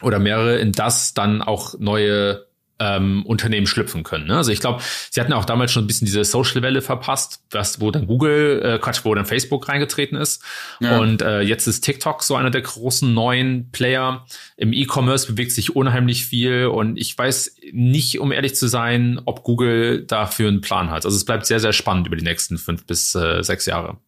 oder 0.03 0.19
mehrere, 0.19 0.59
in 0.59 0.73
das 0.73 1.15
dann 1.15 1.43
auch 1.43 1.79
neue 1.79 2.45
ähm, 2.81 3.25
Unternehmen 3.27 3.67
schlüpfen 3.67 4.03
können. 4.03 4.27
Ne? 4.27 4.37
Also 4.37 4.51
ich 4.51 4.61
glaube, 4.61 4.83
sie 5.11 5.21
hatten 5.21 5.33
auch 5.33 5.45
damals 5.45 5.71
schon 5.71 5.85
ein 5.85 5.87
bisschen 5.87 6.07
diese 6.07 6.25
Social-Welle 6.25 6.83
verpasst, 6.83 7.45
was, 7.51 7.81
wo 7.81 7.91
dann 7.91 8.07
Google, 8.07 8.63
äh, 8.65 8.79
Quatsch, 8.79 9.05
wo 9.05 9.15
dann 9.15 9.27
Facebook 9.27 9.69
reingetreten 9.69 10.19
ist. 10.19 10.43
Ja. 10.81 10.99
Und 10.99 11.23
äh, 11.23 11.43
jetzt 11.43 11.67
ist 11.67 11.83
TikTok 11.83 12.23
so 12.23 12.35
einer 12.35 12.51
der 12.51 12.63
großen 12.63 13.13
neuen 13.13 13.71
Player. 13.71 14.27
Im 14.57 14.73
E-Commerce 14.73 15.31
bewegt 15.31 15.53
sich 15.53 15.77
unheimlich 15.77 16.25
viel 16.25 16.67
und 16.67 16.97
ich 16.97 17.17
weiß 17.17 17.57
nicht, 17.73 18.19
um 18.19 18.33
ehrlich 18.33 18.57
zu 18.57 18.67
sein, 18.67 19.21
ob 19.27 19.45
Google 19.45 20.05
dafür 20.07 20.49
einen 20.49 20.63
Plan 20.63 20.91
hat. 20.91 21.05
Also 21.05 21.17
es 21.17 21.25
bleibt 21.25 21.47
sehr, 21.47 21.61
sehr 21.61 21.73
spannend 21.73 22.07
über 22.07 22.17
die 22.17 22.25
nächsten 22.25 22.59
fünf 22.59 22.87
bis 22.87 23.15
äh, 23.15 23.43
sechs 23.43 23.67
Jahre. 23.67 23.99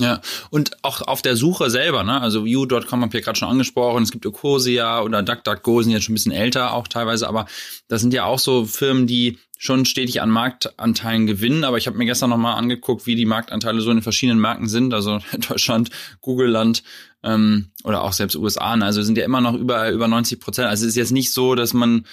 Ja, 0.00 0.20
und 0.50 0.82
auch 0.82 1.02
auf 1.02 1.22
der 1.22 1.36
Suche 1.36 1.70
selber, 1.70 2.02
ne? 2.02 2.20
Also 2.20 2.44
View.com 2.44 3.02
habe 3.02 3.18
ich 3.18 3.24
gerade 3.24 3.38
schon 3.38 3.48
angesprochen, 3.48 4.02
es 4.02 4.10
gibt 4.10 4.24
Ecosia 4.24 5.02
oder 5.02 5.22
DuckDuckGo 5.22 5.82
sind 5.82 5.92
jetzt 5.92 6.04
schon 6.04 6.12
ein 6.12 6.16
bisschen 6.16 6.32
älter 6.32 6.72
auch 6.72 6.88
teilweise, 6.88 7.28
aber 7.28 7.46
das 7.88 8.00
sind 8.00 8.14
ja 8.14 8.24
auch 8.24 8.38
so 8.38 8.64
Firmen, 8.64 9.06
die 9.06 9.38
schon 9.58 9.84
stetig 9.84 10.20
an 10.20 10.30
Marktanteilen 10.30 11.26
gewinnen, 11.28 11.62
aber 11.62 11.78
ich 11.78 11.86
habe 11.86 11.96
mir 11.96 12.06
gestern 12.06 12.30
nochmal 12.30 12.56
angeguckt, 12.56 13.06
wie 13.06 13.14
die 13.14 13.26
Marktanteile 13.26 13.80
so 13.80 13.90
in 13.90 13.98
den 13.98 14.02
verschiedenen 14.02 14.40
Marken 14.40 14.66
sind, 14.66 14.92
also 14.92 15.20
Deutschland, 15.48 15.90
Google-Land 16.20 16.82
ähm, 17.22 17.70
oder 17.84 18.02
auch 18.02 18.12
selbst 18.12 18.34
USA, 18.34 18.76
ne? 18.76 18.86
also 18.86 19.02
sind 19.02 19.18
ja 19.18 19.24
immer 19.24 19.40
noch 19.40 19.54
über, 19.54 19.90
über 19.90 20.08
90 20.08 20.40
Prozent. 20.40 20.68
Also 20.68 20.84
es 20.84 20.90
ist 20.90 20.96
jetzt 20.96 21.12
nicht 21.12 21.32
so, 21.32 21.54
dass 21.54 21.74
man 21.74 22.06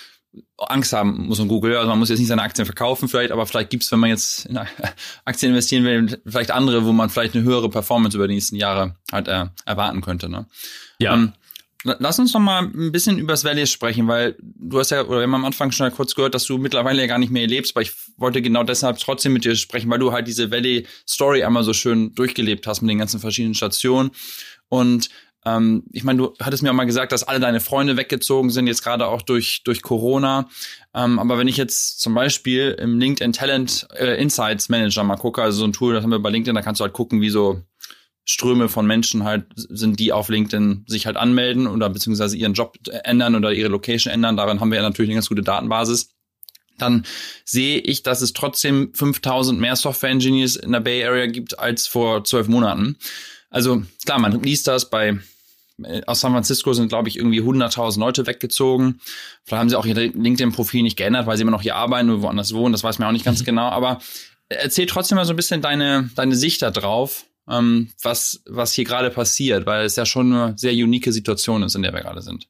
Angst 0.57 0.93
haben 0.93 1.27
muss 1.27 1.39
um 1.39 1.47
Google. 1.47 1.75
Also 1.75 1.89
man 1.89 1.99
muss 1.99 2.09
jetzt 2.09 2.19
nicht 2.19 2.27
seine 2.27 2.41
Aktien 2.41 2.65
verkaufen 2.65 3.07
vielleicht, 3.07 3.31
aber 3.31 3.45
vielleicht 3.45 3.69
gibt's, 3.69 3.91
wenn 3.91 3.99
man 3.99 4.09
jetzt 4.09 4.45
in 4.45 4.59
Aktien 5.25 5.51
investieren 5.51 5.83
will, 5.83 6.21
vielleicht 6.25 6.51
andere, 6.51 6.85
wo 6.85 6.91
man 6.91 7.09
vielleicht 7.09 7.35
eine 7.35 7.43
höhere 7.43 7.69
Performance 7.69 8.15
über 8.15 8.27
die 8.27 8.35
nächsten 8.35 8.55
Jahre 8.55 8.95
halt 9.11 9.27
äh, 9.27 9.45
erwarten 9.65 10.01
könnte. 10.01 10.29
Ne? 10.29 10.45
Ja. 10.99 11.13
Ähm, 11.13 11.33
lass 11.83 12.19
uns 12.19 12.33
noch 12.33 12.41
mal 12.41 12.63
ein 12.63 12.91
bisschen 12.91 13.17
über 13.17 13.33
das 13.33 13.43
Valley 13.43 13.65
sprechen, 13.65 14.07
weil 14.07 14.35
du 14.39 14.79
hast 14.79 14.91
ja, 14.91 15.03
oder 15.03 15.19
wir 15.19 15.23
haben 15.23 15.35
am 15.35 15.45
Anfang 15.45 15.71
schon 15.71 15.91
kurz 15.91 16.13
gehört, 16.13 16.35
dass 16.35 16.45
du 16.45 16.57
mittlerweile 16.57 17.01
ja 17.01 17.07
gar 17.07 17.19
nicht 17.19 17.31
mehr 17.31 17.47
lebst, 17.47 17.75
aber 17.75 17.81
ich 17.81 17.93
wollte 18.17 18.41
genau 18.41 18.63
deshalb 18.63 18.99
trotzdem 18.99 19.33
mit 19.33 19.45
dir 19.45 19.55
sprechen, 19.55 19.89
weil 19.89 19.99
du 19.99 20.11
halt 20.11 20.27
diese 20.27 20.51
Valley-Story 20.51 21.43
einmal 21.43 21.63
so 21.63 21.73
schön 21.73 22.13
durchgelebt 22.15 22.67
hast 22.67 22.81
mit 22.81 22.89
den 22.89 22.99
ganzen 22.99 23.19
verschiedenen 23.19 23.55
Stationen. 23.55 24.11
Und 24.67 25.09
ähm, 25.45 25.83
ich 25.91 26.03
meine, 26.03 26.17
du 26.19 26.33
hattest 26.39 26.63
mir 26.63 26.71
auch 26.71 26.75
mal 26.75 26.85
gesagt, 26.85 27.11
dass 27.11 27.23
alle 27.23 27.39
deine 27.39 27.59
Freunde 27.59 27.97
weggezogen 27.97 28.49
sind, 28.49 28.67
jetzt 28.67 28.83
gerade 28.83 29.07
auch 29.07 29.21
durch, 29.21 29.63
durch 29.63 29.81
Corona. 29.81 30.49
Ähm, 30.93 31.19
aber 31.19 31.37
wenn 31.37 31.47
ich 31.47 31.57
jetzt 31.57 32.01
zum 32.01 32.13
Beispiel 32.13 32.75
im 32.79 32.99
LinkedIn 32.99 33.33
Talent 33.33 33.87
äh, 33.97 34.21
Insights 34.21 34.69
Manager 34.69 35.03
mal 35.03 35.17
gucke, 35.17 35.41
also 35.41 35.59
so 35.59 35.65
ein 35.65 35.73
Tool, 35.73 35.93
das 35.93 36.03
haben 36.03 36.11
wir 36.11 36.19
bei 36.19 36.29
LinkedIn, 36.29 36.55
da 36.55 36.61
kannst 36.61 36.81
du 36.81 36.83
halt 36.83 36.93
gucken, 36.93 37.21
wie 37.21 37.29
so 37.29 37.61
Ströme 38.25 38.69
von 38.69 38.85
Menschen 38.85 39.23
halt 39.23 39.45
sind, 39.55 39.99
die 39.99 40.13
auf 40.13 40.29
LinkedIn 40.29 40.85
sich 40.87 41.05
halt 41.05 41.17
anmelden 41.17 41.67
oder 41.67 41.89
beziehungsweise 41.89 42.37
ihren 42.37 42.53
Job 42.53 42.77
ändern 43.03 43.35
oder 43.35 43.51
ihre 43.53 43.69
Location 43.69 44.13
ändern. 44.13 44.37
Daran 44.37 44.59
haben 44.59 44.71
wir 44.71 44.77
ja 44.77 44.83
natürlich 44.83 45.09
eine 45.09 45.15
ganz 45.15 45.29
gute 45.29 45.41
Datenbasis 45.41 46.09
dann 46.81 47.05
sehe 47.43 47.79
ich, 47.79 48.03
dass 48.03 48.21
es 48.21 48.31
trotzdem 48.33 48.91
5000 48.93 49.59
mehr 49.59 49.75
Software 49.75 50.11
Engineers 50.11 50.55
in 50.55 50.71
der 50.71 50.79
Bay 50.79 51.03
Area 51.03 51.27
gibt 51.27 51.59
als 51.59 51.87
vor 51.87 52.23
zwölf 52.23 52.47
Monaten. 52.47 52.97
Also 53.49 53.83
klar, 54.05 54.19
man 54.19 54.41
liest 54.41 54.67
das 54.67 54.89
bei 54.89 55.19
aus 56.05 56.21
San 56.21 56.31
Francisco 56.31 56.73
sind, 56.73 56.89
glaube 56.89 57.09
ich, 57.09 57.17
irgendwie 57.17 57.41
100.000 57.41 57.99
Leute 57.99 58.27
weggezogen. 58.27 58.99
Vielleicht 59.43 59.59
haben 59.59 59.69
sie 59.69 59.77
auch 59.77 59.85
ihr 59.85 59.95
LinkedIn-Profil 59.95 60.83
nicht 60.83 60.97
geändert, 60.97 61.27
weil 61.27 61.37
sie 61.37 61.43
immer 61.43 61.51
noch 61.51 61.61
hier 61.61 61.75
arbeiten 61.75 62.09
oder 62.09 62.21
woanders 62.21 62.53
wohnen. 62.53 62.71
Das 62.71 62.83
weiß 62.83 62.99
man 62.99 63.07
auch 63.07 63.13
nicht 63.13 63.25
ganz 63.25 63.43
genau. 63.45 63.69
Aber 63.69 63.99
erzähl 64.49 64.85
trotzdem 64.85 65.15
mal 65.15 65.25
so 65.25 65.33
ein 65.33 65.37
bisschen 65.37 65.61
deine, 65.61 66.09
deine 66.15 66.35
Sicht 66.35 66.61
da 66.61 66.71
drauf, 66.71 67.25
ähm, 67.49 67.89
was, 68.01 68.41
was 68.45 68.73
hier 68.73 68.85
gerade 68.85 69.09
passiert, 69.09 69.65
weil 69.65 69.85
es 69.85 69.95
ja 69.95 70.05
schon 70.05 70.33
eine 70.33 70.57
sehr 70.57 70.73
unique 70.73 71.11
Situation 71.11 71.63
ist, 71.63 71.75
in 71.75 71.81
der 71.81 71.93
wir 71.93 72.01
gerade 72.01 72.21
sind. 72.21 72.47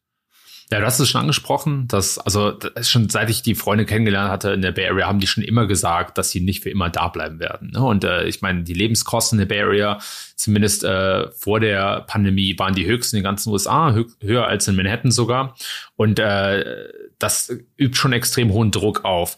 Ja, 0.71 0.79
du 0.79 0.85
hast 0.85 0.99
es 0.99 1.09
schon 1.09 1.21
angesprochen, 1.21 1.87
dass, 1.87 2.19
also 2.19 2.51
das 2.51 2.89
schon 2.89 3.09
seit 3.09 3.31
ich 3.31 3.41
die 3.41 3.55
Freunde 3.55 3.85
kennengelernt 3.85 4.29
hatte 4.29 4.51
in 4.51 4.61
der 4.61 4.71
Bay 4.71 4.87
Area, 4.87 5.07
haben 5.07 5.19
die 5.19 5.25
schon 5.25 5.43
immer 5.43 5.65
gesagt, 5.65 6.19
dass 6.19 6.29
sie 6.29 6.41
nicht 6.41 6.61
für 6.61 6.69
immer 6.69 6.91
da 6.91 7.07
bleiben 7.07 7.39
werden. 7.39 7.71
Ne? 7.71 7.81
Und 7.81 8.03
äh, 8.03 8.25
ich 8.25 8.43
meine, 8.43 8.61
die 8.61 8.75
Lebenskosten 8.75 9.39
in 9.39 9.47
der 9.47 9.55
Bay 9.55 9.63
Area, 9.63 9.97
zumindest 10.35 10.83
äh, 10.83 11.31
vor 11.31 11.59
der 11.59 12.01
Pandemie, 12.01 12.57
waren 12.59 12.75
die 12.75 12.85
höchsten 12.85 13.15
in 13.15 13.21
den 13.21 13.29
ganzen 13.29 13.49
USA, 13.49 13.93
hö 13.93 14.05
höher 14.21 14.45
als 14.45 14.67
in 14.67 14.75
Manhattan 14.75 15.09
sogar. 15.09 15.55
Und 15.95 16.19
äh, 16.19 16.87
das 17.17 17.51
übt 17.79 17.97
schon 17.97 18.13
extrem 18.13 18.51
hohen 18.51 18.69
Druck 18.69 19.05
auf. 19.05 19.37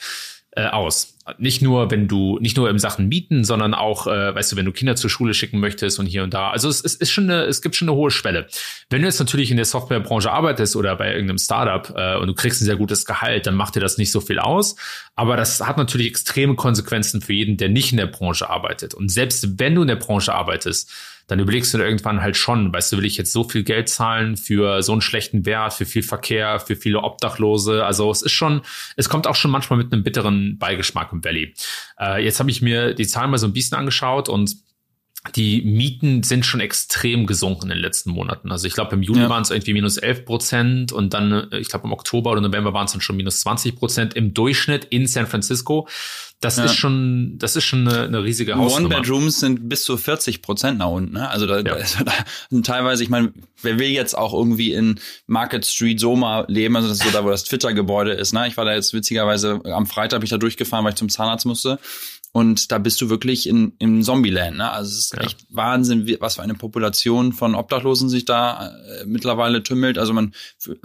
äh, 0.52 0.68
aus. 0.68 1.11
Nicht 1.38 1.62
nur, 1.62 1.92
wenn 1.92 2.08
du, 2.08 2.40
nicht 2.40 2.58
nur 2.58 2.70
im 2.70 2.80
Sachen 2.80 3.08
Mieten, 3.08 3.44
sondern 3.44 3.76
auch, 3.76 4.08
äh, 4.08 4.34
weißt 4.34 4.52
du, 4.52 4.56
wenn 4.56 4.66
du 4.66 4.72
Kinder 4.72 4.96
zur 4.96 5.10
Schule 5.10 5.36
schicken 5.36 5.60
möchtest 5.60 6.00
und 6.00 6.08
hier 6.08 6.24
und 6.24 6.34
da. 6.34 6.50
Also 6.50 6.68
es, 6.68 6.84
es 6.84 6.96
ist 6.96 7.12
schon 7.12 7.30
eine, 7.30 7.44
es 7.44 7.62
gibt 7.62 7.76
schon 7.76 7.90
eine 7.90 7.96
hohe 7.96 8.10
Schwelle. 8.10 8.48
Wenn 8.90 9.02
du 9.02 9.08
jetzt 9.08 9.20
natürlich 9.20 9.52
in 9.52 9.58
der 9.58 9.66
Softwarebranche 9.66 10.32
arbeitest 10.32 10.76
oder 10.76 10.96
bei 10.96 11.12
irgendeinem 11.12 11.38
Startup 11.38 11.94
äh, 11.96 12.18
und 12.18 12.28
du 12.28 12.34
kriegst 12.34 12.62
ein 12.62 12.66
sehr 12.66 12.76
gutes 12.76 13.06
Gehalt, 13.06 13.46
dann 13.46 13.54
macht 13.54 13.76
dir 13.76 13.82
das 13.82 14.00
nicht 14.00 14.12
so 14.12 14.20
viel 14.20 14.40
aus. 14.40 14.76
Aber 15.16 15.38
das 15.38 15.62
hat 15.62 15.78
natürlich 15.78 16.08
extreme 16.08 16.56
Konsequenzen 16.56 17.22
für 17.22 17.34
jeden, 17.34 17.58
der 17.58 17.70
nicht 17.70 17.92
in 17.92 17.98
der 17.98 18.08
Branche 18.08 18.50
arbeitet. 18.50 18.96
Und 18.96 19.10
selbst 19.10 19.60
wenn 19.60 19.76
du 19.76 19.84
in 19.84 19.90
der 19.90 19.98
Branche 19.98 20.34
arbeitest, 20.34 20.92
dann 21.28 21.40
überlegst 21.40 21.74
du 21.74 21.78
dir 21.78 21.86
irgendwann 21.86 22.22
halt 22.22 22.38
schon, 22.38 22.74
weißt 22.74 22.92
du, 22.92 22.98
will 22.98 23.06
ich 23.06 23.18
jetzt 23.18 23.32
so 23.32 23.44
viel 23.44 23.64
Geld 23.64 23.90
zahlen 23.90 24.38
für 24.38 24.84
so 24.84 24.92
einen 24.92 25.02
schlechten 25.02 25.46
Wert, 25.46 25.74
für 25.74 25.86
viel 25.86 26.04
Verkehr, 26.04 26.60
für 26.60 26.76
viele 26.76 27.02
Obdachlose. 27.02 27.86
Also 27.86 28.12
es 28.12 28.22
ist 28.22 28.34
schon, 28.34 28.62
es 28.96 29.10
kommt 29.10 29.28
auch 29.28 29.36
schon 29.36 29.52
manchmal 29.52 29.78
mit 29.78 29.94
einem 29.94 30.04
bitteren 30.04 30.58
Beigeschmack 30.58 31.12
im 31.12 31.24
Valley. 31.24 31.54
Äh, 32.00 32.24
jetzt 32.24 32.40
habe 32.40 32.50
ich 32.50 32.62
mir 32.62 32.94
die 32.94 33.08
Zahlen 33.08 33.32
mal 33.32 33.38
so 33.38 33.48
ein 33.48 33.54
bisschen 33.54 33.78
angeschaut 33.78 34.30
und 34.30 34.56
die 35.36 35.62
Mieten 35.62 36.24
sind 36.24 36.48
schon 36.48 36.62
extrem 36.62 37.28
gesunken 37.28 37.64
in 37.64 37.70
den 37.70 37.78
letzten 37.78 38.10
Monaten. 38.10 38.52
Also 38.52 38.66
ich 38.66 38.74
glaube, 38.74 38.96
im 38.96 39.04
Juli 39.04 39.22
ja. 39.22 39.30
waren 39.30 39.44
es 39.44 39.52
irgendwie 39.52 39.74
minus 39.74 39.98
11 39.98 40.26
Prozent 40.26 40.92
und 40.92 41.14
dann, 41.14 41.32
äh, 41.52 41.60
ich 41.60 41.70
glaube, 41.70 41.86
im 41.86 41.94
Oktober 41.94 42.32
oder 42.32 42.42
November 42.42 42.74
waren 42.74 42.86
es 42.86 42.94
dann 42.94 43.02
schon 43.02 43.18
minus 43.18 43.42
20 43.42 43.76
Prozent 43.76 44.14
im 44.16 44.34
Durchschnitt 44.34 44.86
in 44.86 45.06
San 45.06 45.28
Francisco. 45.28 45.88
Das 46.40 46.58
ja. 46.58 46.66
ist 46.66 46.76
schon, 46.76 47.38
das 47.38 47.56
ist 47.56 47.66
schon 47.66 47.88
eine, 47.88 48.06
eine 48.06 48.24
riesige 48.24 48.56
Hausnummer. 48.56 48.96
One-Bedrooms 48.96 49.40
sind 49.40 49.70
bis 49.70 49.84
zu 49.84 49.96
40 49.96 50.42
Prozent 50.42 50.80
nach 50.80 50.90
unten. 50.90 51.14
Ne? 51.14 51.30
Also 51.30 51.46
da, 51.46 51.58
ja. 51.58 51.64
da, 51.76 52.04
da 52.04 52.14
sind 52.50 52.66
teilweise, 52.66 53.04
ich 53.04 53.10
meine, 53.10 53.32
wer 53.62 53.78
will 53.78 53.90
jetzt 53.90 54.18
auch 54.18 54.34
irgendwie 54.34 54.74
in 54.74 55.00
Market 55.28 55.68
Street 55.68 56.00
Soma 56.00 56.46
leben? 56.48 56.76
Also 56.76 56.88
das 56.88 56.98
ist 56.98 57.04
so 57.04 57.12
da, 57.12 57.24
wo 57.24 57.30
das 57.30 57.44
Twitter-Gebäude 57.44 58.14
ist. 58.14 58.34
Ne? 58.34 58.48
Ich 58.48 58.58
war 58.58 58.66
da 58.66 58.74
jetzt 58.74 58.92
witzigerweise 58.92 59.62
am 59.66 59.86
Freitag 59.86 60.22
bin 60.22 60.26
ich 60.26 60.32
da 60.32 60.40
durchgefahren, 60.40 60.84
weil 60.84 60.94
ich 60.94 60.98
zum 60.98 61.10
Zahnarzt 61.10 61.46
musste. 61.46 61.78
Und 62.34 62.72
da 62.72 62.78
bist 62.78 63.02
du 63.02 63.10
wirklich 63.10 63.48
in, 63.48 63.74
im 63.80 64.04
Zombieland. 64.04 64.58
Ne? 64.58 64.72
Also 64.72 64.92
es 64.92 65.00
ist 65.00 65.14
ja. 65.16 65.22
echt 65.22 65.46
Wahnsinn, 65.50 66.18
was 66.22 66.36
für 66.36 66.42
eine 66.42 66.54
Population 66.54 67.34
von 67.34 67.56
Obdachlosen 67.56 68.08
sich 68.08 68.24
da 68.24 68.70
äh, 68.70 69.06
mittlerweile 69.06 69.64
tümmelt. 69.64 69.98
Also 69.98 70.14
man 70.14 70.34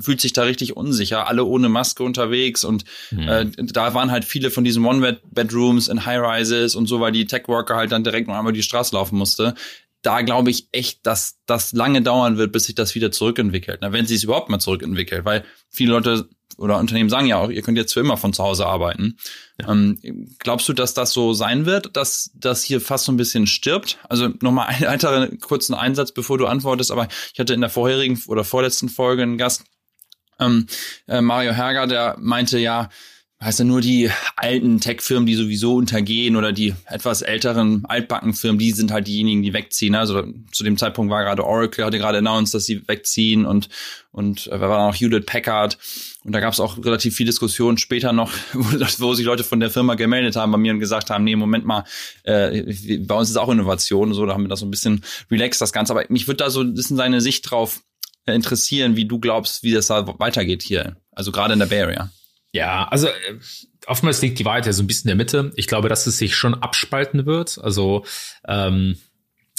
fühlt 0.00 0.20
sich 0.20 0.32
da 0.32 0.42
richtig 0.42 0.76
unsicher, 0.76 1.28
alle 1.28 1.44
ohne 1.44 1.68
Maske 1.68 2.02
unterwegs. 2.02 2.64
Und 2.64 2.84
mhm. 3.12 3.28
äh, 3.28 3.46
da 3.58 3.94
waren 3.94 4.10
halt 4.10 4.24
viele 4.24 4.50
von 4.50 4.64
diesen 4.64 4.84
One-Bedrooms 4.84 5.86
in 5.86 6.04
High-Rises 6.04 6.74
und 6.74 6.88
so, 6.88 6.98
weil 7.00 7.12
die 7.12 7.26
Tech-Worker 7.26 7.76
halt 7.76 7.92
dann 7.92 8.02
direkt 8.02 8.26
noch 8.26 8.34
einmal 8.34 8.52
die 8.52 8.64
Straße 8.64 8.94
laufen 8.94 9.16
musste 9.16 9.54
da 10.02 10.22
glaube 10.22 10.50
ich 10.50 10.68
echt, 10.70 11.04
dass 11.04 11.40
das 11.46 11.72
lange 11.72 12.00
dauern 12.00 12.38
wird, 12.38 12.52
bis 12.52 12.64
sich 12.64 12.76
das 12.76 12.94
wieder 12.94 13.10
zurückentwickelt. 13.10 13.78
Na, 13.80 13.92
wenn 13.92 14.06
sie 14.06 14.14
es 14.14 14.22
überhaupt 14.22 14.48
mal 14.48 14.60
zurückentwickelt, 14.60 15.24
weil 15.24 15.44
viele 15.68 15.90
Leute 15.90 16.28
oder 16.56 16.78
Unternehmen 16.78 17.10
sagen 17.10 17.26
ja 17.26 17.36
auch, 17.36 17.50
ihr 17.50 17.62
könnt 17.62 17.76
jetzt 17.76 17.92
für 17.92 18.00
immer 18.00 18.16
von 18.16 18.32
zu 18.32 18.42
Hause 18.42 18.66
arbeiten. 18.66 19.18
Ja. 19.60 19.70
Ähm, 19.70 19.98
glaubst 20.38 20.68
du, 20.68 20.72
dass 20.72 20.94
das 20.94 21.12
so 21.12 21.34
sein 21.34 21.66
wird, 21.66 21.96
dass 21.96 22.30
das 22.34 22.62
hier 22.62 22.80
fast 22.80 23.04
so 23.04 23.12
ein 23.12 23.16
bisschen 23.16 23.46
stirbt? 23.46 23.98
Also 24.08 24.28
nochmal 24.40 24.66
einen 24.68 24.86
weiteren 24.86 25.38
kurzen 25.40 25.74
Einsatz, 25.74 26.12
bevor 26.12 26.38
du 26.38 26.46
antwortest, 26.46 26.90
aber 26.90 27.08
ich 27.32 27.38
hatte 27.38 27.54
in 27.54 27.60
der 27.60 27.70
vorherigen 27.70 28.20
oder 28.28 28.44
vorletzten 28.44 28.88
Folge 28.88 29.22
einen 29.22 29.38
Gast, 29.38 29.64
ähm, 30.38 30.66
äh, 31.06 31.20
Mario 31.20 31.52
Herger, 31.52 31.86
der 31.86 32.16
meinte 32.18 32.58
ja, 32.58 32.90
ja 33.40 33.64
nur 33.64 33.80
die 33.80 34.10
alten 34.36 34.80
Tech-Firmen, 34.80 35.26
die 35.26 35.34
sowieso 35.34 35.76
untergehen 35.76 36.36
oder 36.36 36.52
die 36.52 36.74
etwas 36.86 37.22
älteren 37.22 37.84
altbacken 37.84 38.32
Firmen, 38.32 38.58
die 38.58 38.72
sind 38.72 38.90
halt 38.90 39.06
diejenigen, 39.06 39.42
die 39.42 39.52
wegziehen. 39.52 39.94
Also 39.94 40.24
zu 40.52 40.64
dem 40.64 40.78
Zeitpunkt 40.78 41.10
war 41.10 41.22
gerade 41.22 41.44
Oracle, 41.44 41.84
hatte 41.84 41.98
gerade 41.98 42.18
announced, 42.18 42.54
dass 42.54 42.64
sie 42.64 42.86
wegziehen 42.88 43.44
und 43.44 43.68
und 44.10 44.46
äh, 44.46 44.58
war 44.58 44.86
noch 44.88 44.98
Hewlett 44.98 45.26
Packard 45.26 45.76
und 46.26 46.32
da 46.32 46.40
gab 46.40 46.52
es 46.52 46.58
auch 46.58 46.76
relativ 46.84 47.14
viel 47.14 47.26
Diskussion 47.26 47.78
später 47.78 48.12
noch, 48.12 48.32
wo, 48.52 48.64
wo, 48.98 49.14
sich 49.14 49.24
Leute 49.24 49.44
von 49.44 49.60
der 49.60 49.70
Firma 49.70 49.94
gemeldet 49.94 50.34
haben 50.34 50.50
bei 50.50 50.58
mir 50.58 50.72
und 50.72 50.80
gesagt 50.80 51.08
haben, 51.08 51.22
nee, 51.22 51.36
Moment 51.36 51.64
mal, 51.64 51.84
äh, 52.24 52.98
bei 52.98 53.14
uns 53.14 53.30
ist 53.30 53.36
auch 53.36 53.48
Innovation 53.48 54.08
und 54.08 54.14
so, 54.14 54.26
da 54.26 54.34
haben 54.34 54.42
wir 54.42 54.48
das 54.48 54.58
so 54.58 54.66
ein 54.66 54.72
bisschen 54.72 55.04
relaxed, 55.30 55.60
das 55.60 55.72
Ganze. 55.72 55.92
Aber 55.92 56.04
mich 56.08 56.26
würde 56.26 56.38
da 56.38 56.50
so 56.50 56.62
ein 56.62 56.74
bisschen 56.74 56.96
seine 56.96 57.20
Sicht 57.20 57.48
drauf 57.48 57.80
äh, 58.24 58.34
interessieren, 58.34 58.96
wie 58.96 59.04
du 59.04 59.20
glaubst, 59.20 59.62
wie 59.62 59.72
das 59.72 59.86
da 59.86 60.18
weitergeht 60.18 60.64
hier. 60.64 60.96
Also 61.12 61.30
gerade 61.30 61.52
in 61.52 61.60
der 61.60 61.66
Bay 61.66 61.82
Area. 61.82 62.10
Ja, 62.56 62.88
also 62.88 63.08
äh, 63.08 63.12
oftmals 63.86 64.22
liegt 64.22 64.38
die 64.38 64.46
Wahrheit 64.46 64.64
ja 64.64 64.72
so 64.72 64.82
ein 64.82 64.86
bisschen 64.86 65.10
in 65.10 65.18
der 65.18 65.24
Mitte. 65.24 65.52
Ich 65.56 65.66
glaube, 65.66 65.90
dass 65.90 66.06
es 66.06 66.16
sich 66.16 66.34
schon 66.34 66.54
abspalten 66.54 67.26
wird. 67.26 67.58
Also 67.62 68.06
ähm, 68.48 68.96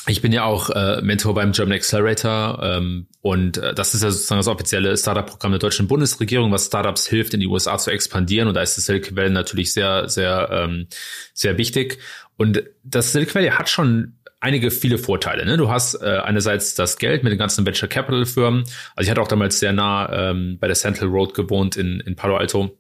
ich 0.07 0.21
bin 0.21 0.31
ja 0.31 0.45
auch 0.45 0.71
äh, 0.71 1.01
Mentor 1.03 1.35
beim 1.35 1.51
German 1.51 1.77
Accelerator 1.77 2.59
ähm, 2.63 3.07
und 3.21 3.57
äh, 3.57 3.75
das 3.75 3.93
ist 3.93 4.01
ja 4.01 4.09
sozusagen 4.09 4.39
das 4.39 4.47
offizielle 4.47 4.97
Startup-Programm 4.97 5.51
der 5.51 5.59
deutschen 5.59 5.87
Bundesregierung, 5.87 6.51
was 6.51 6.65
Startups 6.65 7.05
hilft, 7.05 7.35
in 7.35 7.39
die 7.39 7.47
USA 7.47 7.77
zu 7.77 7.91
expandieren. 7.91 8.47
Und 8.47 8.55
da 8.55 8.61
ist 8.61 8.77
das 8.77 8.85
Silicon 8.85 9.15
Valley 9.15 9.29
natürlich 9.29 9.73
sehr, 9.73 10.09
sehr, 10.09 10.49
ähm, 10.51 10.87
sehr 11.33 11.59
wichtig. 11.59 11.99
Und 12.35 12.63
das 12.83 13.11
Silicon 13.11 13.35
Valley 13.35 13.49
hat 13.49 13.69
schon 13.69 14.17
einige 14.39 14.71
viele 14.71 14.97
Vorteile. 14.97 15.45
Ne? 15.45 15.57
Du 15.57 15.69
hast 15.69 16.01
äh, 16.01 16.19
einerseits 16.23 16.73
das 16.73 16.97
Geld 16.97 17.23
mit 17.23 17.31
den 17.31 17.39
ganzen 17.39 17.63
Venture 17.63 17.89
Capital 17.89 18.25
Firmen. 18.25 18.63
Also 18.95 19.05
ich 19.05 19.11
hatte 19.11 19.21
auch 19.21 19.27
damals 19.27 19.59
sehr 19.59 19.73
nah 19.73 20.31
ähm, 20.31 20.57
bei 20.59 20.65
der 20.65 20.75
Central 20.75 21.09
Road 21.09 21.35
gewohnt 21.35 21.75
in, 21.75 21.99
in 21.99 22.15
Palo 22.15 22.37
Alto 22.37 22.75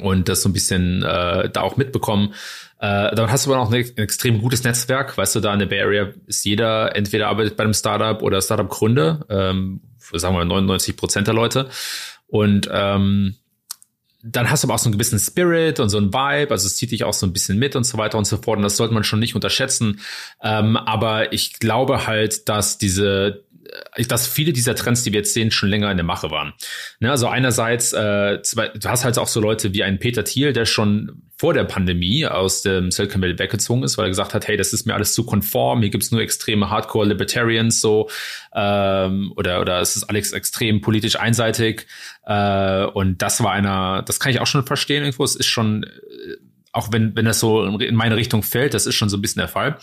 und 0.00 0.28
das 0.28 0.42
so 0.42 0.48
ein 0.48 0.52
bisschen 0.52 1.02
äh, 1.02 1.48
da 1.50 1.60
auch 1.60 1.76
mitbekommen. 1.76 2.34
Äh, 2.78 3.14
dann 3.14 3.30
hast 3.30 3.46
du 3.46 3.54
aber 3.54 3.62
auch 3.62 3.72
ein, 3.72 3.84
ein 3.84 4.02
extrem 4.02 4.40
gutes 4.40 4.64
Netzwerk. 4.64 5.16
Weißt 5.16 5.34
du, 5.34 5.40
da 5.40 5.52
in 5.52 5.58
der 5.58 5.66
Bay 5.66 5.80
Area 5.80 6.08
ist 6.26 6.44
jeder 6.44 6.94
entweder 6.96 7.28
arbeitet 7.28 7.56
bei 7.56 7.64
einem 7.64 7.74
Startup 7.74 8.20
oder 8.22 8.42
Startup-Gründer, 8.42 9.26
ähm, 9.28 9.80
sagen 10.12 10.36
wir 10.36 10.44
99 10.44 10.96
Prozent 10.96 11.26
der 11.26 11.34
Leute. 11.34 11.68
Und 12.26 12.68
ähm, 12.72 13.36
dann 14.26 14.50
hast 14.50 14.64
du 14.64 14.68
aber 14.68 14.74
auch 14.74 14.78
so 14.78 14.88
einen 14.88 14.94
gewissen 14.94 15.18
Spirit 15.18 15.80
und 15.80 15.90
so 15.90 15.98
ein 15.98 16.12
Vibe, 16.12 16.50
also 16.50 16.66
es 16.66 16.76
zieht 16.76 16.90
dich 16.90 17.04
auch 17.04 17.12
so 17.12 17.26
ein 17.26 17.34
bisschen 17.34 17.58
mit 17.58 17.76
und 17.76 17.84
so 17.84 17.98
weiter 17.98 18.16
und 18.16 18.24
so 18.24 18.38
fort. 18.38 18.56
Und 18.56 18.62
das 18.62 18.78
sollte 18.78 18.94
man 18.94 19.04
schon 19.04 19.20
nicht 19.20 19.34
unterschätzen. 19.34 20.00
Ähm, 20.42 20.78
aber 20.78 21.32
ich 21.34 21.58
glaube 21.58 22.06
halt, 22.06 22.48
dass 22.48 22.78
diese 22.78 23.43
dass 24.08 24.26
viele 24.26 24.52
dieser 24.52 24.74
Trends, 24.74 25.02
die 25.02 25.12
wir 25.12 25.20
jetzt 25.20 25.34
sehen, 25.34 25.50
schon 25.50 25.68
länger 25.68 25.90
in 25.90 25.96
der 25.96 26.04
Mache 26.04 26.30
waren. 26.30 26.52
Ne, 27.00 27.10
also 27.10 27.28
einerseits, 27.28 27.92
äh, 27.92 28.38
du 28.38 28.88
hast 28.88 29.04
halt 29.04 29.18
auch 29.18 29.28
so 29.28 29.40
Leute 29.40 29.72
wie 29.72 29.82
einen 29.82 29.98
Peter 29.98 30.24
Thiel, 30.24 30.52
der 30.52 30.66
schon 30.66 31.22
vor 31.36 31.52
der 31.52 31.64
Pandemie 31.64 32.26
aus 32.26 32.62
dem 32.62 32.90
Silicon 32.90 33.20
Valley 33.20 33.38
weggezogen 33.38 33.82
ist, 33.82 33.98
weil 33.98 34.06
er 34.06 34.10
gesagt 34.10 34.34
hat, 34.34 34.46
hey, 34.46 34.56
das 34.56 34.72
ist 34.72 34.86
mir 34.86 34.94
alles 34.94 35.14
zu 35.14 35.24
konform, 35.26 35.80
hier 35.80 35.90
gibt's 35.90 36.10
nur 36.10 36.20
extreme 36.20 36.70
Hardcore-Libertarians 36.70 37.80
so 37.80 38.08
ähm, 38.54 39.32
oder 39.36 39.60
oder 39.60 39.80
es 39.80 39.96
ist 39.96 40.04
alles 40.04 40.32
extrem 40.32 40.80
politisch 40.80 41.16
einseitig 41.16 41.86
äh, 42.24 42.84
und 42.84 43.20
das 43.20 43.42
war 43.42 43.52
einer, 43.52 44.02
das 44.02 44.20
kann 44.20 44.30
ich 44.30 44.40
auch 44.40 44.46
schon 44.46 44.64
verstehen 44.64 45.02
irgendwo, 45.02 45.24
es 45.24 45.34
ist 45.34 45.46
schon 45.46 45.84
äh, 45.84 45.88
auch 46.72 46.92
wenn 46.92 47.16
wenn 47.16 47.24
das 47.24 47.40
so 47.40 47.64
in 47.64 47.94
meine 47.94 48.16
Richtung 48.16 48.42
fällt, 48.42 48.74
das 48.74 48.86
ist 48.86 48.94
schon 48.94 49.08
so 49.08 49.16
ein 49.16 49.22
bisschen 49.22 49.40
der 49.40 49.48
Fall. 49.48 49.78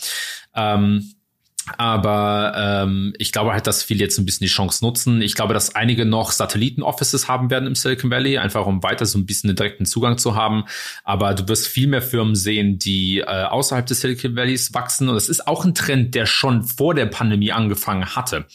Ähm, 0.55 1.13
aber 1.77 2.53
ähm, 2.55 3.13
ich 3.17 3.31
glaube 3.31 3.53
halt, 3.53 3.67
dass 3.67 3.83
viele 3.83 4.01
jetzt 4.01 4.17
ein 4.17 4.25
bisschen 4.25 4.45
die 4.45 4.51
Chance 4.51 4.83
nutzen. 4.83 5.21
Ich 5.21 5.35
glaube, 5.35 5.53
dass 5.53 5.75
einige 5.75 6.05
noch 6.05 6.31
Satelliten-Offices 6.31 7.27
haben 7.27 7.49
werden 7.49 7.67
im 7.67 7.75
Silicon 7.75 8.11
Valley, 8.11 8.37
einfach 8.37 8.65
um 8.65 8.83
weiter 8.83 9.05
so 9.05 9.17
ein 9.17 9.25
bisschen 9.25 9.49
einen 9.49 9.57
direkten 9.57 9.85
Zugang 9.85 10.17
zu 10.17 10.35
haben. 10.35 10.65
Aber 11.03 11.33
du 11.33 11.47
wirst 11.47 11.67
viel 11.67 11.87
mehr 11.87 12.01
Firmen 12.01 12.35
sehen, 12.35 12.79
die 12.79 13.19
äh, 13.19 13.25
außerhalb 13.25 13.85
des 13.85 14.01
Silicon 14.01 14.35
Valleys 14.35 14.73
wachsen. 14.73 15.09
Und 15.09 15.15
das 15.15 15.29
ist 15.29 15.47
auch 15.47 15.65
ein 15.65 15.75
Trend, 15.75 16.15
der 16.15 16.25
schon 16.25 16.63
vor 16.63 16.93
der 16.93 17.05
Pandemie 17.05 17.51
angefangen 17.51 18.15
hatte. 18.15 18.45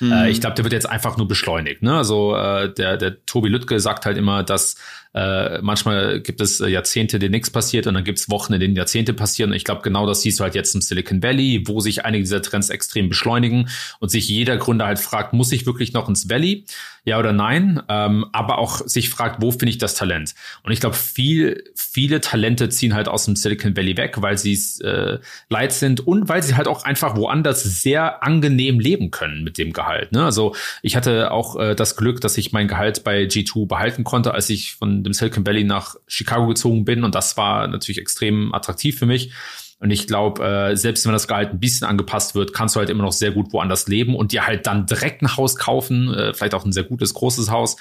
Mhm. 0.00 0.12
Äh, 0.12 0.30
ich 0.30 0.40
glaube, 0.40 0.56
der 0.56 0.64
wird 0.64 0.72
jetzt 0.72 0.88
einfach 0.88 1.16
nur 1.16 1.28
beschleunigt. 1.28 1.82
Ne? 1.82 1.96
Also 1.96 2.36
äh, 2.36 2.72
der, 2.72 2.96
der 2.96 3.24
Tobi 3.26 3.48
Lüttke 3.48 3.80
sagt 3.80 4.06
halt 4.06 4.16
immer, 4.16 4.42
dass 4.42 4.76
äh, 5.16 5.62
manchmal 5.62 6.20
gibt 6.20 6.42
es 6.42 6.60
äh, 6.60 6.68
Jahrzehnte, 6.68 7.18
denen 7.18 7.32
nichts 7.32 7.48
passiert 7.48 7.86
und 7.86 7.94
dann 7.94 8.04
gibt 8.04 8.18
es 8.18 8.28
Wochen, 8.28 8.52
in 8.52 8.60
denen 8.60 8.76
Jahrzehnte 8.76 9.14
passieren. 9.14 9.50
Und 9.50 9.56
ich 9.56 9.64
glaube, 9.64 9.80
genau 9.80 10.06
das 10.06 10.20
siehst 10.20 10.38
du 10.38 10.44
halt 10.44 10.54
jetzt 10.54 10.74
im 10.74 10.82
Silicon 10.82 11.22
Valley, 11.22 11.62
wo 11.66 11.80
sich 11.80 12.04
einige 12.04 12.22
dieser 12.22 12.42
Trends 12.42 12.68
extrem 12.68 13.08
beschleunigen 13.08 13.70
und 13.98 14.10
sich 14.10 14.28
jeder 14.28 14.58
Gründer 14.58 14.84
halt 14.84 14.98
fragt, 14.98 15.32
muss 15.32 15.52
ich 15.52 15.64
wirklich 15.64 15.94
noch 15.94 16.10
ins 16.10 16.28
Valley? 16.28 16.64
Ja 17.06 17.20
oder 17.20 17.32
nein? 17.32 17.80
Ähm, 17.88 18.26
aber 18.32 18.58
auch 18.58 18.80
sich 18.84 19.10
fragt, 19.10 19.40
wo 19.40 19.52
finde 19.52 19.68
ich 19.68 19.78
das 19.78 19.94
Talent? 19.94 20.34
Und 20.64 20.72
ich 20.72 20.80
glaube, 20.80 20.96
viel, 20.96 21.62
viele 21.76 22.20
Talente 22.20 22.68
ziehen 22.68 22.94
halt 22.94 23.06
aus 23.06 23.26
dem 23.26 23.36
Silicon 23.36 23.76
Valley 23.76 23.96
weg, 23.96 24.20
weil 24.22 24.36
sie 24.36 24.52
es 24.52 24.80
äh, 24.80 25.20
leid 25.48 25.72
sind 25.72 26.04
und 26.04 26.28
weil 26.28 26.42
sie 26.42 26.56
halt 26.56 26.66
auch 26.66 26.84
einfach 26.84 27.16
woanders 27.16 27.62
sehr 27.62 28.24
angenehm 28.24 28.80
leben 28.80 29.12
können 29.12 29.44
mit 29.44 29.56
dem 29.56 29.72
Gehalt. 29.72 30.10
Ne? 30.10 30.24
Also 30.24 30.56
ich 30.82 30.96
hatte 30.96 31.30
auch 31.30 31.54
äh, 31.54 31.76
das 31.76 31.94
Glück, 31.94 32.20
dass 32.20 32.36
ich 32.38 32.50
mein 32.50 32.66
Gehalt 32.66 33.04
bei 33.04 33.22
G2 33.22 33.68
behalten 33.68 34.02
konnte, 34.02 34.34
als 34.34 34.50
ich 34.50 34.74
von 34.74 35.04
dem 35.04 35.12
Silicon 35.12 35.46
Valley 35.46 35.62
nach 35.62 35.94
Chicago 36.08 36.48
gezogen 36.48 36.84
bin. 36.84 37.04
Und 37.04 37.14
das 37.14 37.36
war 37.36 37.68
natürlich 37.68 37.98
extrem 37.98 38.52
attraktiv 38.52 38.98
für 38.98 39.06
mich. 39.06 39.30
Und 39.78 39.90
ich 39.90 40.06
glaube, 40.06 40.42
äh, 40.42 40.76
selbst 40.76 41.04
wenn 41.04 41.12
das 41.12 41.28
Gehalt 41.28 41.50
ein 41.50 41.60
bisschen 41.60 41.86
angepasst 41.86 42.34
wird, 42.34 42.54
kannst 42.54 42.74
du 42.74 42.80
halt 42.80 42.88
immer 42.88 43.02
noch 43.02 43.12
sehr 43.12 43.30
gut 43.30 43.52
woanders 43.52 43.88
leben 43.88 44.16
und 44.16 44.32
dir 44.32 44.46
halt 44.46 44.66
dann 44.66 44.86
direkt 44.86 45.22
ein 45.22 45.36
Haus 45.36 45.56
kaufen, 45.56 46.12
äh, 46.14 46.32
vielleicht 46.32 46.54
auch 46.54 46.64
ein 46.64 46.72
sehr 46.72 46.84
gutes, 46.84 47.12
großes 47.12 47.50
Haus, 47.50 47.76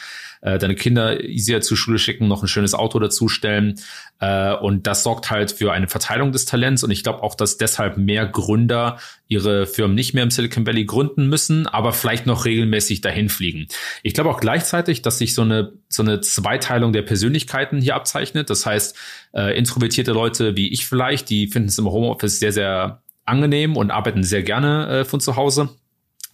äh, 0.46 0.60
deine 0.60 0.76
Kinder 0.76 1.24
easier 1.24 1.60
zur 1.62 1.76
Schule 1.76 1.98
schicken, 1.98 2.28
noch 2.28 2.44
ein 2.44 2.48
schönes 2.48 2.76
Auto 2.76 3.00
dazustellen. 3.00 3.80
Äh, 4.20 4.54
und 4.54 4.86
das 4.86 5.02
sorgt 5.02 5.32
halt 5.32 5.52
für 5.52 5.74
eine 5.74 5.88
Verteilung 5.88 6.32
des 6.32 6.46
Talents. 6.46 6.84
Und 6.84 6.92
ich 6.92 7.02
glaube 7.02 7.24
auch, 7.24 7.34
dass 7.34 7.58
deshalb 7.58 7.98
mehr 7.98 8.28
Gründer 8.28 9.00
ihre 9.28 9.66
Firmen 9.66 9.96
nicht 9.96 10.14
mehr 10.14 10.22
im 10.22 10.30
Silicon 10.30 10.68
Valley 10.68 10.86
gründen 10.86 11.28
müssen, 11.30 11.66
aber 11.66 11.94
vielleicht 11.94 12.28
noch 12.28 12.46
regelmäßig 12.46 13.02
dahin 13.02 13.30
fliegen. 13.30 13.68
Ich 14.04 14.14
glaube 14.14 14.30
auch 14.30 14.40
gleichzeitig, 14.40 15.02
dass 15.02 15.18
sich 15.18 15.34
so 15.34 15.42
eine, 15.42 15.74
so 15.90 16.04
eine 16.04 16.22
Zweiteilung 16.22 16.94
der 16.94 17.02
Persönlichkeiten 17.02 17.82
hier 17.82 17.96
abzeichnet. 17.96 18.52
Das 18.52 18.68
heißt, 18.68 18.96
äh, 19.34 19.58
introvertierte 19.58 20.12
Leute 20.12 20.56
wie 20.56 20.72
ich 20.72 20.86
vielleicht, 20.86 21.32
die 21.32 21.48
finden 21.48 21.70
es 21.70 21.80
im 21.80 21.90
Homeoffice 21.90 22.40
sehr, 22.40 22.52
sehr 22.52 23.02
angenehm 23.26 23.76
und 23.76 23.90
arbeiten 23.90 24.24
sehr 24.24 24.44
gerne 24.44 25.00
äh, 25.00 25.06
von 25.06 25.20
zu 25.20 25.36
Hause. 25.36 25.70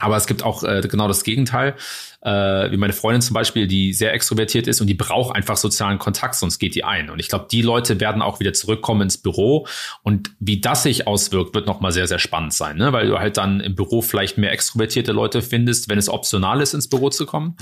Aber 0.01 0.17
es 0.17 0.27
gibt 0.27 0.43
auch 0.43 0.63
äh, 0.63 0.81
genau 0.81 1.07
das 1.07 1.23
Gegenteil, 1.23 1.75
äh, 2.21 2.71
wie 2.71 2.77
meine 2.77 2.93
Freundin 2.93 3.21
zum 3.21 3.33
Beispiel, 3.33 3.67
die 3.67 3.93
sehr 3.93 4.13
extrovertiert 4.13 4.67
ist 4.67 4.81
und 4.81 4.87
die 4.87 4.93
braucht 4.93 5.35
einfach 5.35 5.57
sozialen 5.57 5.99
Kontakt, 5.99 6.35
sonst 6.35 6.59
geht 6.59 6.75
die 6.75 6.83
ein. 6.83 7.09
Und 7.09 7.19
ich 7.19 7.29
glaube, 7.29 7.47
die 7.51 7.61
Leute 7.61 7.99
werden 7.99 8.21
auch 8.21 8.39
wieder 8.39 8.53
zurückkommen 8.53 9.01
ins 9.01 9.17
Büro. 9.17 9.67
Und 10.03 10.31
wie 10.39 10.61
das 10.61 10.83
sich 10.83 11.07
auswirkt, 11.07 11.55
wird 11.55 11.67
nochmal 11.67 11.91
sehr, 11.91 12.07
sehr 12.07 12.19
spannend 12.19 12.53
sein, 12.53 12.77
ne? 12.77 12.93
weil 12.93 13.07
du 13.07 13.19
halt 13.19 13.37
dann 13.37 13.59
im 13.59 13.75
Büro 13.75 14.01
vielleicht 14.01 14.37
mehr 14.37 14.51
extrovertierte 14.51 15.11
Leute 15.11 15.41
findest, 15.41 15.89
wenn 15.89 15.97
es 15.97 16.09
optional 16.09 16.61
ist, 16.61 16.73
ins 16.73 16.87
Büro 16.87 17.09
zu 17.09 17.25
kommen 17.25 17.55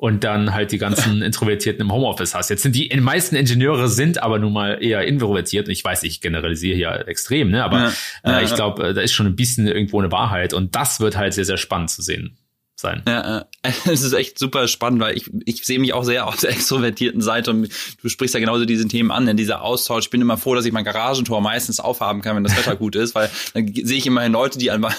und 0.00 0.24
dann 0.24 0.54
halt 0.54 0.72
die 0.72 0.78
ganzen 0.78 1.20
Introvertierten 1.30 1.82
im 1.82 1.92
Homeoffice 1.92 2.34
hast. 2.34 2.48
Jetzt 2.48 2.62
sind 2.62 2.74
die 2.74 2.88
meisten 3.00 3.36
Ingenieure 3.36 3.86
sind 3.86 4.22
aber 4.22 4.38
nun 4.38 4.54
mal 4.54 4.82
eher 4.82 5.06
introvertiert. 5.06 5.68
Ich 5.68 5.84
weiß, 5.84 6.04
ich 6.04 6.22
generalisiere 6.22 6.74
hier 6.74 7.04
extrem, 7.06 7.50
ne? 7.50 7.62
Aber 7.62 7.92
ja, 8.24 8.38
äh, 8.38 8.44
ich 8.44 8.54
glaube, 8.54 8.88
äh, 8.88 8.94
da 8.94 9.02
ist 9.02 9.12
schon 9.12 9.26
ein 9.26 9.36
bisschen 9.36 9.66
irgendwo 9.66 10.00
eine 10.00 10.10
Wahrheit 10.10 10.54
und 10.54 10.74
das 10.74 11.00
wird 11.00 11.18
halt 11.18 11.34
sehr, 11.34 11.44
sehr 11.44 11.58
spannend 11.58 11.90
zu 11.90 12.00
sehen 12.00 12.38
sein. 12.80 13.02
Ja, 13.06 13.46
es 13.62 14.02
ist 14.02 14.12
echt 14.12 14.38
super 14.38 14.68
spannend, 14.68 15.00
weil 15.00 15.16
ich, 15.16 15.30
ich 15.44 15.64
sehe 15.64 15.78
mich 15.78 15.92
auch 15.92 16.04
sehr 16.04 16.26
auf 16.26 16.36
der 16.36 16.50
extrovertierten 16.50 17.20
Seite 17.20 17.50
und 17.50 17.68
du 18.02 18.08
sprichst 18.08 18.34
ja 18.34 18.40
genauso 18.40 18.64
diese 18.64 18.88
Themen 18.88 19.10
an, 19.10 19.26
denn 19.26 19.36
dieser 19.36 19.62
Austausch. 19.62 20.06
Ich 20.06 20.10
bin 20.10 20.20
immer 20.20 20.36
froh, 20.36 20.54
dass 20.54 20.64
ich 20.64 20.72
mein 20.72 20.84
Garagentor 20.84 21.40
meistens 21.40 21.80
aufhaben 21.80 22.22
kann, 22.22 22.36
wenn 22.36 22.44
das 22.44 22.56
Wetter 22.56 22.76
gut 22.76 22.96
ist, 22.96 23.14
weil 23.14 23.30
dann 23.54 23.66
sehe 23.66 23.98
ich 23.98 24.06
immerhin 24.06 24.32
Leute, 24.32 24.58
die 24.58 24.70
an, 24.70 24.84
an, 24.84 24.94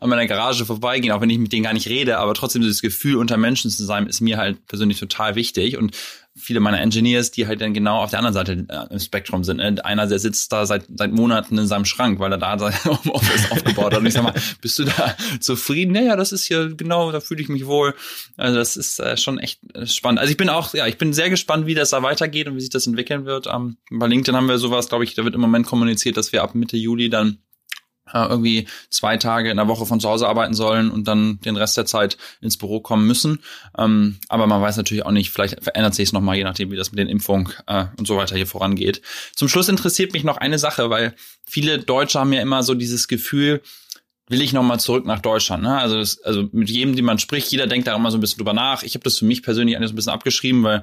an 0.00 0.08
meiner 0.08 0.26
Garage 0.26 0.66
vorbeigehen, 0.66 1.12
auch 1.12 1.20
wenn 1.20 1.30
ich 1.30 1.38
mit 1.38 1.52
denen 1.52 1.64
gar 1.64 1.72
nicht 1.72 1.88
rede, 1.88 2.18
aber 2.18 2.34
trotzdem 2.34 2.62
dieses 2.62 2.82
Gefühl, 2.82 3.16
unter 3.16 3.36
Menschen 3.36 3.70
zu 3.70 3.84
sein, 3.84 4.06
ist 4.06 4.20
mir 4.20 4.36
halt 4.36 4.66
persönlich 4.66 4.98
total 4.98 5.34
wichtig 5.34 5.76
und 5.76 5.96
viele 6.36 6.60
meiner 6.60 6.80
Engineers, 6.80 7.30
die 7.30 7.46
halt 7.46 7.60
dann 7.60 7.72
genau 7.72 8.02
auf 8.02 8.10
der 8.10 8.18
anderen 8.18 8.34
Seite 8.34 8.66
äh, 8.68 8.92
im 8.92 8.98
Spektrum 9.00 9.42
sind. 9.42 9.56
Ne? 9.56 9.84
Einer, 9.84 10.06
der 10.06 10.18
sitzt 10.18 10.52
da 10.52 10.66
seit, 10.66 10.84
seit 10.94 11.12
Monaten 11.12 11.56
in 11.58 11.66
seinem 11.66 11.84
Schrank, 11.84 12.20
weil 12.20 12.30
er 12.30 12.38
da 12.38 12.58
sein 12.58 12.74
Office 13.08 13.50
aufgebaut 13.50 13.92
hat. 13.92 14.00
Und 14.00 14.06
ich 14.06 14.14
sag 14.14 14.22
mal, 14.22 14.34
bist 14.60 14.78
du 14.78 14.84
da 14.84 15.16
zufrieden? 15.40 15.92
Naja, 15.92 16.16
das 16.16 16.32
ist 16.32 16.44
hier 16.44 16.74
genau, 16.74 17.10
da 17.10 17.20
fühle 17.20 17.40
ich 17.40 17.48
mich 17.48 17.66
wohl. 17.66 17.94
Also 18.36 18.56
das 18.56 18.76
ist 18.76 19.00
äh, 19.00 19.16
schon 19.16 19.38
echt 19.38 19.60
äh, 19.74 19.86
spannend. 19.86 20.20
Also 20.20 20.30
ich 20.30 20.36
bin 20.36 20.50
auch, 20.50 20.74
ja, 20.74 20.86
ich 20.86 20.98
bin 20.98 21.12
sehr 21.12 21.30
gespannt, 21.30 21.66
wie 21.66 21.74
das 21.74 21.90
da 21.90 22.02
weitergeht 22.02 22.48
und 22.48 22.56
wie 22.56 22.60
sich 22.60 22.70
das 22.70 22.86
entwickeln 22.86 23.24
wird. 23.24 23.46
Ähm, 23.46 23.78
bei 23.90 24.06
LinkedIn 24.06 24.36
haben 24.36 24.48
wir 24.48 24.58
sowas, 24.58 24.88
glaube 24.88 25.04
ich, 25.04 25.14
da 25.14 25.24
wird 25.24 25.34
im 25.34 25.40
Moment 25.40 25.66
kommuniziert, 25.66 26.16
dass 26.16 26.32
wir 26.32 26.42
ab 26.42 26.54
Mitte 26.54 26.76
Juli 26.76 27.08
dann 27.08 27.38
irgendwie 28.12 28.68
zwei 28.90 29.16
Tage 29.16 29.50
in 29.50 29.56
der 29.56 29.68
Woche 29.68 29.86
von 29.86 30.00
zu 30.00 30.08
Hause 30.08 30.28
arbeiten 30.28 30.54
sollen 30.54 30.90
und 30.90 31.08
dann 31.08 31.40
den 31.40 31.56
Rest 31.56 31.76
der 31.76 31.86
Zeit 31.86 32.16
ins 32.40 32.56
Büro 32.56 32.80
kommen 32.80 33.06
müssen. 33.06 33.40
Ähm, 33.76 34.18
aber 34.28 34.46
man 34.46 34.62
weiß 34.62 34.76
natürlich 34.76 35.04
auch 35.04 35.10
nicht, 35.10 35.30
vielleicht 35.30 35.62
verändert 35.62 35.94
sich 35.94 36.08
es 36.08 36.12
nochmal, 36.12 36.36
je 36.36 36.44
nachdem, 36.44 36.70
wie 36.70 36.76
das 36.76 36.92
mit 36.92 36.98
den 36.98 37.08
Impfungen 37.08 37.52
äh, 37.66 37.86
und 37.98 38.06
so 38.06 38.16
weiter 38.16 38.36
hier 38.36 38.46
vorangeht. 38.46 39.02
Zum 39.34 39.48
Schluss 39.48 39.68
interessiert 39.68 40.12
mich 40.12 40.24
noch 40.24 40.36
eine 40.36 40.58
Sache, 40.58 40.90
weil 40.90 41.14
viele 41.46 41.78
Deutsche 41.78 42.20
haben 42.20 42.32
ja 42.32 42.40
immer 42.40 42.62
so 42.62 42.74
dieses 42.74 43.08
Gefühl, 43.08 43.62
will 44.28 44.42
ich 44.42 44.52
nochmal 44.52 44.80
zurück 44.80 45.06
nach 45.06 45.20
Deutschland. 45.20 45.62
Ne? 45.62 45.78
Also, 45.78 45.96
das, 45.96 46.20
also 46.22 46.48
mit 46.52 46.68
jedem, 46.68 46.96
den 46.96 47.04
man 47.04 47.18
spricht, 47.18 47.50
jeder 47.52 47.66
denkt 47.66 47.86
da 47.86 47.94
immer 47.94 48.10
so 48.10 48.18
ein 48.18 48.20
bisschen 48.20 48.38
drüber 48.38 48.54
nach. 48.54 48.82
Ich 48.82 48.94
habe 48.94 49.04
das 49.04 49.18
für 49.18 49.24
mich 49.24 49.42
persönlich 49.42 49.76
eigentlich 49.76 49.88
so 49.88 49.92
ein 49.92 49.96
bisschen 49.96 50.12
abgeschrieben, 50.12 50.62
weil 50.64 50.82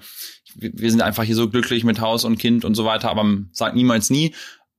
wir 0.56 0.92
sind 0.92 1.02
einfach 1.02 1.24
hier 1.24 1.36
so 1.36 1.50
glücklich 1.50 1.84
mit 1.84 2.00
Haus 2.00 2.24
und 2.24 2.38
Kind 2.38 2.64
und 2.64 2.76
so 2.76 2.86
weiter, 2.86 3.10
aber 3.10 3.26
sagt 3.52 3.76
niemals 3.76 4.10
nie. 4.10 4.34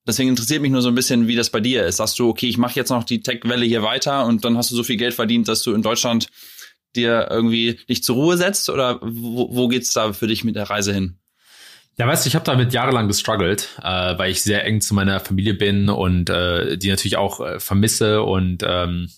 Deswegen 0.07 0.29
interessiert 0.29 0.61
mich 0.61 0.71
nur 0.71 0.83
so 0.83 0.89
ein 0.89 0.95
bisschen, 0.95 1.29
wie 1.29 1.37
das 1.37 1.51
bei 1.51 1.61
dir 1.61 1.85
ist. 1.87 1.97
Sagst 1.97 2.19
du, 2.19 2.29
okay, 2.29 2.47
ich 2.47 2.59
mache 2.59 2.77
jetzt 2.77 2.91
noch 2.91 3.05
die 3.05 3.23
Tech-Welle 3.23 3.65
hier 3.65 3.83
weiter 3.83 4.27
und 4.27 4.45
dann 4.45 4.57
hast 4.59 4.71
du 4.71 4.77
so 4.77 4.83
viel 4.83 4.97
Geld 4.97 5.15
verdient, 5.15 5.49
dass 5.49 5.63
du 5.63 5.73
in 5.73 5.83
Deutschland 5.83 6.29
dir 6.95 7.29
irgendwie 7.31 7.81
dich 7.89 8.05
zur 8.05 8.17
Ruhe 8.17 8.37
setzt? 8.37 8.69
Oder 8.69 8.99
wo, 9.03 9.49
wo 9.55 9.69
geht's 9.69 9.93
da 9.93 10.13
für 10.13 10.27
dich 10.27 10.45
mit 10.45 10.57
der 10.57 10.69
Reise 10.69 10.93
hin? 10.93 11.17
Ja, 11.97 12.07
weißt 12.09 12.25
du, 12.25 12.29
ich 12.29 12.35
habe 12.35 12.45
damit 12.45 12.73
jahrelang 12.73 13.07
gestruggelt, 13.07 13.69
äh, 13.81 14.19
weil 14.19 14.31
ich 14.31 14.43
sehr 14.43 14.65
eng 14.65 14.81
zu 14.81 14.95
meiner 14.95 15.21
Familie 15.21 15.55
bin 15.55 15.89
und 15.89 16.29
äh, 16.29 16.77
die 16.77 16.91
natürlich 16.91 17.17
auch 17.17 17.41
äh, 17.41 17.61
vermisse 17.61 18.23
und 18.23 18.65
ähm, 18.67 19.09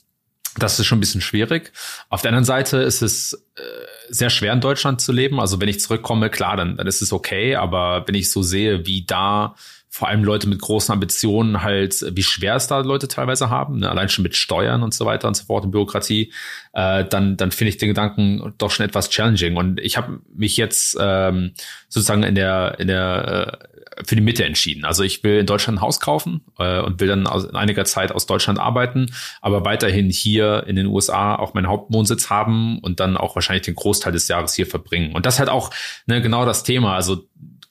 das 0.58 0.78
ist 0.78 0.86
schon 0.86 0.98
ein 0.98 1.00
bisschen 1.00 1.20
schwierig. 1.20 1.72
Auf 2.08 2.22
der 2.22 2.30
anderen 2.30 2.44
Seite 2.44 2.78
ist 2.78 3.02
es 3.02 3.32
äh, 3.56 3.62
sehr 4.08 4.30
schwer 4.30 4.52
in 4.52 4.60
Deutschland 4.60 5.00
zu 5.00 5.12
leben. 5.12 5.40
Also 5.40 5.60
wenn 5.60 5.68
ich 5.68 5.80
zurückkomme, 5.80 6.30
klar, 6.30 6.56
dann, 6.56 6.76
dann 6.76 6.86
ist 6.86 7.02
es 7.02 7.12
okay. 7.12 7.56
Aber 7.56 8.04
wenn 8.06 8.14
ich 8.14 8.30
so 8.30 8.42
sehe, 8.42 8.86
wie 8.86 9.04
da 9.04 9.54
vor 9.96 10.08
allem 10.08 10.24
Leute 10.24 10.46
mit 10.46 10.60
großen 10.60 10.92
Ambitionen 10.92 11.62
halt, 11.62 12.04
wie 12.14 12.22
schwer 12.22 12.56
es 12.56 12.66
da 12.66 12.80
Leute 12.80 13.08
teilweise 13.08 13.48
haben, 13.48 13.78
ne? 13.78 13.90
allein 13.90 14.10
schon 14.10 14.24
mit 14.24 14.36
Steuern 14.36 14.82
und 14.82 14.92
so 14.92 15.06
weiter 15.06 15.26
und 15.26 15.38
so 15.38 15.46
fort 15.46 15.64
und 15.64 15.70
Bürokratie, 15.70 16.34
äh, 16.74 17.06
dann, 17.06 17.38
dann 17.38 17.50
finde 17.50 17.70
ich 17.70 17.78
den 17.78 17.88
Gedanken 17.88 18.52
doch 18.58 18.70
schon 18.70 18.84
etwas 18.84 19.08
challenging. 19.08 19.56
Und 19.56 19.80
ich 19.80 19.96
habe 19.96 20.20
mich 20.34 20.58
jetzt 20.58 20.98
ähm, 21.00 21.54
sozusagen 21.88 22.24
in 22.24 22.34
der, 22.34 22.76
in 22.78 22.88
der 22.88 23.62
äh, 23.96 24.04
für 24.04 24.16
die 24.16 24.20
Mitte 24.20 24.44
entschieden. 24.44 24.84
Also 24.84 25.02
ich 25.02 25.24
will 25.24 25.38
in 25.38 25.46
Deutschland 25.46 25.78
ein 25.78 25.80
Haus 25.80 25.98
kaufen 25.98 26.42
äh, 26.58 26.80
und 26.80 27.00
will 27.00 27.08
dann 27.08 27.26
aus, 27.26 27.44
in 27.44 27.56
einiger 27.56 27.86
Zeit 27.86 28.12
aus 28.12 28.26
Deutschland 28.26 28.58
arbeiten, 28.58 29.06
aber 29.40 29.64
weiterhin 29.64 30.10
hier 30.10 30.64
in 30.66 30.76
den 30.76 30.88
USA 30.88 31.36
auch 31.36 31.54
meinen 31.54 31.68
Hauptwohnsitz 31.68 32.28
haben 32.28 32.80
und 32.80 33.00
dann 33.00 33.16
auch 33.16 33.34
wahrscheinlich 33.34 33.64
den 33.64 33.76
Großteil 33.76 34.12
des 34.12 34.28
Jahres 34.28 34.52
hier 34.52 34.66
verbringen. 34.66 35.14
Und 35.14 35.24
das 35.24 35.38
halt 35.38 35.48
auch 35.48 35.70
ne, 36.04 36.20
genau 36.20 36.44
das 36.44 36.64
Thema. 36.64 36.94
Also 36.94 37.24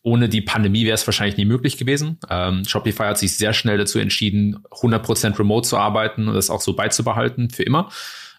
ohne 0.05 0.29
die 0.29 0.41
Pandemie 0.41 0.85
wäre 0.85 0.93
es 0.93 1.07
wahrscheinlich 1.07 1.35
nie 1.35 1.45
möglich 1.45 1.77
gewesen. 1.77 2.19
Ähm, 2.29 2.63
Shopify 2.63 3.05
hat 3.05 3.17
sich 3.17 3.35
sehr 3.37 3.53
schnell 3.53 3.79
dazu 3.79 3.97
entschieden, 3.97 4.59
100% 4.69 5.39
remote 5.39 5.67
zu 5.67 5.77
arbeiten 5.77 6.27
und 6.27 6.35
das 6.35 6.51
auch 6.51 6.61
so 6.61 6.73
beizubehalten 6.73 7.49
für 7.49 7.63
immer. 7.63 7.89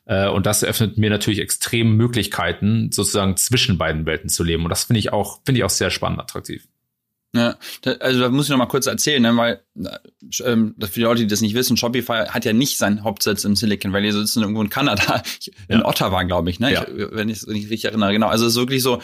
Äh, 0.05 0.29
und 0.29 0.47
das 0.47 0.62
eröffnet 0.62 0.97
mir 0.97 1.11
natürlich 1.11 1.41
extreme 1.41 1.91
Möglichkeiten, 1.91 2.93
sozusagen 2.93 3.37
zwischen 3.37 3.79
beiden 3.79 4.07
Welten 4.07 4.31
zu 4.31 4.45
leben. 4.45 4.62
Und 4.62 4.71
das 4.71 4.85
finde 4.85 5.01
ich 5.01 5.12
auch, 5.12 5.41
finde 5.45 5.59
ich 5.59 5.64
auch 5.64 5.71
sehr 5.71 5.91
spannend 5.91 6.21
attraktiv. 6.21 6.69
Ja, 7.35 7.57
da, 7.83 7.93
also 7.95 8.21
da 8.21 8.29
muss 8.29 8.47
ich 8.47 8.51
noch 8.51 8.59
mal 8.59 8.67
kurz 8.67 8.87
erzählen, 8.87 9.21
ne, 9.21 9.37
weil 9.37 9.61
ähm, 10.45 10.77
für 10.81 10.87
die 10.95 11.03
Leute, 11.03 11.23
die 11.23 11.27
das 11.27 11.41
nicht 11.41 11.55
wissen, 11.55 11.77
Shopify 11.77 12.27
hat 12.29 12.45
ja 12.45 12.53
nicht 12.53 12.79
seinen 12.79 13.03
Hauptsitz 13.03 13.45
im 13.45 13.57
Silicon 13.57 13.93
Valley, 13.93 14.12
sitzen 14.12 14.43
irgendwo 14.43 14.62
in 14.62 14.71
Kanada, 14.71 15.23
in 15.69 15.81
ja. 15.81 15.85
Ottawa, 15.85 16.23
glaube 16.23 16.49
ich, 16.49 16.61
ne? 16.61 16.73
Ja. 16.73 16.87
Ich, 16.87 17.07
wenn 17.11 17.29
ich 17.29 17.39
es 17.39 17.49
richtig 17.49 17.87
erinnere, 17.87 18.12
genau. 18.12 18.29
Also 18.29 18.47
es 18.47 18.53
ist 18.53 18.59
wirklich 18.59 18.83
so 18.83 19.03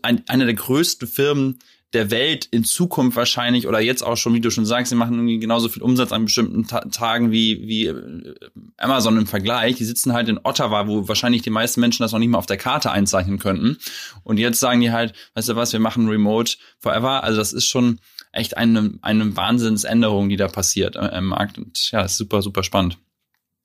ein, 0.00 0.22
eine 0.26 0.46
der 0.46 0.54
größten 0.54 1.06
Firmen 1.06 1.58
der 1.92 2.10
Welt 2.10 2.46
in 2.50 2.64
Zukunft 2.64 3.16
wahrscheinlich 3.16 3.68
oder 3.68 3.80
jetzt 3.80 4.02
auch 4.02 4.16
schon, 4.16 4.32
wie 4.34 4.40
du 4.40 4.50
schon 4.50 4.64
sagst, 4.64 4.90
sie 4.90 4.96
machen 4.96 5.14
irgendwie 5.14 5.38
genauso 5.38 5.68
viel 5.68 5.82
Umsatz 5.82 6.12
an 6.12 6.24
bestimmten 6.24 6.66
Ta 6.66 6.80
Tagen 6.80 7.30
wie, 7.30 7.66
wie 7.66 7.86
äh, 7.86 8.34
Amazon 8.78 9.18
im 9.18 9.26
Vergleich. 9.26 9.76
Die 9.76 9.84
sitzen 9.84 10.12
halt 10.12 10.28
in 10.28 10.40
Ottawa, 10.42 10.86
wo 10.86 11.06
wahrscheinlich 11.08 11.42
die 11.42 11.50
meisten 11.50 11.80
Menschen 11.80 12.02
das 12.02 12.12
noch 12.12 12.18
nicht 12.18 12.28
mal 12.28 12.38
auf 12.38 12.46
der 12.46 12.56
Karte 12.56 12.90
einzeichnen 12.90 13.38
könnten. 13.38 13.76
Und 14.24 14.38
jetzt 14.38 14.60
sagen 14.60 14.80
die 14.80 14.90
halt, 14.90 15.12
weißt 15.34 15.50
du 15.50 15.56
was, 15.56 15.72
wir 15.72 15.80
machen 15.80 16.08
Remote 16.08 16.56
forever. 16.78 17.22
Also 17.24 17.38
das 17.38 17.52
ist 17.52 17.66
schon 17.66 18.00
echt 18.32 18.56
eine, 18.56 18.94
eine 19.02 19.36
Wahnsinnsänderung, 19.36 20.28
die 20.28 20.36
da 20.36 20.48
passiert 20.48 20.96
äh, 20.96 21.18
im 21.18 21.26
Markt. 21.26 21.58
Und 21.58 21.90
ja, 21.90 22.02
ist 22.02 22.16
super, 22.16 22.42
super 22.42 22.62
spannend. 22.62 22.98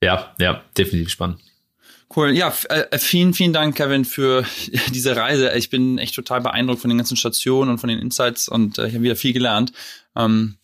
Ja, 0.02 0.36
ja, 0.40 0.62
definitiv 0.78 1.10
spannend. 1.10 1.40
Cool. 2.16 2.32
Ja, 2.32 2.54
äh, 2.70 2.86
äh, 2.92 2.98
vielen, 2.98 3.34
vielen 3.34 3.54
Dank, 3.54 3.76
Kevin, 3.76 4.06
für 4.06 4.46
diese 4.94 5.16
Reise. 5.16 5.52
Ich 5.56 5.70
bin 5.70 5.98
echt 5.98 6.16
total 6.16 6.42
beeindruckt 6.42 6.82
von 6.82 6.90
den 6.90 6.98
ganzen 6.98 7.18
Stationen 7.18 7.70
und 7.72 7.78
von 7.80 7.90
den 7.90 8.00
Insights 8.00 8.48
und 8.48 8.78
äh, 8.78 8.88
ich 8.88 8.94
habe 8.94 9.04
wieder 9.04 9.16
viel 9.16 9.34
gelernt. 9.34 9.74
Ähm, 10.16 10.56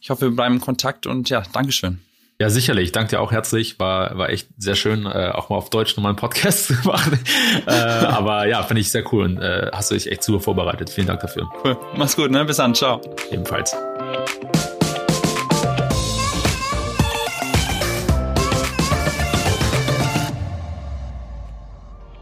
ich 0.00 0.10
hoffe, 0.10 0.22
wir 0.22 0.36
bleiben 0.36 0.56
in 0.56 0.60
Kontakt 0.60 1.06
und 1.06 1.28
ja, 1.28 1.42
Dankeschön. 1.52 2.00
Ja, 2.40 2.50
sicherlich. 2.50 2.90
Danke 2.90 3.10
dir 3.10 3.20
auch 3.20 3.30
herzlich. 3.30 3.78
War, 3.78 4.18
war 4.18 4.30
echt 4.30 4.48
sehr 4.58 4.74
schön, 4.74 5.06
äh, 5.06 5.30
auch 5.32 5.48
mal 5.48 5.56
auf 5.56 5.70
Deutsch 5.70 5.96
nochmal 5.96 6.10
einen 6.10 6.16
Podcast 6.16 6.66
zu 6.66 6.74
machen. 6.84 7.18
äh, 7.66 7.70
aber 7.70 8.46
ja, 8.48 8.62
finde 8.62 8.80
ich 8.80 8.90
sehr 8.90 9.04
cool 9.12 9.24
und 9.24 9.38
äh, 9.38 9.70
hast 9.72 9.90
du 9.90 9.94
dich 9.94 10.10
echt 10.10 10.24
super 10.24 10.40
vorbereitet. 10.40 10.90
Vielen 10.90 11.06
Dank 11.06 11.20
dafür. 11.20 11.48
Cool. 11.64 11.76
Mach's 11.96 12.16
gut, 12.16 12.30
ne? 12.30 12.44
Bis 12.44 12.56
dann. 12.56 12.74
Ciao. 12.74 13.00
Ebenfalls. 13.30 13.76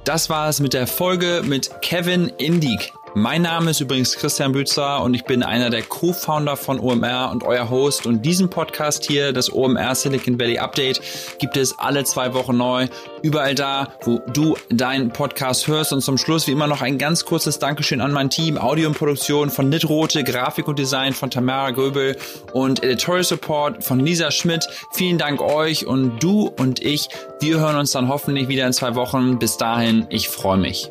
Das 0.05 0.30
war 0.30 0.48
es 0.48 0.61
mit 0.61 0.72
der 0.72 0.86
Folge 0.86 1.42
mit 1.44 1.70
Kevin 1.82 2.32
Indig. 2.38 2.92
Mein 3.14 3.42
Name 3.42 3.72
ist 3.72 3.80
übrigens 3.80 4.14
Christian 4.16 4.52
Bützer 4.52 5.02
und 5.02 5.14
ich 5.14 5.24
bin 5.24 5.42
einer 5.42 5.68
der 5.68 5.82
Co-Founder 5.82 6.56
von 6.56 6.78
OMR 6.78 7.30
und 7.32 7.42
euer 7.42 7.68
Host. 7.68 8.06
Und 8.06 8.24
diesen 8.24 8.48
Podcast 8.50 9.04
hier, 9.04 9.32
das 9.32 9.52
OMR 9.52 9.96
Silicon 9.96 10.38
Valley 10.38 10.58
Update, 10.58 11.00
gibt 11.40 11.56
es 11.56 11.76
alle 11.76 12.04
zwei 12.04 12.34
Wochen 12.34 12.56
neu. 12.56 12.86
Überall 13.22 13.56
da, 13.56 13.94
wo 14.02 14.20
du 14.32 14.56
deinen 14.68 15.11
Podcast 15.11 15.66
hörst. 15.66 15.92
Und 15.92 16.02
zum 16.02 16.18
Schluss 16.18 16.46
wie 16.46 16.52
immer 16.52 16.68
noch 16.68 16.82
ein 16.82 16.98
ganz 16.98 17.24
kurzes 17.24 17.58
Dankeschön 17.58 18.00
an 18.00 18.12
mein 18.12 18.30
Team. 18.30 18.56
Audio 18.56 18.88
und 18.88 18.96
Produktion 18.96 19.50
von 19.50 19.68
Nitrote, 19.68 20.22
Grafik 20.22 20.68
und 20.68 20.78
Design 20.78 21.12
von 21.12 21.32
Tamara 21.32 21.72
Göbel 21.72 22.16
und 22.52 22.84
Editorial 22.84 23.24
Support 23.24 23.82
von 23.82 23.98
Lisa 23.98 24.30
Schmidt. 24.30 24.68
Vielen 24.92 25.18
Dank 25.18 25.40
euch 25.40 25.84
und 25.84 26.22
du 26.22 26.46
und 26.46 26.80
ich. 26.80 27.08
Wir 27.40 27.58
hören 27.58 27.76
uns 27.76 27.90
dann 27.90 28.06
hoffentlich 28.06 28.46
wieder 28.46 28.68
in 28.68 28.72
zwei 28.72 28.94
Wochen. 28.94 29.40
Bis 29.40 29.56
dahin, 29.56 30.06
ich 30.11 30.28
freue 30.28 30.58
mich. 30.58 30.90